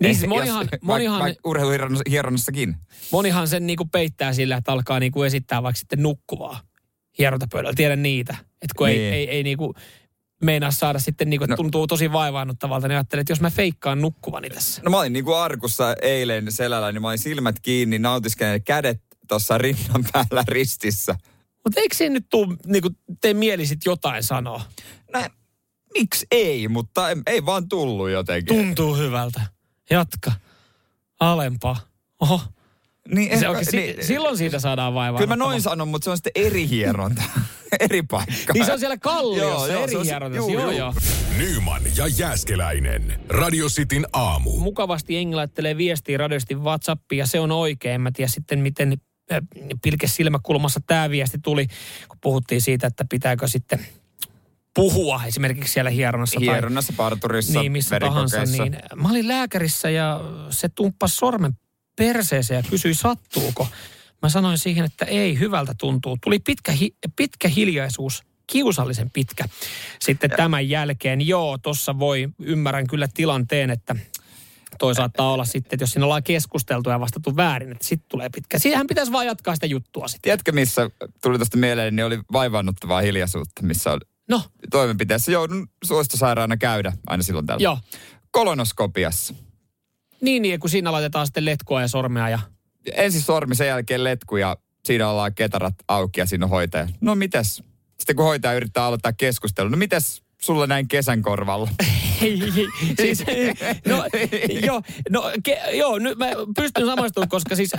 Niin, 0.00 0.10
Eh, 0.10 0.16
siis 0.18 0.28
monihan- 0.28 0.68
jos- 0.72 0.80
monihan- 0.82 1.12
Vaikka 1.12 1.24
vaik 1.24 1.38
urheiluhieronnassakin. 1.46 2.76
monihan 3.12 3.48
sen 3.48 3.66
niinku 3.66 3.84
peittää 3.84 4.32
sillä, 4.32 4.56
että 4.56 4.72
alkaa 4.72 5.00
niinku 5.00 5.22
esittää 5.22 5.62
vaikka 5.62 5.78
sitten 5.78 6.02
nukkuvaa. 6.02 6.60
hierontapöydällä. 7.18 7.74
Tiedän 7.76 8.02
niitä. 8.02 8.32
Että 8.62 8.74
kun 8.78 8.86
niin. 8.86 8.98
Niin. 9.00 9.12
ei, 9.14 9.18
ei, 9.20 9.30
ei 9.36 9.42
niinku 9.42 9.74
meinaa 10.44 10.70
saada 10.70 10.98
sitten, 10.98 11.30
niinku, 11.30 11.44
että 11.44 11.52
No. 11.52 11.56
tuntuu 11.56 11.86
tosi 11.86 12.12
vaivaannuttavalta, 12.12 12.88
niin 12.88 12.96
ajattelin, 12.96 13.20
että 13.20 13.30
jos 13.32 13.40
mä 13.40 13.50
feikkaan 13.50 14.00
nukkuvani 14.00 14.50
tässä. 14.50 14.82
No 14.84 14.90
mä 14.90 14.98
olin 14.98 15.12
niinku 15.12 15.32
arkussa 15.32 15.94
eilen 16.02 16.52
selällä, 16.52 16.92
niin 16.92 17.02
mä 17.02 17.08
olin 17.08 17.18
silmät 17.18 17.60
kiinni, 17.60 17.98
nautiskelen 17.98 18.62
kädet 18.62 19.00
tuossa 19.28 19.58
rinnan 19.58 20.04
päällä 20.12 20.44
ristissä. 20.48 21.16
Mutta 21.66 21.80
eikö 21.80 21.94
se 21.96 22.08
nyt 22.08 22.26
tuu, 22.30 22.56
niinku, 22.66 22.90
tee 23.20 23.34
mieli 23.34 23.66
sit 23.66 23.84
jotain 23.84 24.22
sanoa? 24.22 24.62
No, 25.12 25.20
miksi 25.98 26.26
ei, 26.30 26.68
mutta 26.68 27.10
ei, 27.10 27.16
ei 27.26 27.46
vaan 27.46 27.68
tullut 27.68 28.10
jotenkin. 28.10 28.56
Tuntuu 28.56 28.96
hyvältä. 28.96 29.40
Jatka. 29.90 30.32
Alempaa. 31.20 31.76
Oho. 32.20 32.40
Niin, 33.14 33.38
Se, 33.38 33.46
ehkä- 33.46 33.64
si, 33.64 33.76
niin, 33.76 34.04
silloin 34.06 34.36
siitä 34.36 34.58
saadaan 34.58 34.94
vaivaa. 34.94 35.18
Kyllä 35.20 35.36
mä 35.36 35.44
noin 35.44 35.62
sanon, 35.62 35.88
mutta 35.88 36.04
se 36.04 36.10
on 36.10 36.16
sitten 36.16 36.32
eri 36.34 36.68
hieronta. 36.68 37.22
eri 37.80 38.02
paikka. 38.02 38.52
Niin 38.52 38.64
se 38.66 38.72
on 38.72 38.78
siellä 38.78 38.96
kalliossa, 38.98 39.66
Joo, 39.72 39.76
joo, 39.76 39.84
eri 39.84 40.36
juu, 40.36 40.48
Joo, 40.50 40.62
juu. 40.62 40.70
joo. 40.70 40.94
Nyman 41.38 41.82
ja 41.96 42.06
Jääskeläinen. 42.06 43.20
Radio 43.28 43.68
Cityn 43.68 44.06
aamu. 44.12 44.58
Mukavasti 44.58 45.16
Engi 45.16 45.34
laittelee 45.36 45.76
viestiä 45.76 46.18
radiosti 46.18 46.54
WhatsAppiin 46.54 47.18
ja 47.18 47.26
se 47.26 47.40
on 47.40 47.52
oikein. 47.52 48.00
Mä 48.00 48.10
tiedä 48.14 48.30
sitten, 48.30 48.58
miten 48.58 48.96
äh, 49.32 49.38
pilkes 49.82 50.16
silmäkulmassa 50.16 50.80
tämä 50.86 51.10
viesti 51.10 51.38
tuli, 51.42 51.66
kun 52.08 52.18
puhuttiin 52.20 52.62
siitä, 52.62 52.86
että 52.86 53.04
pitääkö 53.10 53.48
sitten 53.48 53.86
puhua 54.74 55.24
esimerkiksi 55.26 55.72
siellä 55.72 55.90
hieronnassa. 55.90 56.40
tai- 56.40 56.54
Hieronnassa, 56.54 56.92
parturissa, 56.96 57.60
niin, 57.60 57.72
missä 57.72 58.00
tahansa. 58.00 58.44
Niin, 58.44 58.76
mä 58.96 59.10
olin 59.10 59.28
lääkärissä 59.28 59.90
ja 59.90 60.20
se 60.50 60.68
tumppasi 60.68 61.16
sormen 61.16 61.52
perseeseen 61.96 62.64
ja 62.64 62.70
kysyi 62.70 62.94
sattuuko. 62.94 63.68
Mä 64.22 64.28
sanoin 64.28 64.58
siihen, 64.58 64.84
että 64.84 65.04
ei, 65.04 65.38
hyvältä 65.38 65.74
tuntuu. 65.78 66.18
Tuli 66.24 66.38
pitkä, 66.38 66.72
hi, 66.72 66.94
pitkä 67.16 67.48
hiljaisuus, 67.48 68.22
kiusallisen 68.46 69.10
pitkä. 69.10 69.44
Sitten 70.00 70.30
tämän 70.36 70.68
jälkeen, 70.68 71.28
joo, 71.28 71.58
tossa 71.58 71.98
voi, 71.98 72.28
ymmärrän 72.38 72.86
kyllä 72.86 73.08
tilanteen, 73.14 73.70
että 73.70 73.96
toi 74.78 74.94
saattaa 74.94 75.32
olla 75.32 75.44
sitten, 75.44 75.76
että 75.76 75.82
jos 75.82 75.90
siinä 75.90 76.04
ollaan 76.04 76.22
keskusteltu 76.22 76.90
ja 76.90 77.00
vastattu 77.00 77.36
väärin, 77.36 77.72
että 77.72 77.84
sitten 77.86 78.08
tulee 78.08 78.28
pitkä. 78.34 78.58
Siitähän 78.58 78.86
pitäisi 78.86 79.12
vaan 79.12 79.26
jatkaa 79.26 79.54
sitä 79.54 79.66
juttua 79.66 80.08
sitten. 80.08 80.22
Tiedätkö, 80.22 80.52
missä 80.52 80.90
tuli 81.22 81.38
tuosta 81.38 81.56
mieleen, 81.56 81.96
niin 81.96 82.06
oli 82.06 82.18
vaivannuttavaa 82.32 83.00
hiljaisuutta, 83.00 83.62
missä 83.62 83.92
oli 83.92 84.00
No, 84.30 84.42
toimenpiteessä 84.70 85.32
joudun 85.32 85.68
suolistosairaana 85.84 86.56
käydä 86.56 86.92
aina 87.06 87.22
silloin 87.22 87.46
tällä. 87.46 87.62
joo. 87.62 87.78
Kolonoskopiassa. 88.30 89.34
Niin, 90.20 90.42
niin, 90.42 90.60
kun 90.60 90.70
siinä 90.70 90.92
laitetaan 90.92 91.26
sitten 91.26 91.44
letkua 91.44 91.80
ja 91.80 91.88
sormea 91.88 92.28
ja 92.28 92.38
Ensin 92.92 93.22
sormi, 93.22 93.54
sen 93.54 93.66
jälkeen 93.66 94.04
letku 94.04 94.36
ja 94.36 94.56
siinä 94.84 95.08
ollaan 95.08 95.34
ketarat 95.34 95.74
auki 95.88 96.20
ja 96.20 96.26
siinä 96.26 96.46
on 96.46 96.50
hoitaja. 96.50 96.88
No 97.00 97.14
mitäs? 97.14 97.62
Sitten 97.98 98.16
kun 98.16 98.24
hoitaja 98.24 98.54
yrittää 98.54 98.84
aloittaa 98.84 99.12
keskustelun, 99.12 99.70
no 99.72 99.76
mitäs 99.78 100.22
sulla 100.42 100.66
näin 100.66 100.88
kesän 100.88 101.22
korvalla? 101.22 101.70
Siis, 103.00 103.24
no, 103.86 104.04
joo, 104.62 104.82
no, 105.10 105.32
ke, 105.44 105.60
joo, 105.72 105.98
nyt 105.98 106.18
mä 106.18 106.26
pystyn 106.56 106.86
samastumaan, 106.86 107.28
koska 107.28 107.56
siis 107.56 107.74
ö, 107.74 107.78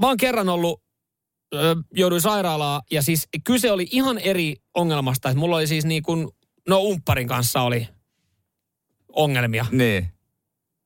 mä 0.00 0.06
oon 0.06 0.16
kerran 0.16 0.48
ollut, 0.48 0.82
ö, 1.54 1.76
jouduin 1.94 2.20
sairaalaan 2.20 2.82
ja 2.90 3.02
siis 3.02 3.28
kyse 3.44 3.72
oli 3.72 3.88
ihan 3.90 4.18
eri 4.18 4.56
ongelmasta. 4.74 5.28
Että 5.28 5.38
mulla 5.38 5.56
oli 5.56 5.66
siis 5.66 5.84
niin 5.84 6.02
kuin, 6.02 6.28
no 6.68 6.78
umpparin 6.80 7.28
kanssa 7.28 7.62
oli 7.62 7.88
ongelmia. 9.08 9.66
niin. 9.70 10.08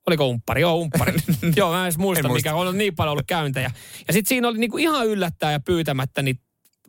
Oliko 0.06 0.26
umppari? 0.28 0.60
Joo, 0.60 0.74
umppari. 0.74 1.12
Joo, 1.56 1.72
mä 1.72 1.78
en 1.78 1.84
edes 1.84 1.98
muista, 1.98 2.20
En 2.20 2.30
muista. 2.30 2.50
mikä 2.50 2.60
on 2.60 2.78
niin 2.78 2.94
paljon 2.94 3.12
ollut 3.12 3.26
käyntejä. 3.26 3.70
Ja 4.06 4.12
sitten 4.12 4.28
siinä 4.28 4.48
oli 4.48 4.58
niinku 4.58 4.78
ihan 4.78 5.06
yllättää 5.06 5.52
ja 5.52 5.60
pyytämättä, 5.60 6.22
niin 6.22 6.40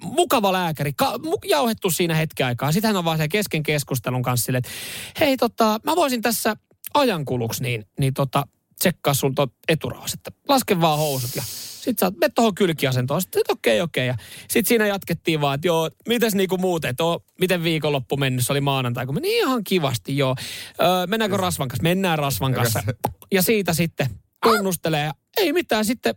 mukava 0.04 0.54
lääkäri, 0.54 0.94
ka- 0.94 1.20
jauhettu 1.46 1.90
siinä 1.90 2.16
hetken 2.16 2.46
aikaa. 2.46 2.72
Sitten 2.72 2.90
hän 2.90 2.98
on 2.98 3.06
vaan 3.06 3.18
siellä 3.18 3.28
kesken 3.28 3.64
keskustelun 3.64 4.24
kanssa 4.24 4.46
silleen, 4.46 4.60
että 4.66 4.72
hei 5.20 5.38
tota, 5.38 5.80
mä 5.84 5.96
voisin 5.96 6.22
tässä 6.22 6.56
ajankuluksi 6.94 7.64
niin, 7.64 7.86
niin 8.00 8.14
tota, 8.14 8.44
tsekkaa 8.80 9.14
sun 9.14 9.36
tuot 9.36 9.54
eturauhas, 9.68 10.14
että 10.14 10.32
laske 10.48 10.82
vaan 10.82 11.00
housut 11.00 11.36
ja 11.36 11.44
sitten 11.88 12.00
sä 12.00 12.06
oot, 12.06 12.18
me 12.18 12.30
tuohon 12.30 12.56
kylkiasentoon. 12.56 13.22
Sitten 13.22 13.42
okei, 13.50 13.82
okei. 13.82 14.08
Ja 14.08 14.16
sitten 14.40 14.66
siinä 14.66 14.88
jatkettiin 14.88 15.42
vaan, 15.42 15.56
että 15.56 15.68
joo, 15.68 15.90
mitäs 16.08 16.36
niinku 16.36 16.58
muuten, 16.58 16.90
että 16.90 17.04
miten 17.40 17.64
viikonloppu 17.64 18.18
mennyt, 18.18 18.46
se 18.46 18.54
oli 18.54 18.62
maanantai, 18.62 19.06
kun 19.06 19.16
meni 19.16 19.38
ihan 19.38 19.64
kivasti, 19.64 20.18
joo. 20.18 20.36
Öö, 20.82 21.08
mennäänkö 21.08 21.38
Rasvan 21.38 21.68
kanssa? 21.68 21.84
Mennään 21.84 22.20
Rasvan 22.20 22.54
kanssa. 22.54 22.84
Ja 23.32 23.42
siitä 23.42 23.74
sitten 23.74 24.08
tunnustelee. 24.44 25.06
Ja 25.06 25.12
ei 25.38 25.54
mitään, 25.54 25.86
sitten 25.86 26.16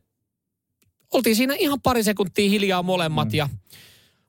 oltiin 1.14 1.36
siinä 1.36 1.54
ihan 1.58 1.80
pari 1.82 2.02
sekuntia 2.02 2.50
hiljaa 2.50 2.82
molemmat 2.82 3.32
ja 3.34 3.48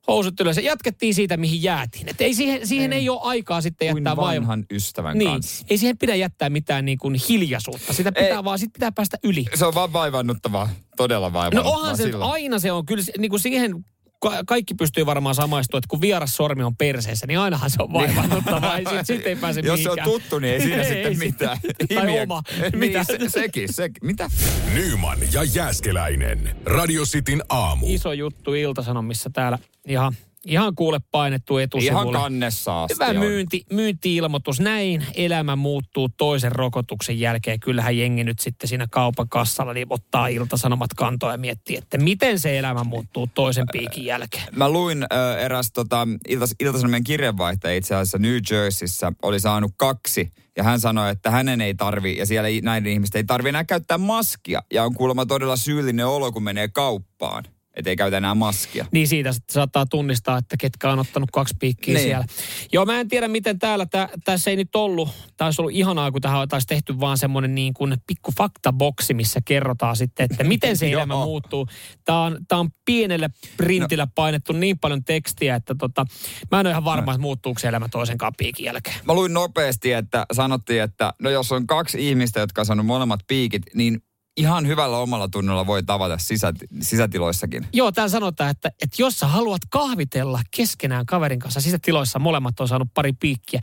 housut 0.08 0.40
ylös. 0.40 0.58
Ja 0.58 0.64
jatkettiin 0.64 1.14
siitä, 1.16 1.38
mihin 1.38 1.64
jäätiin. 1.64 2.10
Et 2.10 2.22
ei 2.22 2.34
siihen, 2.34 2.68
siihen 2.68 2.94
ei. 2.94 3.10
ole 3.10 3.20
aikaa 3.24 3.62
sitten 3.62 3.86
jättää 3.86 4.16
vaivaa. 4.16 4.36
vanhan 4.36 4.66
ystävän 4.72 5.18
Niin, 5.18 5.32
kanssa. 5.32 5.66
ei 5.70 5.78
siihen 5.78 5.98
pidä 5.98 6.16
jättää 6.16 6.50
mitään 6.50 6.86
niin 6.86 6.98
kuin 6.98 7.16
hiljaisuutta. 7.30 7.94
Sitä 7.94 8.12
pitää 8.12 8.38
Ei. 8.38 8.44
vaan, 8.44 8.60
sit 8.60 8.74
pitää 8.74 8.92
päästä 8.92 9.18
yli. 9.24 9.46
Se 9.56 9.66
on 9.66 9.74
vaan 9.76 9.94
vaivannuttavaa. 9.94 10.70
Todella 10.98 11.28
No 11.30 11.34
vaivannuttavaa 11.34 11.78
onhan 11.80 11.98
se, 11.98 12.04
silloin. 12.04 12.32
aina 12.32 12.60
se 12.60 12.72
on, 12.72 12.86
kyllä 12.86 13.04
niin 13.18 13.30
kuin 13.30 13.40
siihen 13.40 13.86
ka- 14.22 14.44
kaikki 14.48 14.74
pystyy 14.74 15.06
varmaan 15.06 15.36
samaistumaan, 15.36 15.80
että 15.80 15.88
kun 15.90 16.02
vieras 16.02 16.34
sormi 16.36 16.64
on 16.64 16.76
perseessä, 16.76 17.28
niin 17.28 17.40
ainahan 17.40 17.70
se 17.70 17.76
on 17.84 17.94
vaivannuttavaa. 17.94 18.78
Ei 18.78 18.86
sit, 18.86 19.06
sit 19.06 19.28
ei 19.28 19.36
pääse 19.36 19.60
Jos 19.62 19.84
se 19.84 19.90
on 19.90 19.98
tuttu, 20.04 20.40
niin 20.40 20.54
ei 20.54 20.62
siinä 20.62 20.82
Ei 20.82 20.86
sitten 20.86 21.12
sit- 21.16 21.20
mitään. 21.20 21.58
tai 21.96 21.98
Himiä- 22.08 22.24
oma. 22.24 22.44
Mitä? 22.76 23.06
Niin. 23.10 23.30
Se, 23.30 23.30
sekin, 23.40 23.74
sekin. 23.74 24.06
Mitä? 24.08 24.30
Nyman 24.74 25.18
ja 25.34 25.44
Jääskeläinen. 25.44 26.56
Radio 26.66 27.04
Cityn 27.04 27.44
aamu. 27.50 27.86
Iso 27.90 28.14
juttu 28.14 28.54
Iltasanomissa 28.54 29.30
täällä. 29.34 29.60
Ihan, 29.88 30.14
ihan 30.46 30.76
kuule 30.76 31.00
painettu 31.12 31.58
Ihan 31.58 31.64
etusivulle. 31.64 32.18
kannessa 32.18 32.84
asti 32.84 32.94
Hyvä 32.94 33.14
myynti, 33.14 33.66
myynti-ilmoitus. 33.72 34.60
Näin 34.60 35.06
elämä 35.16 35.56
muuttuu 35.56 36.10
toisen 36.10 36.52
rokotuksen 36.52 37.20
jälkeen. 37.20 37.60
Kyllähän 37.60 37.98
jengi 37.98 38.24
nyt 38.24 38.40
sitten 38.40 38.70
siinä 38.70 38.88
kaupan 38.92 39.30
kassalla 39.30 39.74
niin 39.74 39.88
ottaa 39.90 40.28
iltasanomat 40.28 40.94
kantoa 40.94 41.32
ja 41.32 41.38
miettii, 41.38 41.78
että 41.78 41.98
miten 41.98 42.40
se 42.40 42.60
elämä 42.60 42.84
muuttuu 42.84 43.28
toisen 43.28 43.66
piikin 43.72 44.06
jälkeen. 44.06 44.48
Mä 44.56 44.70
luin 44.70 45.04
äh, 45.04 45.44
eräs 45.44 45.72
tota, 45.72 46.08
Iltas, 46.28 46.56
Iltasanomien 46.60 47.04
kirjeenvaihtaja 47.04 47.76
itse 47.76 47.96
asiassa 47.96 48.18
New 48.18 48.38
Jerseyssä 48.52 49.12
oli 49.22 49.40
saanut 49.40 49.72
kaksi. 49.78 50.32
Ja 50.58 50.64
hän 50.64 50.80
sanoi, 50.80 51.12
että 51.12 51.32
hänen 51.32 51.62
ei 51.62 51.76
tarvi, 51.76 52.18
ja 52.18 52.26
siellä 52.26 52.50
näiden 52.62 52.92
ihmisten 52.92 53.20
ei 53.20 53.24
tarvi 53.24 53.50
enää 53.50 53.64
käyttää 53.64 53.98
maskia. 53.98 54.62
Ja 54.74 54.84
on 54.84 54.94
kuulemma 54.94 55.26
todella 55.26 55.56
syyllinen 55.56 56.08
olo, 56.08 56.32
kun 56.32 56.44
menee 56.44 56.68
kauppaan. 56.68 57.44
Että 57.74 57.90
ei 57.90 57.96
käytä 57.96 58.18
enää 58.18 58.36
maskia. 58.36 58.86
Niin 58.92 59.08
siitä 59.08 59.32
sitten 59.32 59.54
saattaa 59.54 59.86
tunnistaa, 59.86 60.38
että 60.38 60.58
ketkä 60.60 60.92
on 60.92 61.00
ottanut 61.00 61.32
kaksi 61.32 61.56
piikkiä 61.60 61.94
Niin. 61.94 62.04
siellä. 62.04 62.26
Joo, 62.74 62.86
mä 62.86 63.00
en 63.00 63.08
tiedä 63.08 63.28
miten 63.28 63.60
täällä, 63.60 63.86
tä, 63.86 64.10
tässä 64.24 64.50
ei 64.52 64.56
nyt 64.56 64.76
ollut, 64.76 65.10
tämä 65.38 65.48
olisi 65.48 65.62
ollut 65.62 65.76
ihanaa, 65.76 66.12
kun 66.12 66.22
tähän 66.22 66.40
oltaisiin 66.40 66.68
tehty 66.68 67.00
vaan 67.00 67.18
semmoinen 67.18 67.56
niin 67.56 67.74
kuin 67.74 67.98
pikku 68.08 68.32
faktaboksi, 68.38 69.14
missä 69.14 69.40
kerrotaan 69.46 69.96
sitten, 69.96 70.28
että 70.32 70.44
miten 70.44 70.78
se 70.78 70.92
elämä 70.92 71.16
muuttuu. 71.16 71.68
Tämä 72.06 72.22
on, 72.22 72.38
tää 72.48 72.60
on 72.60 72.70
pienellä 72.86 73.30
printillä 73.58 74.06
no. 74.06 74.12
painettu 74.16 74.54
niin 74.54 74.80
paljon 74.80 75.04
tekstiä, 75.04 75.56
että 75.56 75.76
tota, 75.76 76.06
mä 76.52 76.60
en 76.60 76.66
ole 76.66 76.72
ihan 76.72 76.86
varma, 76.86 77.12
että 77.12 77.22
muuttuuko 77.22 77.60
se 77.60 77.68
elämä 77.68 77.90
toisenkaan 77.90 78.34
piikin 78.38 78.66
jälkeen. 78.66 78.96
Mä 79.06 79.14
luin 79.14 79.34
nopeasti, 79.34 79.92
että 79.92 80.26
sanottiin, 80.34 80.82
että 80.82 81.14
no 81.20 81.30
jos 81.30 81.52
on 81.52 81.68
kaksi 81.68 82.10
ihmistä, 82.10 82.40
jotka 82.40 82.62
on 82.62 82.66
saanut 82.66 82.86
molemmat 82.86 83.20
piikit, 83.28 83.64
niin 83.76 84.04
ihan 84.38 84.68
hyvällä 84.68 84.98
omalla 84.98 85.28
tunnolla 85.28 85.68
voi 85.68 85.84
tavata 85.84 86.18
sisät, 86.18 86.56
sisätiloissakin. 86.82 87.68
Joo, 87.74 87.92
täällä 87.92 88.10
sanotaan, 88.10 88.50
että, 88.50 88.72
että 88.82 89.02
jos 89.02 89.20
sä 89.20 89.28
haluat 89.28 89.62
kahvitella 89.70 90.42
keskenään 90.56 91.06
kaverin 91.06 91.40
kanssa 91.40 91.62
sisätiloissa, 91.62 92.20
molemmat 92.20 92.60
on 92.60 92.68
saanut 92.68 92.88
pari 92.94 93.14
piikkiä, 93.14 93.62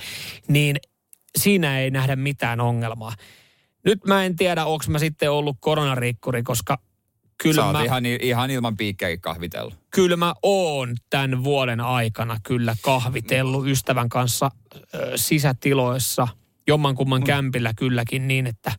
niin 0.48 0.76
siinä 1.38 1.78
ei 1.78 1.90
nähdä 1.90 2.16
mitään 2.16 2.60
ongelmaa. 2.60 3.12
Nyt 3.84 4.04
mä 4.04 4.24
en 4.24 4.36
tiedä, 4.36 4.64
onko 4.64 4.84
mä 4.88 4.98
sitten 4.98 5.30
ollut 5.30 5.56
koronariikkuri, 5.60 6.42
koska 6.42 6.78
Sä 6.78 7.42
kyllä 7.42 7.64
oot 7.64 7.72
mä, 7.72 7.84
ihan, 7.84 8.06
ihan 8.06 8.50
ilman 8.50 8.76
piikkejä 8.76 9.16
kahvitellut. 9.16 9.74
kyllä 9.90 10.16
mä 10.16 10.34
oon 10.42 10.96
tämän 11.10 11.44
vuoden 11.44 11.80
aikana 11.80 12.36
kyllä 12.42 12.76
kahvitellut 12.82 13.66
ystävän 13.66 14.08
kanssa 14.08 14.50
ö, 14.94 15.12
sisätiloissa, 15.16 16.28
jommankumman 16.66 17.24
kämpillä 17.24 17.74
kylläkin 17.74 18.28
niin, 18.28 18.46
että 18.46 18.72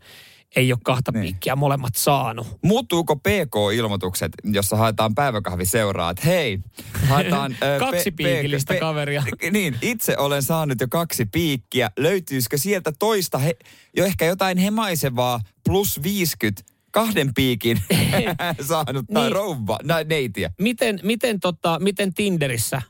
ei 0.55 0.71
ole 0.73 0.79
kahta 0.83 1.11
Niin. 1.11 1.21
piikkiä 1.21 1.55
molemmat 1.55 1.95
saanut. 1.95 2.47
Muuttuuko 2.63 3.15
PK-ilmoitukset, 3.15 4.31
jossa 4.43 4.75
haetaan 4.75 5.15
päiväkahvi 5.15 5.65
seuraa, 5.65 6.09
että 6.11 6.23
hei, 6.27 6.59
haetaan... 7.07 7.55
ö, 7.63 7.79
Kaksi 7.85 8.11
pe- 8.11 8.23
piikillistä 8.23 8.73
pe- 8.73 8.79
kaveria. 8.79 9.23
Niin, 9.51 9.75
itse 9.81 10.17
olen 10.17 10.43
saanut 10.43 10.81
jo 10.81 10.87
kaksi 10.87 11.25
piikkiä. 11.25 11.91
Löytyisikö 11.97 12.57
sieltä 12.57 12.91
toista, 12.99 13.37
he, 13.37 13.55
jo 13.97 14.05
ehkä 14.05 14.25
jotain 14.25 14.57
hemaisevaa, 14.57 15.39
plus 15.65 16.03
50, 16.03 16.61
kahden 16.91 17.33
piikin 17.33 17.81
saanut 18.69 19.05
tai 19.13 19.23
Niin. 19.23 19.31
rouva, 19.31 19.79
no, 19.83 19.95
neitiä. 20.05 20.51
miten, 20.61 20.99
miten, 21.03 21.39
tota, 21.39 21.79
miten 21.79 22.13
Tinderissä 22.13 22.81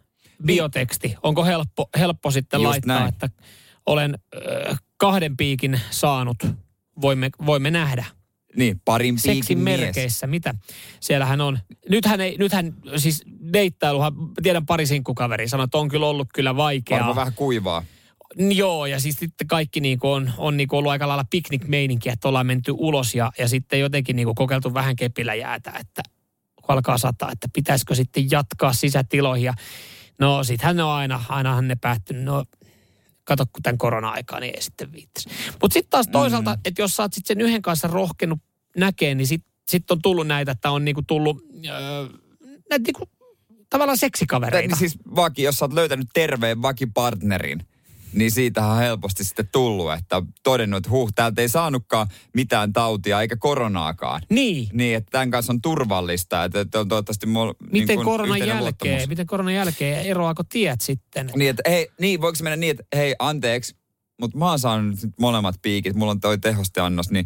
bioteksti, 0.46 1.16
onko 1.24 1.46
helppo, 1.46 1.90
helppo 2.00 2.32
sitten 2.32 2.58
Just 2.62 2.70
laittaa, 2.70 3.00
näin. 3.00 3.10
että 3.10 3.30
olen 3.86 4.18
ö, 4.36 4.76
kahden 4.98 5.38
piikin 5.38 5.82
saanut, 5.92 6.38
voimme, 7.02 7.30
voimme 7.46 7.72
nähdä. 7.72 8.06
Niin, 8.56 8.82
parin 8.86 9.16
piikin 9.16 9.36
seksin 9.36 9.60
mies. 9.60 9.80
merkeissä, 9.80 10.28
mitä 10.28 10.56
siellähän 11.00 11.42
on. 11.42 11.60
Nythän, 11.90 12.22
ei, 12.22 12.38
nythän 12.38 12.74
siis 12.98 13.24
deittailuhan, 13.54 14.14
tiedän 14.44 14.66
pari 14.66 14.86
sinkkukaveri 14.86 15.48
sanoi, 15.48 15.64
että 15.64 15.78
on 15.78 15.90
kyllä 15.90 16.08
ollut 16.08 16.28
kyllä 16.34 16.56
vaikeaa. 16.56 17.00
Varmaan 17.00 17.16
vähän 17.16 17.34
kuivaa. 17.34 17.84
Joo, 18.38 18.86
ja 18.86 19.00
siis 19.00 19.16
sitten 19.16 19.48
kaikki 19.48 19.80
niinku 19.80 20.12
on, 20.12 20.32
on 20.38 20.58
niinku 20.58 20.78
ollut 20.78 20.92
aika 20.92 21.08
lailla 21.08 21.26
piknik-meininkiä, 21.30 22.14
että 22.14 22.28
ollaan 22.28 22.48
menty 22.48 22.74
ulos 22.78 23.16
ja, 23.16 23.32
ja 23.40 23.48
sitten 23.48 23.80
jotenkin 23.80 24.16
niinku 24.16 24.34
kokeiltu 24.34 24.74
vähän 24.74 24.96
kepillä 24.96 25.36
jäätä, 25.36 25.72
että 25.80 26.02
kun 26.56 26.76
alkaa 26.76 26.98
sataa, 26.98 27.32
että 27.32 27.48
pitäisikö 27.54 27.96
sitten 27.96 28.32
jatkaa 28.32 28.74
sisätiloihin. 28.74 29.46
Ja 29.46 29.54
no 30.20 30.44
sittenhän 30.44 30.76
ne 30.76 30.84
on 30.84 30.92
aina, 30.92 31.24
ainahan 31.30 31.68
ne 31.68 31.76
päättynyt, 31.76 32.24
no 32.24 32.46
kato 33.30 33.46
kun 33.54 33.64
tämän 33.64 33.78
korona-aikaa, 33.78 34.40
niin 34.40 34.56
ei 34.56 34.62
sitten 34.62 34.92
viittisi. 34.92 35.30
Mutta 35.62 35.74
sitten 35.74 35.90
taas 35.90 36.08
toisaalta, 36.08 36.54
mm. 36.54 36.62
että 36.66 36.82
jos 36.82 36.96
sä 36.96 37.04
oot 37.04 37.14
sitten 37.14 37.38
sen 37.38 37.46
yhden 37.46 37.62
kanssa 37.62 37.88
rohkenut 37.88 38.40
näkee, 38.78 39.16
niin 39.16 39.28
sitten 39.28 39.52
sit 39.70 39.92
on 39.92 40.02
tullut 40.02 40.28
näitä, 40.28 40.52
että 40.52 40.72
on 40.72 40.86
niinku 40.86 41.02
tullut 41.02 41.44
öö, 41.68 42.08
näitä 42.70 42.84
niinku, 42.86 43.10
tavallaan 43.70 43.98
seksikavereita. 43.98 44.68
Niin 44.68 44.78
siis 44.78 44.98
vaki, 45.16 45.44
jos 45.44 45.56
sä 45.56 45.66
oot 45.66 45.74
löytänyt 45.74 46.08
terveen 46.14 46.62
vakipartnerin, 46.62 47.68
niin 48.14 48.32
siitähän 48.32 48.72
on 48.72 48.78
helposti 48.78 49.24
sitten 49.24 49.50
tullut, 49.52 49.94
että 49.94 50.22
todennut, 50.44 50.78
että 50.78 50.90
huh, 50.90 51.12
täältä 51.16 51.42
ei 51.42 51.50
saanutkaan 51.50 52.08
mitään 52.34 52.74
tautia 52.74 53.22
eikä 53.22 53.38
koronaakaan. 53.38 54.22
Niin. 54.30 54.68
Niin, 54.74 54.98
että 54.98 55.12
tämän 55.12 55.32
kanssa 55.32 55.54
on 55.54 55.62
turvallista, 55.62 56.44
että, 56.44 56.60
että 56.60 56.80
on 56.80 56.88
toivottavasti 56.88 57.26
mol, 57.26 57.54
Miten 57.72 57.88
niin 57.88 57.98
kuin 57.98 58.06
koronan 58.06 58.48
jälkeen, 58.48 59.10
miten 59.10 59.28
koronan 59.28 59.54
jälkeen 59.54 60.06
eroako 60.06 60.44
tiet 60.44 60.82
sitten? 60.82 61.32
Niin, 61.36 61.50
että 61.50 61.70
hei, 61.70 61.88
niin, 62.00 62.22
voiko 62.22 62.38
mennä 62.44 62.56
niin, 62.56 62.72
että 62.72 62.98
hei, 62.98 63.16
anteeksi, 63.20 63.76
mutta 64.20 64.38
mä 64.38 64.50
oon 64.50 64.60
saanut 64.60 65.02
nyt 65.04 65.14
molemmat 65.20 65.56
piikit, 65.62 65.96
mulla 65.96 66.12
on 66.12 66.20
toi 66.20 66.38
tehosteannos, 66.38 67.12
niin 67.12 67.26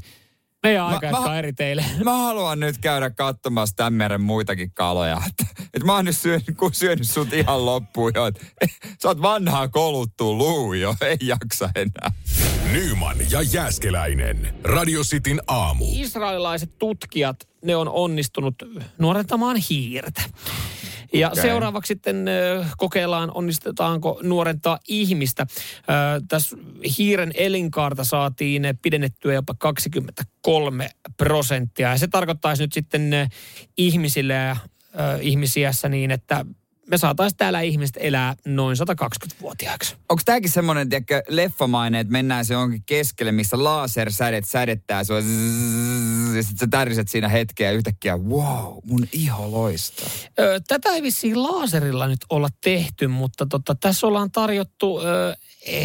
Meidän 0.63 0.81
Mä- 0.83 0.87
aika 0.87 1.11
mä- 1.11 1.21
mä, 1.21 1.39
eri 1.39 1.53
teille. 1.53 1.85
mä 2.03 2.17
haluan 2.17 2.59
nyt 2.59 2.77
käydä 2.77 3.09
katsomassa 3.09 3.75
tämän 3.75 3.93
meren 3.93 4.21
muitakin 4.21 4.71
kaloja. 4.73 5.21
Että, 5.29 5.45
että 5.73 5.85
mä 5.85 5.95
oon 5.95 6.05
nyt 6.05 6.17
syönyt, 6.17 6.57
kun 6.57 6.73
syönyt 6.73 7.09
sut 7.09 7.33
ihan 7.33 7.65
loppuun 7.65 8.11
jo. 8.15 8.27
Että, 8.27 8.45
sä 9.01 9.07
oot 9.07 9.21
vanhaa 9.21 9.67
koluttu 9.67 10.37
luu 10.37 10.73
jo, 10.73 10.95
ei 11.01 11.17
jaksa 11.21 11.69
enää. 11.75 12.11
Nyman 12.71 13.17
ja 13.31 13.41
Jääskeläinen. 13.41 14.53
Radio 14.63 15.01
Cityn 15.03 15.41
aamu. 15.47 15.85
Israelilaiset 15.93 16.79
tutkijat, 16.79 17.47
ne 17.65 17.75
on 17.75 17.89
onnistunut 17.89 18.55
nuorentamaan 18.97 19.57
hiirtä. 19.69 20.21
Ja 21.13 21.27
okay. 21.27 21.41
seuraavaksi 21.41 21.87
sitten 21.87 22.25
kokeillaan, 22.77 23.31
onnistetaanko 23.33 24.19
nuorentaa 24.23 24.79
ihmistä. 24.87 25.47
Tässä 26.27 26.57
hiiren 26.97 27.31
elinkaarta 27.35 28.03
saatiin 28.03 28.77
pidennettyä 28.81 29.33
jopa 29.33 29.53
23 29.59 30.89
prosenttia. 31.17 31.89
Ja 31.89 31.97
se 31.97 32.07
tarkoittaisi 32.07 32.63
nyt 32.63 32.73
sitten 32.73 33.11
ihmisille 33.77 34.33
ja 34.33 34.57
ihmisiässä 35.21 35.89
niin, 35.89 36.11
että 36.11 36.45
me 36.87 36.97
saataisiin 36.97 37.37
täällä 37.37 37.61
ihmiset 37.61 37.97
elää 37.99 38.35
noin 38.45 38.77
120-vuotiaaksi. 38.77 39.95
Onko 40.09 40.21
tämäkin 40.25 40.51
semmoinen, 40.51 40.89
tiedätkö, 40.89 41.23
leffamainen, 41.27 42.01
että 42.01 42.11
mennään 42.11 42.45
se 42.45 42.53
jonkin 42.53 42.83
keskelle, 42.85 43.31
missä 43.31 43.63
lasersädet 43.63 44.45
sädettää 44.45 45.03
sua 45.03 45.21
zzzz, 45.21 46.35
ja 46.35 46.43
sit 46.43 46.57
sä 46.59 46.67
täriset 46.67 47.07
siinä 47.07 47.27
hetkeä 47.27 47.71
ja 47.71 47.77
yhtäkkiä, 47.77 48.17
wow, 48.17 48.77
mun 48.83 49.07
iho 49.11 49.51
loistaa. 49.51 50.07
Ö, 50.39 50.61
Tätä 50.67 50.89
ei 50.89 51.01
vissiin 51.01 51.43
laaserilla 51.43 52.07
nyt 52.07 52.25
olla 52.29 52.49
tehty, 52.61 53.07
mutta 53.07 53.45
tota, 53.45 53.75
tässä 53.75 54.07
ollaan 54.07 54.31
tarjottu 54.31 55.01
ö, 55.01 55.35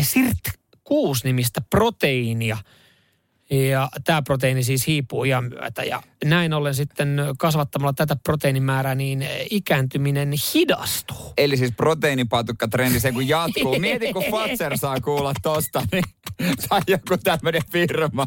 SIRT-6-nimistä 0.03 1.63
proteiinia. 1.71 2.57
Ja 3.51 3.89
tämä 4.05 4.23
proteiini 4.23 4.63
siis 4.63 4.87
hiipuu 4.87 5.25
iän 5.25 5.45
myötä. 5.45 5.85
Ja 5.85 6.03
näin 6.25 6.53
ollen 6.53 6.75
sitten 6.75 7.21
kasvattamalla 7.39 7.93
tätä 7.93 8.17
proteiinimäärää, 8.17 8.95
niin 8.95 9.27
ikääntyminen 9.51 10.33
hidastuu. 10.55 11.33
Eli 11.39 11.57
siis 11.57 11.73
proteiinipatukka-trendi, 11.77 13.01
se 13.01 13.13
kun 13.13 13.29
jatkuu. 13.29 13.79
Mieti, 13.81 14.13
kun 14.13 14.25
Fatser 14.31 14.79
saa 14.79 15.01
kuulla 15.01 15.33
tosta, 15.43 15.83
niin, 15.93 16.05
tai 16.69 16.81
joku 16.87 17.17
tämmöinen 17.25 17.63
firma. 17.73 18.27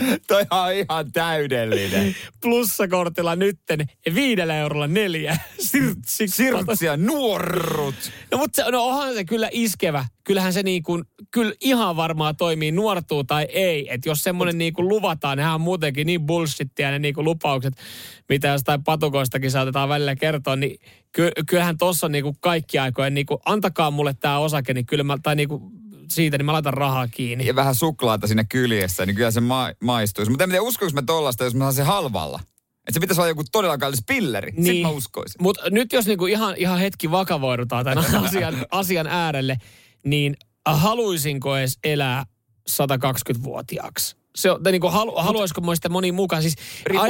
Toi 0.28 0.44
on 0.50 0.72
ihan 0.72 1.12
täydellinen. 1.12 2.16
Plussakortilla 2.40 3.36
nytten 3.36 3.86
viidellä 4.14 4.56
eurolla 4.56 4.86
neljä. 4.86 5.36
Sirt, 5.58 5.98
Sirtsia, 6.26 6.96
nuorrut. 6.96 7.94
No 8.30 8.38
mutta 8.38 8.64
se, 8.64 8.70
no 8.70 8.84
onhan 8.84 9.14
se 9.14 9.24
kyllä 9.24 9.48
iskevä. 9.52 10.04
Kyllähän 10.24 10.52
se 10.52 10.62
niin 10.62 10.82
kuin, 10.82 11.04
kyllä 11.30 11.52
ihan 11.60 11.96
varmaan 11.96 12.36
toimii 12.36 12.72
nuortuu 12.72 13.24
tai 13.24 13.46
ei. 13.52 13.94
Että 13.94 14.08
jos 14.08 14.22
semmoinen 14.22 14.58
niin 14.58 14.72
kuin 14.72 14.88
luvataan, 14.88 15.38
nehän 15.38 15.54
on 15.54 15.60
muutenkin 15.60 16.06
niin 16.06 16.26
bullshittia 16.26 16.90
ne 16.90 16.98
niin 16.98 17.14
kuin 17.14 17.24
lupaukset, 17.24 17.74
mitä 18.28 18.48
jostain 18.48 18.84
patukoistakin 18.84 19.50
saatetaan 19.50 19.88
välillä 19.88 20.16
kertoa, 20.16 20.56
niin 20.56 20.80
ky, 21.12 21.30
kyllähän 21.46 21.78
tuossa 21.78 22.06
on 22.06 22.12
niin 22.12 22.24
kuin 22.24 22.36
kaikki 22.40 22.78
aikojen, 22.78 23.14
niin 23.14 23.26
kuin, 23.26 23.40
antakaa 23.44 23.90
mulle 23.90 24.14
tämä 24.20 24.38
osake, 24.38 24.74
niin 24.74 24.86
kyllä 24.86 25.04
mä, 25.04 25.18
tai 25.22 25.36
niin 25.36 25.48
kuin 25.48 25.81
siitä, 26.14 26.38
niin 26.38 26.46
mä 26.46 26.52
laitan 26.52 26.74
rahaa 26.74 27.08
kiinni. 27.08 27.46
Ja 27.46 27.54
vähän 27.54 27.74
suklaata 27.74 28.26
siinä 28.26 28.44
kyljessä, 28.44 29.06
niin 29.06 29.16
kyllä 29.16 29.30
se 29.30 29.40
ma- 29.40 29.72
maistuisi. 29.82 30.30
Mutta 30.30 30.44
en 30.44 30.50
tiedä, 30.50 30.62
uskoinko 30.62 30.94
mä 30.94 31.02
tollasta, 31.02 31.44
jos 31.44 31.54
mä 31.54 31.64
saan 31.64 31.74
se 31.74 31.82
halvalla. 31.82 32.40
Että 32.88 32.92
se 32.92 33.00
pitäisi 33.00 33.20
olla 33.20 33.28
joku 33.28 33.44
todella 33.52 33.78
kallis 33.78 34.02
pilleri. 34.06 34.50
Niin. 34.50 34.64
Sitten 34.64 34.82
mä 34.82 34.88
uskoisin. 34.88 35.42
Mutta 35.42 35.70
nyt 35.70 35.92
jos 35.92 36.06
niinku 36.06 36.26
ihan, 36.26 36.54
ihan 36.56 36.78
hetki 36.78 37.10
vakavoidutaan 37.10 37.84
tämän 37.84 38.04
asian, 38.24 38.66
asian 38.70 39.06
äärelle, 39.06 39.56
niin 40.06 40.36
haluaisinko 40.66 41.56
edes 41.56 41.78
elää 41.84 42.24
120-vuotiaaksi? 42.70 44.16
Se 44.36 44.50
on, 44.50 44.62
tai 44.62 44.72
niinku, 44.72 44.88
halu, 44.88 45.14
haluaisiko 45.16 45.60
muista 45.60 45.88
moni 45.88 46.12
mukaan? 46.12 46.42
Siis 46.42 46.56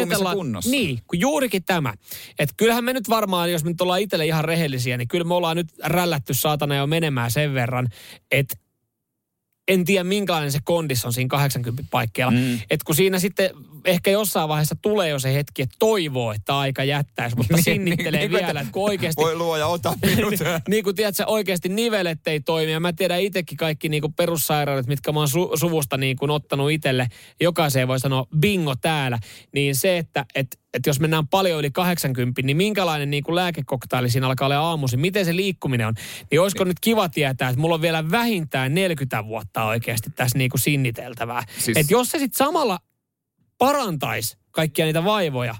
missä 0.06 0.24
kunnossa. 0.34 0.70
Niin, 0.70 0.98
kun 1.06 1.20
juurikin 1.20 1.64
tämä. 1.64 1.94
Että 2.38 2.54
kyllähän 2.56 2.84
me 2.84 2.92
nyt 2.92 3.08
varmaan, 3.08 3.52
jos 3.52 3.64
me 3.64 3.70
nyt 3.70 3.80
ollaan 3.80 4.00
itselle 4.00 4.26
ihan 4.26 4.44
rehellisiä, 4.44 4.96
niin 4.96 5.08
kyllä 5.08 5.24
me 5.24 5.34
ollaan 5.34 5.56
nyt 5.56 5.68
rällätty 5.84 6.34
saatana 6.34 6.74
jo 6.74 6.86
menemään 6.86 7.30
sen 7.30 7.54
verran, 7.54 7.88
että 8.30 8.56
en 9.68 9.84
tiedä 9.84 10.04
minkälainen 10.04 10.52
se 10.52 10.58
kondis 10.64 11.04
on 11.04 11.12
siinä 11.12 11.28
80 11.28 11.82
paikkeilla. 11.90 12.32
Mm. 12.32 12.54
Että 12.54 12.84
kun 12.84 12.94
siinä 12.94 13.18
sitten 13.18 13.50
ehkä 13.84 14.10
jossain 14.10 14.48
vaiheessa 14.48 14.76
tulee 14.82 15.08
jo 15.08 15.18
se 15.18 15.34
hetki, 15.34 15.62
että 15.62 15.76
toivoo, 15.78 16.32
että 16.32 16.58
aika 16.58 16.84
jättäisi, 16.84 17.36
mutta 17.36 17.54
Niin, 17.56 17.64
sinnittelee 17.64 18.20
niin, 18.20 18.30
vielä, 18.30 18.46
että 18.48 18.60
että 18.60 18.72
kun 18.72 18.84
oikeasti 18.84 19.22
Voi 19.22 19.36
luoja, 19.36 19.66
ota 19.66 19.94
minut. 20.16 20.34
niin 20.68 20.84
kuin 20.84 20.96
tiedät, 20.96 21.16
sä 21.16 21.26
oikeasti 21.26 21.68
nivelet 21.68 22.26
ei 22.26 22.40
toimi. 22.40 22.72
Ja 22.72 22.80
mä 22.80 22.92
tiedän 22.92 23.20
itsekin 23.20 23.56
kaikki 23.56 23.88
niin 23.88 24.00
kuin 24.00 24.14
perussairaudet, 24.14 24.86
mitkä 24.86 25.12
mä 25.12 25.20
oon 25.20 25.28
su- 25.28 25.58
suvusta 25.58 25.96
niin 25.96 26.16
kuin 26.16 26.30
ottanut 26.30 26.70
itselle. 26.70 27.08
Jokaiseen 27.40 27.88
voi 27.88 28.00
sanoa 28.00 28.26
bingo 28.40 28.74
täällä. 28.76 29.18
Niin 29.52 29.74
se, 29.76 29.98
että 29.98 30.24
et, 30.34 30.60
et 30.74 30.86
jos 30.86 31.00
mennään 31.00 31.28
paljon 31.28 31.58
yli 31.58 31.70
80, 31.70 32.42
niin 32.42 32.56
minkälainen 32.56 33.10
niin 33.10 33.22
kuin 33.22 33.34
lääkekoktaili 33.34 34.10
siinä 34.10 34.26
alkaa 34.26 34.46
olla 34.46 34.58
aamuisin. 34.58 35.00
Miten 35.00 35.24
se 35.24 35.36
liikkuminen 35.36 35.86
on. 35.86 35.94
Niin 36.30 36.40
olisiko 36.40 36.64
nyt 36.64 36.80
kiva 36.80 37.08
tietää, 37.08 37.48
että 37.48 37.60
mulla 37.60 37.74
on 37.74 37.82
vielä 37.82 38.10
vähintään 38.10 38.74
40 38.74 39.24
vuotta 39.26 39.64
oikeasti 39.64 40.10
tässä 40.10 40.38
niin 40.38 40.50
kuin 40.50 40.60
sinniteltävää. 40.60 41.42
Siis... 41.58 41.76
Että 41.76 41.92
jos 41.92 42.10
se 42.10 42.18
sitten 42.18 42.38
samalla 42.46 42.78
parantaisi 43.66 44.36
kaikkia 44.50 44.84
niitä 44.84 45.04
vaivoja, 45.04 45.54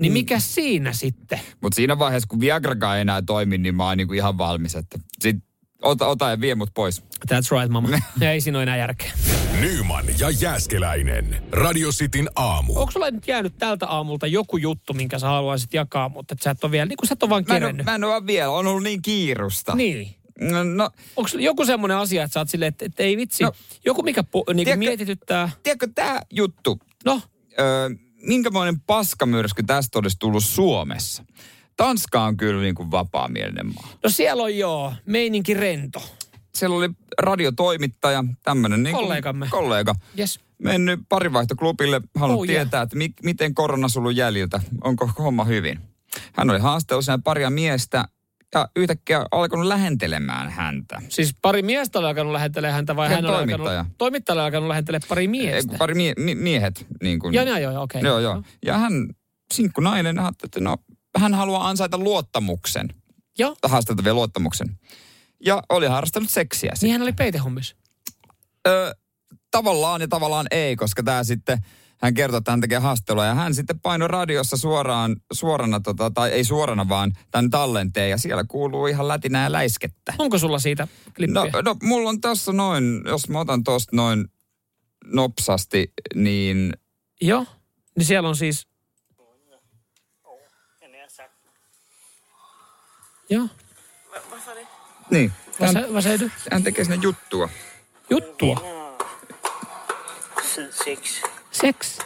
niin 0.00 0.12
mikä 0.12 0.40
siinä 0.40 0.92
sitten? 0.92 1.40
Mutta 1.62 1.76
siinä 1.76 1.98
vaiheessa, 1.98 2.26
kun 2.28 2.40
Viagrakaan 2.40 2.96
ei 2.96 3.00
enää 3.00 3.22
toimi, 3.22 3.58
niin 3.58 3.74
mä 3.74 3.84
oon 3.88 3.96
niinku 3.96 4.14
ihan 4.14 4.38
valmis. 4.38 4.74
Että 4.74 4.98
sit 5.20 5.36
ota, 5.82 6.06
ota 6.06 6.30
ja 6.30 6.40
vie 6.40 6.54
mut 6.54 6.70
pois. 6.74 7.02
That's 7.02 7.58
right, 7.58 7.68
mama. 7.72 7.88
Ja 8.20 8.32
ei 8.32 8.40
siinä 8.40 8.58
ole 8.58 8.62
enää 8.62 8.76
järkeä. 8.76 9.12
Nyman 9.60 10.04
ja 10.18 10.30
Jääskeläinen. 10.30 11.42
Radio 11.52 11.90
Cityn 11.90 12.28
aamu. 12.36 12.72
Onko 12.78 12.90
sulla 12.92 13.10
nyt 13.10 13.28
jäänyt 13.28 13.58
tältä 13.58 13.86
aamulta 13.86 14.26
joku 14.26 14.56
juttu, 14.56 14.94
minkä 14.94 15.18
sä 15.18 15.26
haluaisit 15.26 15.74
jakaa, 15.74 16.08
mutta 16.08 16.32
et 16.34 16.42
sä 16.42 16.50
et 16.50 16.64
ole 16.64 16.72
vielä, 16.72 16.86
niin 16.86 16.96
kuin 16.96 17.08
sä 17.08 17.12
et 17.12 17.22
ole 17.22 17.30
vaan 17.30 17.44
Mä 17.48 17.56
en, 17.56 17.62
oo- 17.62 17.66
kerennyt. 17.66 17.86
mä 17.86 17.94
en 17.94 18.04
ole 18.04 18.10
vaan 18.12 18.26
vielä, 18.26 18.50
on 18.50 18.66
ollut 18.66 18.82
niin 18.82 19.02
kiirusta. 19.02 19.74
Niin. 19.74 20.14
No, 20.40 20.64
no 20.64 20.90
Onko 21.16 21.30
joku 21.38 21.64
semmoinen 21.66 21.96
asia, 21.96 22.22
että 22.24 22.32
sä 22.32 22.40
oot 22.40 22.48
silleen, 22.48 22.68
että, 22.68 22.84
että 22.84 23.02
ei 23.02 23.16
vitsi, 23.16 23.44
No, 23.44 23.52
joku 23.84 24.02
mikä 24.02 24.22
pu, 24.24 24.44
niin 24.48 24.56
tiedätkö- 24.64 24.78
mietityttää. 24.78 25.50
tiedätkö 25.62 25.88
tää 25.94 26.22
juttu, 26.30 26.78
No, 27.04 27.20
öö, 27.60 27.90
minkämoinen 28.22 28.80
paskamyrsky 28.80 29.62
tästä 29.62 29.98
olisi 29.98 30.16
tullut 30.18 30.44
Suomessa? 30.44 31.24
Tanska 31.76 32.22
on 32.24 32.36
kyllä 32.36 32.62
niin 32.62 32.74
kuin 32.74 32.90
vapaamielinen 32.90 33.66
maa. 33.66 33.88
no 34.04 34.10
siellä 34.10 34.42
on 34.42 34.56
joo, 34.58 34.92
meininki 35.06 35.54
rento. 35.54 36.02
Siellä 36.54 36.76
oli 36.76 36.88
radiotoimittaja, 37.20 38.24
tämmöinen 38.42 38.82
niin 38.82 38.94
Kollegamme. 38.96 39.46
kollega. 39.50 39.94
Yes. 40.18 40.40
Mennyt 40.62 41.00
parivaihtoklubille, 41.08 42.00
halunnut 42.14 42.40
Oh, 42.40 42.48
yeah. 42.50 42.62
tietää, 42.64 42.82
että 42.82 42.96
mi- 42.96 43.14
miten 43.22 43.54
korona 43.54 43.88
sulu 43.88 44.10
jäljiltä, 44.10 44.60
onko 44.84 45.10
homma 45.18 45.44
hyvin. 45.44 45.80
Hän 46.32 46.50
oli 46.50 46.58
haastelussa 46.58 47.18
paria 47.24 47.50
miestä 47.50 48.08
ja 48.54 48.68
yhtäkkiä 48.76 49.26
alkanut 49.30 49.66
lähentelemään 49.66 50.50
häntä. 50.50 51.02
Siis 51.08 51.34
pari 51.42 51.62
miestä 51.62 51.98
oli 51.98 52.06
alkanut 52.06 52.32
lähentelee 52.32 52.70
häntä 52.70 52.96
vai 52.96 53.06
Ja 53.10 53.14
hän 53.16 53.24
oli 53.26 53.34
toimittaja. 53.34 53.78
alkanut, 53.78 53.98
toimittaja 53.98 54.34
oli 54.34 54.42
alkanut 54.42 54.68
lähentelee 54.68 55.00
pari 55.08 55.22
Ei, 55.22 55.28
miestä. 55.28 55.68
kun 55.68 55.78
Pari 55.78 55.94
mie- 55.94 56.12
mi- 56.18 56.34
miehet. 56.34 56.86
Niin 57.02 57.18
kuin, 57.18 57.34
Joo, 57.34 57.44
joo, 57.44 57.56
joo, 57.58 57.82
okei. 57.82 58.02
Joo, 58.02 58.18
joo. 58.18 58.42
Ja 58.64 58.78
hän, 58.78 58.92
sinkku 59.54 59.80
nainen, 59.80 60.18
ajatteli, 60.18 60.46
että 60.48 60.60
no, 60.60 60.76
hän 61.18 61.34
haluaa 61.34 61.68
ansaita 61.68 61.98
luottamuksen. 61.98 62.88
Joo, 63.38 63.56
Haasteltavia 63.64 64.14
luottamuksen. 64.14 64.68
Ja 65.44 65.62
oli 65.68 65.86
harrastanut 65.86 66.30
seksiä. 66.30 66.72
niin 66.82 66.92
hän 66.92 67.02
oli 67.02 67.12
peitehommissa. 67.12 67.76
Ö, 68.68 68.94
tavallaan 69.50 70.00
ja 70.00 70.08
tavallaan 70.08 70.46
ei, 70.50 70.76
koska 70.76 71.02
tämä 71.02 71.24
sitten 71.24 71.58
hän 72.00 72.14
kertoi, 72.14 72.38
että 72.38 72.50
hän 72.50 72.60
tekee 72.60 72.78
haastelua 72.78 73.26
ja 73.26 73.34
hän 73.34 73.54
sitten 73.54 73.80
painoi 73.80 74.08
radiossa 74.08 74.56
suoraan, 74.56 75.16
suorana, 75.32 75.80
tota, 75.80 76.10
tai 76.10 76.30
ei 76.30 76.44
suorana 76.44 76.88
vaan 76.88 77.12
tämän 77.30 77.50
tallenteen 77.50 78.10
ja 78.10 78.18
siellä 78.18 78.44
kuuluu 78.48 78.86
ihan 78.86 79.08
lätinää 79.08 79.44
ja 79.44 79.52
läiskettä. 79.52 80.14
Onko 80.18 80.38
sulla 80.38 80.58
siitä 80.58 80.88
klippiä? 81.16 81.42
No, 81.52 81.60
no 81.64 81.76
mulla 81.82 82.08
on 82.08 82.20
tässä 82.20 82.52
noin, 82.52 83.02
jos 83.06 83.28
mä 83.28 83.40
otan 83.40 83.64
tosta 83.64 83.96
noin 83.96 84.24
nopsasti, 85.04 85.92
niin 86.14 86.72
Joo. 87.20 87.46
Niin 87.96 88.06
siellä 88.06 88.28
on 88.28 88.36
siis... 88.36 88.68
Joo. 93.30 93.48
niin, 95.10 95.32
Vad, 95.60 96.04
hän, 96.50 96.62
tekee 96.62 96.84
sinne 96.84 96.98
juttua. 97.02 97.48
Juttua. 98.10 98.78
Sex. 100.84 101.22
Sex. 101.60 101.98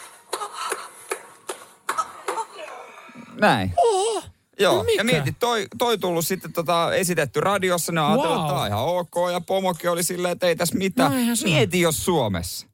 Näin. 3.41 3.73
Oho. 3.77 4.23
Joo, 4.59 4.77
No 4.77 4.83
mikä? 4.83 5.01
ja 5.01 5.05
mieti, 5.05 5.33
toi, 5.33 5.67
toi 5.79 5.99
tullut 5.99 6.27
sitten 6.27 6.53
tota, 6.53 6.95
esitetty 6.95 7.41
radiossa, 7.41 7.93
ne 7.93 8.01
on 8.01 8.07
ajatellut, 8.07 8.37
Wow. 8.37 8.41
että 8.41 8.49
tämä 8.49 8.61
on 8.61 8.67
ihan 8.67 8.85
ok, 8.85 9.33
ja 9.33 9.41
pomokin 9.41 9.91
oli 9.91 10.03
silleen, 10.03 10.33
että 10.33 10.47
ei 10.47 10.57
tässä 10.57 10.79
mitään. 10.79 11.13
No 11.13 11.19
mieti, 11.45 11.81
jos 11.81 12.05
Suomessa. 12.05 12.67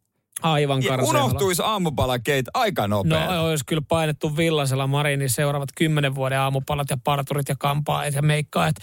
Aivan 0.42 0.82
Ja 0.82 0.88
karseella. 0.88 1.24
unohtuisi 1.24 1.62
aamupalakeit 1.62 2.46
aika 2.54 2.88
No 2.88 2.96
nopeasti. 2.96 3.34
olisi 3.36 3.64
kyllä 3.66 3.82
painettu 3.88 4.36
villasella 4.36 4.86
Marinin 4.86 5.30
seuraavat 5.30 5.68
kymmenen 5.76 6.14
vuoden 6.14 6.40
aamupalat 6.40 6.90
ja 6.90 6.96
parturit 7.04 7.48
ja 7.48 7.56
kampaajat 7.58 8.14
ja 8.14 8.22
meikkaajat. 8.22 8.76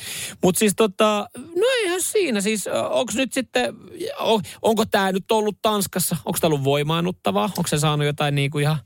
Mutta 0.43 0.59
siis 0.59 0.73
tota, 0.75 1.27
no 1.37 1.65
eihän 1.81 2.01
siinä 2.01 2.41
siis, 2.41 2.67
onko 2.89 3.13
nyt 3.15 3.33
sitten, 3.33 3.73
o- 4.19 4.41
onko 4.61 4.85
tämä 4.85 5.11
nyt 5.11 5.31
ollut 5.31 5.57
Tanskassa, 5.61 6.17
onko 6.25 6.37
tämä 6.41 6.47
ollut 6.49 6.63
voimaannuttavaa, 6.63 7.45
onko 7.57 7.67
se 7.67 7.77
saanut 7.79 8.05
jotain 8.07 8.35
niin 8.35 8.51
kuin 8.51 8.61
ihan... 8.61 8.77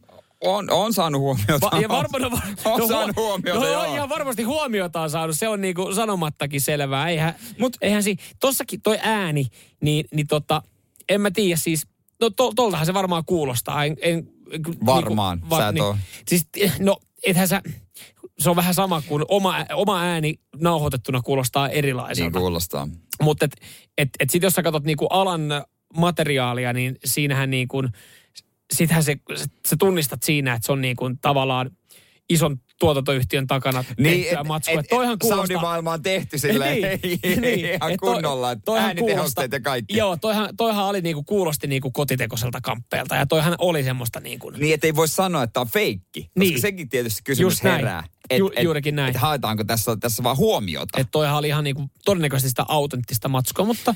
On, 0.44 0.72
on 0.72 0.94
saanut 0.94 1.22
huomiota. 1.22 1.60
Va- 1.72 1.80
ja 1.82 1.90
varmaan 1.90 2.22
no, 2.22 2.30
on 2.74 2.80
no, 2.80 2.88
saanut 2.88 3.16
huomiota, 3.16 3.60
no, 3.60 3.68
joo. 3.68 3.96
ihan 3.96 4.10
varmasti 4.10 4.44
huomiota 4.44 5.02
on 5.02 5.10
saanut, 5.10 5.36
se 5.36 5.48
on 5.48 5.62
niinku 5.62 5.94
sanomattakin 5.94 6.62
selvää. 6.62 7.10
Eihän, 7.10 7.36
Mut 7.60 7.78
eihän 7.82 8.04
si, 8.04 8.16
tossakin 8.40 8.82
toi 8.82 9.00
ääni, 9.02 9.46
niin, 9.82 10.06
niin 10.14 10.28
tota, 10.28 10.62
en 11.10 11.22
mä 11.22 11.32
tiedä 11.32 11.56
siis, 11.58 11.88
no 12.22 12.30
to, 12.30 12.54
toltahan 12.56 12.86
se 12.86 12.94
varmaan 12.94 13.24
kuulostaa. 13.26 13.86
En, 13.86 13.98
en, 14.02 14.30
Varmaan, 14.86 15.42
sä 15.58 15.68
et 15.68 15.80
oo. 15.80 15.98
Siis, 16.28 16.48
no 16.80 16.98
ethän 17.26 17.48
sä, 17.48 17.62
se 18.40 18.50
on 18.50 18.56
vähän 18.56 18.74
sama 18.74 19.02
kuin 19.02 19.24
oma, 19.28 19.56
oma 19.74 20.02
ääni 20.02 20.40
nauhoitettuna 20.58 21.22
kuulostaa 21.22 21.68
Niin 21.68 21.78
erilaiselta. 21.78 22.40
kuulostaa. 22.40 22.88
Mutta 23.22 23.46
et, 23.46 23.52
et, 23.98 24.10
et 24.20 24.30
sit 24.30 24.44
jos 24.44 24.54
sä 24.54 24.64
katsot 24.64 24.84
niinku 24.84 25.06
alan 25.06 25.42
materiaalia, 25.98 26.74
niin 26.74 26.98
siinähän 27.06 27.50
niinku, 27.50 27.84
sittenhän 28.74 29.04
se, 29.04 29.18
se 29.68 29.76
tunnistat 29.80 30.24
siinä, 30.24 30.54
että 30.54 30.66
se 30.66 30.72
on 30.72 30.82
niinku 30.82 31.10
tavallaan 31.22 31.72
ison 32.30 32.58
tuotantoyhtiön 32.80 33.48
takana 33.48 33.84
Niin, 33.98 34.22
tehtyä 34.24 34.40
et, 34.42 34.48
matskua. 34.48 34.80
et, 34.80 34.86
Toihan 34.90 35.20
kuulostaa... 35.20 35.38
soundimaailma 35.48 35.94
on 35.94 36.02
tehty 36.02 36.38
silleen 36.38 36.82
Niin, 37.04 37.42
niin. 37.42 37.66
ihan 37.66 37.92
Et 37.92 38.00
toi- 38.02 38.14
kunnolla, 38.14 38.56
toihan 38.56 38.88
äänitehosteet 38.88 39.52
ja 39.52 39.60
kaikki. 39.62 39.98
Joo, 39.98 40.18
toihan, 40.18 40.50
toihan 40.58 40.86
oli 40.86 41.02
niinku, 41.02 41.24
kuulosti 41.24 41.68
niinku 41.68 41.92
kotitekoiselta 41.92 42.62
kamppeelta 42.62 43.16
ja 43.16 43.26
toihan 43.26 43.56
oli 43.58 43.84
semmoista 43.84 44.20
niinku... 44.20 44.50
Niin, 44.50 44.74
että 44.74 44.88
ei 44.88 44.96
voi 44.96 45.08
sanoa, 45.08 45.44
että 45.44 45.60
on 45.62 45.68
feikki. 45.68 46.22
Koska 46.22 46.32
Niin. 46.40 46.62
sekin 46.62 46.90
tietysti 46.90 47.22
kysymys 47.24 47.52
Just 47.54 47.64
näin. 47.64 47.76
herää. 47.76 48.04
Ju- 48.38 48.52
juurikin 48.62 48.96
näin. 48.96 49.08
Että 49.10 49.20
haetaanko 49.20 49.64
tässä, 49.64 49.98
tässä 50.00 50.24
vaan 50.24 50.38
huomiota. 50.38 51.00
Että 51.00 51.12
toihan 51.12 51.38
oli 51.38 51.48
ihan 51.48 51.64
niinku 51.64 51.90
todennäköisesti 52.06 52.50
sitä 52.50 52.66
autenttista 52.68 53.30
matskua, 53.30 53.66
mutta 53.66 53.96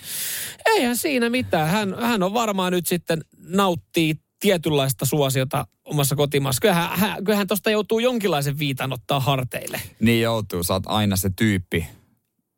eihän 0.66 0.98
siinä 0.98 1.30
mitään. 1.30 1.70
Hän, 1.70 1.96
hän 2.02 2.24
on 2.24 2.34
varmaan 2.34 2.72
nyt 2.74 2.88
sitten 2.88 3.22
nauttii 3.48 4.16
tietynlaista 4.44 5.06
suosiota 5.06 5.68
omassa 5.86 6.16
kotimaassa. 6.16 6.62
Kyllähän, 6.62 6.89
hän, 7.00 7.24
kyllähän 7.24 7.48
tosta 7.48 7.70
joutuu 7.70 8.00
jonkinlaisen 8.00 8.60
viitan 8.60 8.94
ottaa 8.94 9.20
harteille, 9.20 9.82
Niin 10.00 10.22
joutuu, 10.22 10.64
sä 10.64 10.74
oot 10.74 10.84
aina 10.86 11.16
se 11.16 11.30
tyyppi, 11.36 11.88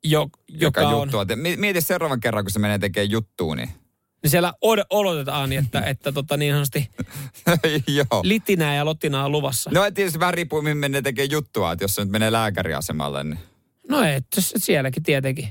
jo, 0.03 0.29
joka, 0.49 0.81
joka 0.81 0.87
on... 0.95 1.01
juttua. 1.07 1.25
Mieti 1.57 1.81
seuraavan 1.81 2.19
kerran, 2.19 2.43
kun 2.45 2.51
se 2.51 2.59
menee 2.59 2.79
tekemään 2.79 3.11
juttua, 3.11 3.55
niin 3.55 3.69
Niin 4.23 4.31
siellä 4.31 4.53
od- 4.65 4.85
odotetaan, 4.89 5.49
niin 5.49 5.63
että, 5.65 5.81
että 5.81 6.11
tota 6.11 6.37
niin 6.37 6.53
sanotusti 6.53 6.89
joo. 7.97 8.21
litinää 8.23 8.75
ja 8.75 8.85
lotinaa 8.85 9.25
on 9.25 9.31
luvassa. 9.31 9.71
No 9.73 9.91
tietysti 9.91 10.19
vähän 10.19 10.33
riippuu, 10.33 10.61
mihin 10.61 10.77
menee 10.77 11.01
tekemään 11.01 11.31
juttua, 11.31 11.71
että 11.71 11.83
jos 11.83 11.95
se 11.95 12.01
nyt 12.01 12.11
menee 12.11 12.31
lääkäriasemalle, 12.31 13.23
niin 13.23 13.39
No 13.89 14.03
et, 14.03 14.25
sielläkin 14.37 15.03
tietenkin. 15.03 15.49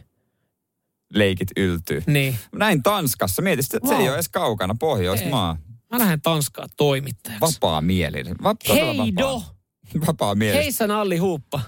leikit 1.14 1.48
yltyy. 1.56 2.02
Niin. 2.06 2.36
Näin 2.54 2.82
Tanskassa, 2.82 3.42
mieti, 3.42 3.60
että 3.74 3.88
se 3.88 3.94
ei 3.94 3.98
Wow. 3.98 4.06
ole 4.08 4.14
edes 4.14 4.28
kaukana, 4.28 4.74
Pohjoismaa. 4.78 5.56
Mä 5.94 5.98
lähden 5.98 6.20
Tanskaan 6.20 6.68
toimittajaksi. 6.76 7.40
Vapaa 7.40 7.80
mieli. 7.80 8.24
Va- 8.42 8.54
todella 8.66 9.02
Heido! 9.02 9.32
Vapaa, 9.34 9.54
vapaa 10.06 10.34
mieli. 10.34 10.56
Heissan 10.58 10.90
Alli 10.90 11.16
Huuppa. 11.16 11.60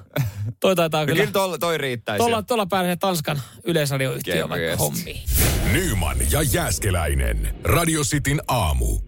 Toi 0.60 0.76
taitaa 0.76 1.00
No 1.00 1.06
kyllä. 1.06 1.20
Kyllä 1.20 1.32
toi, 1.32 1.58
toi 1.58 1.78
riittäisi. 1.78 2.18
Tuolla, 2.18 2.42
tuolla 2.42 2.66
pääsee 2.66 2.96
Tanskan 2.96 3.40
yleisradioyhtiö 3.64 4.48
vaikka 4.48 4.56
Kevyesti. 4.56 4.78
hommiin. 4.82 5.22
Nyman 5.72 6.16
ja 6.30 6.42
Jääskeläinen. 6.42 7.56
Radio 7.64 8.02
Cityn 8.02 8.40
aamu. 8.48 8.98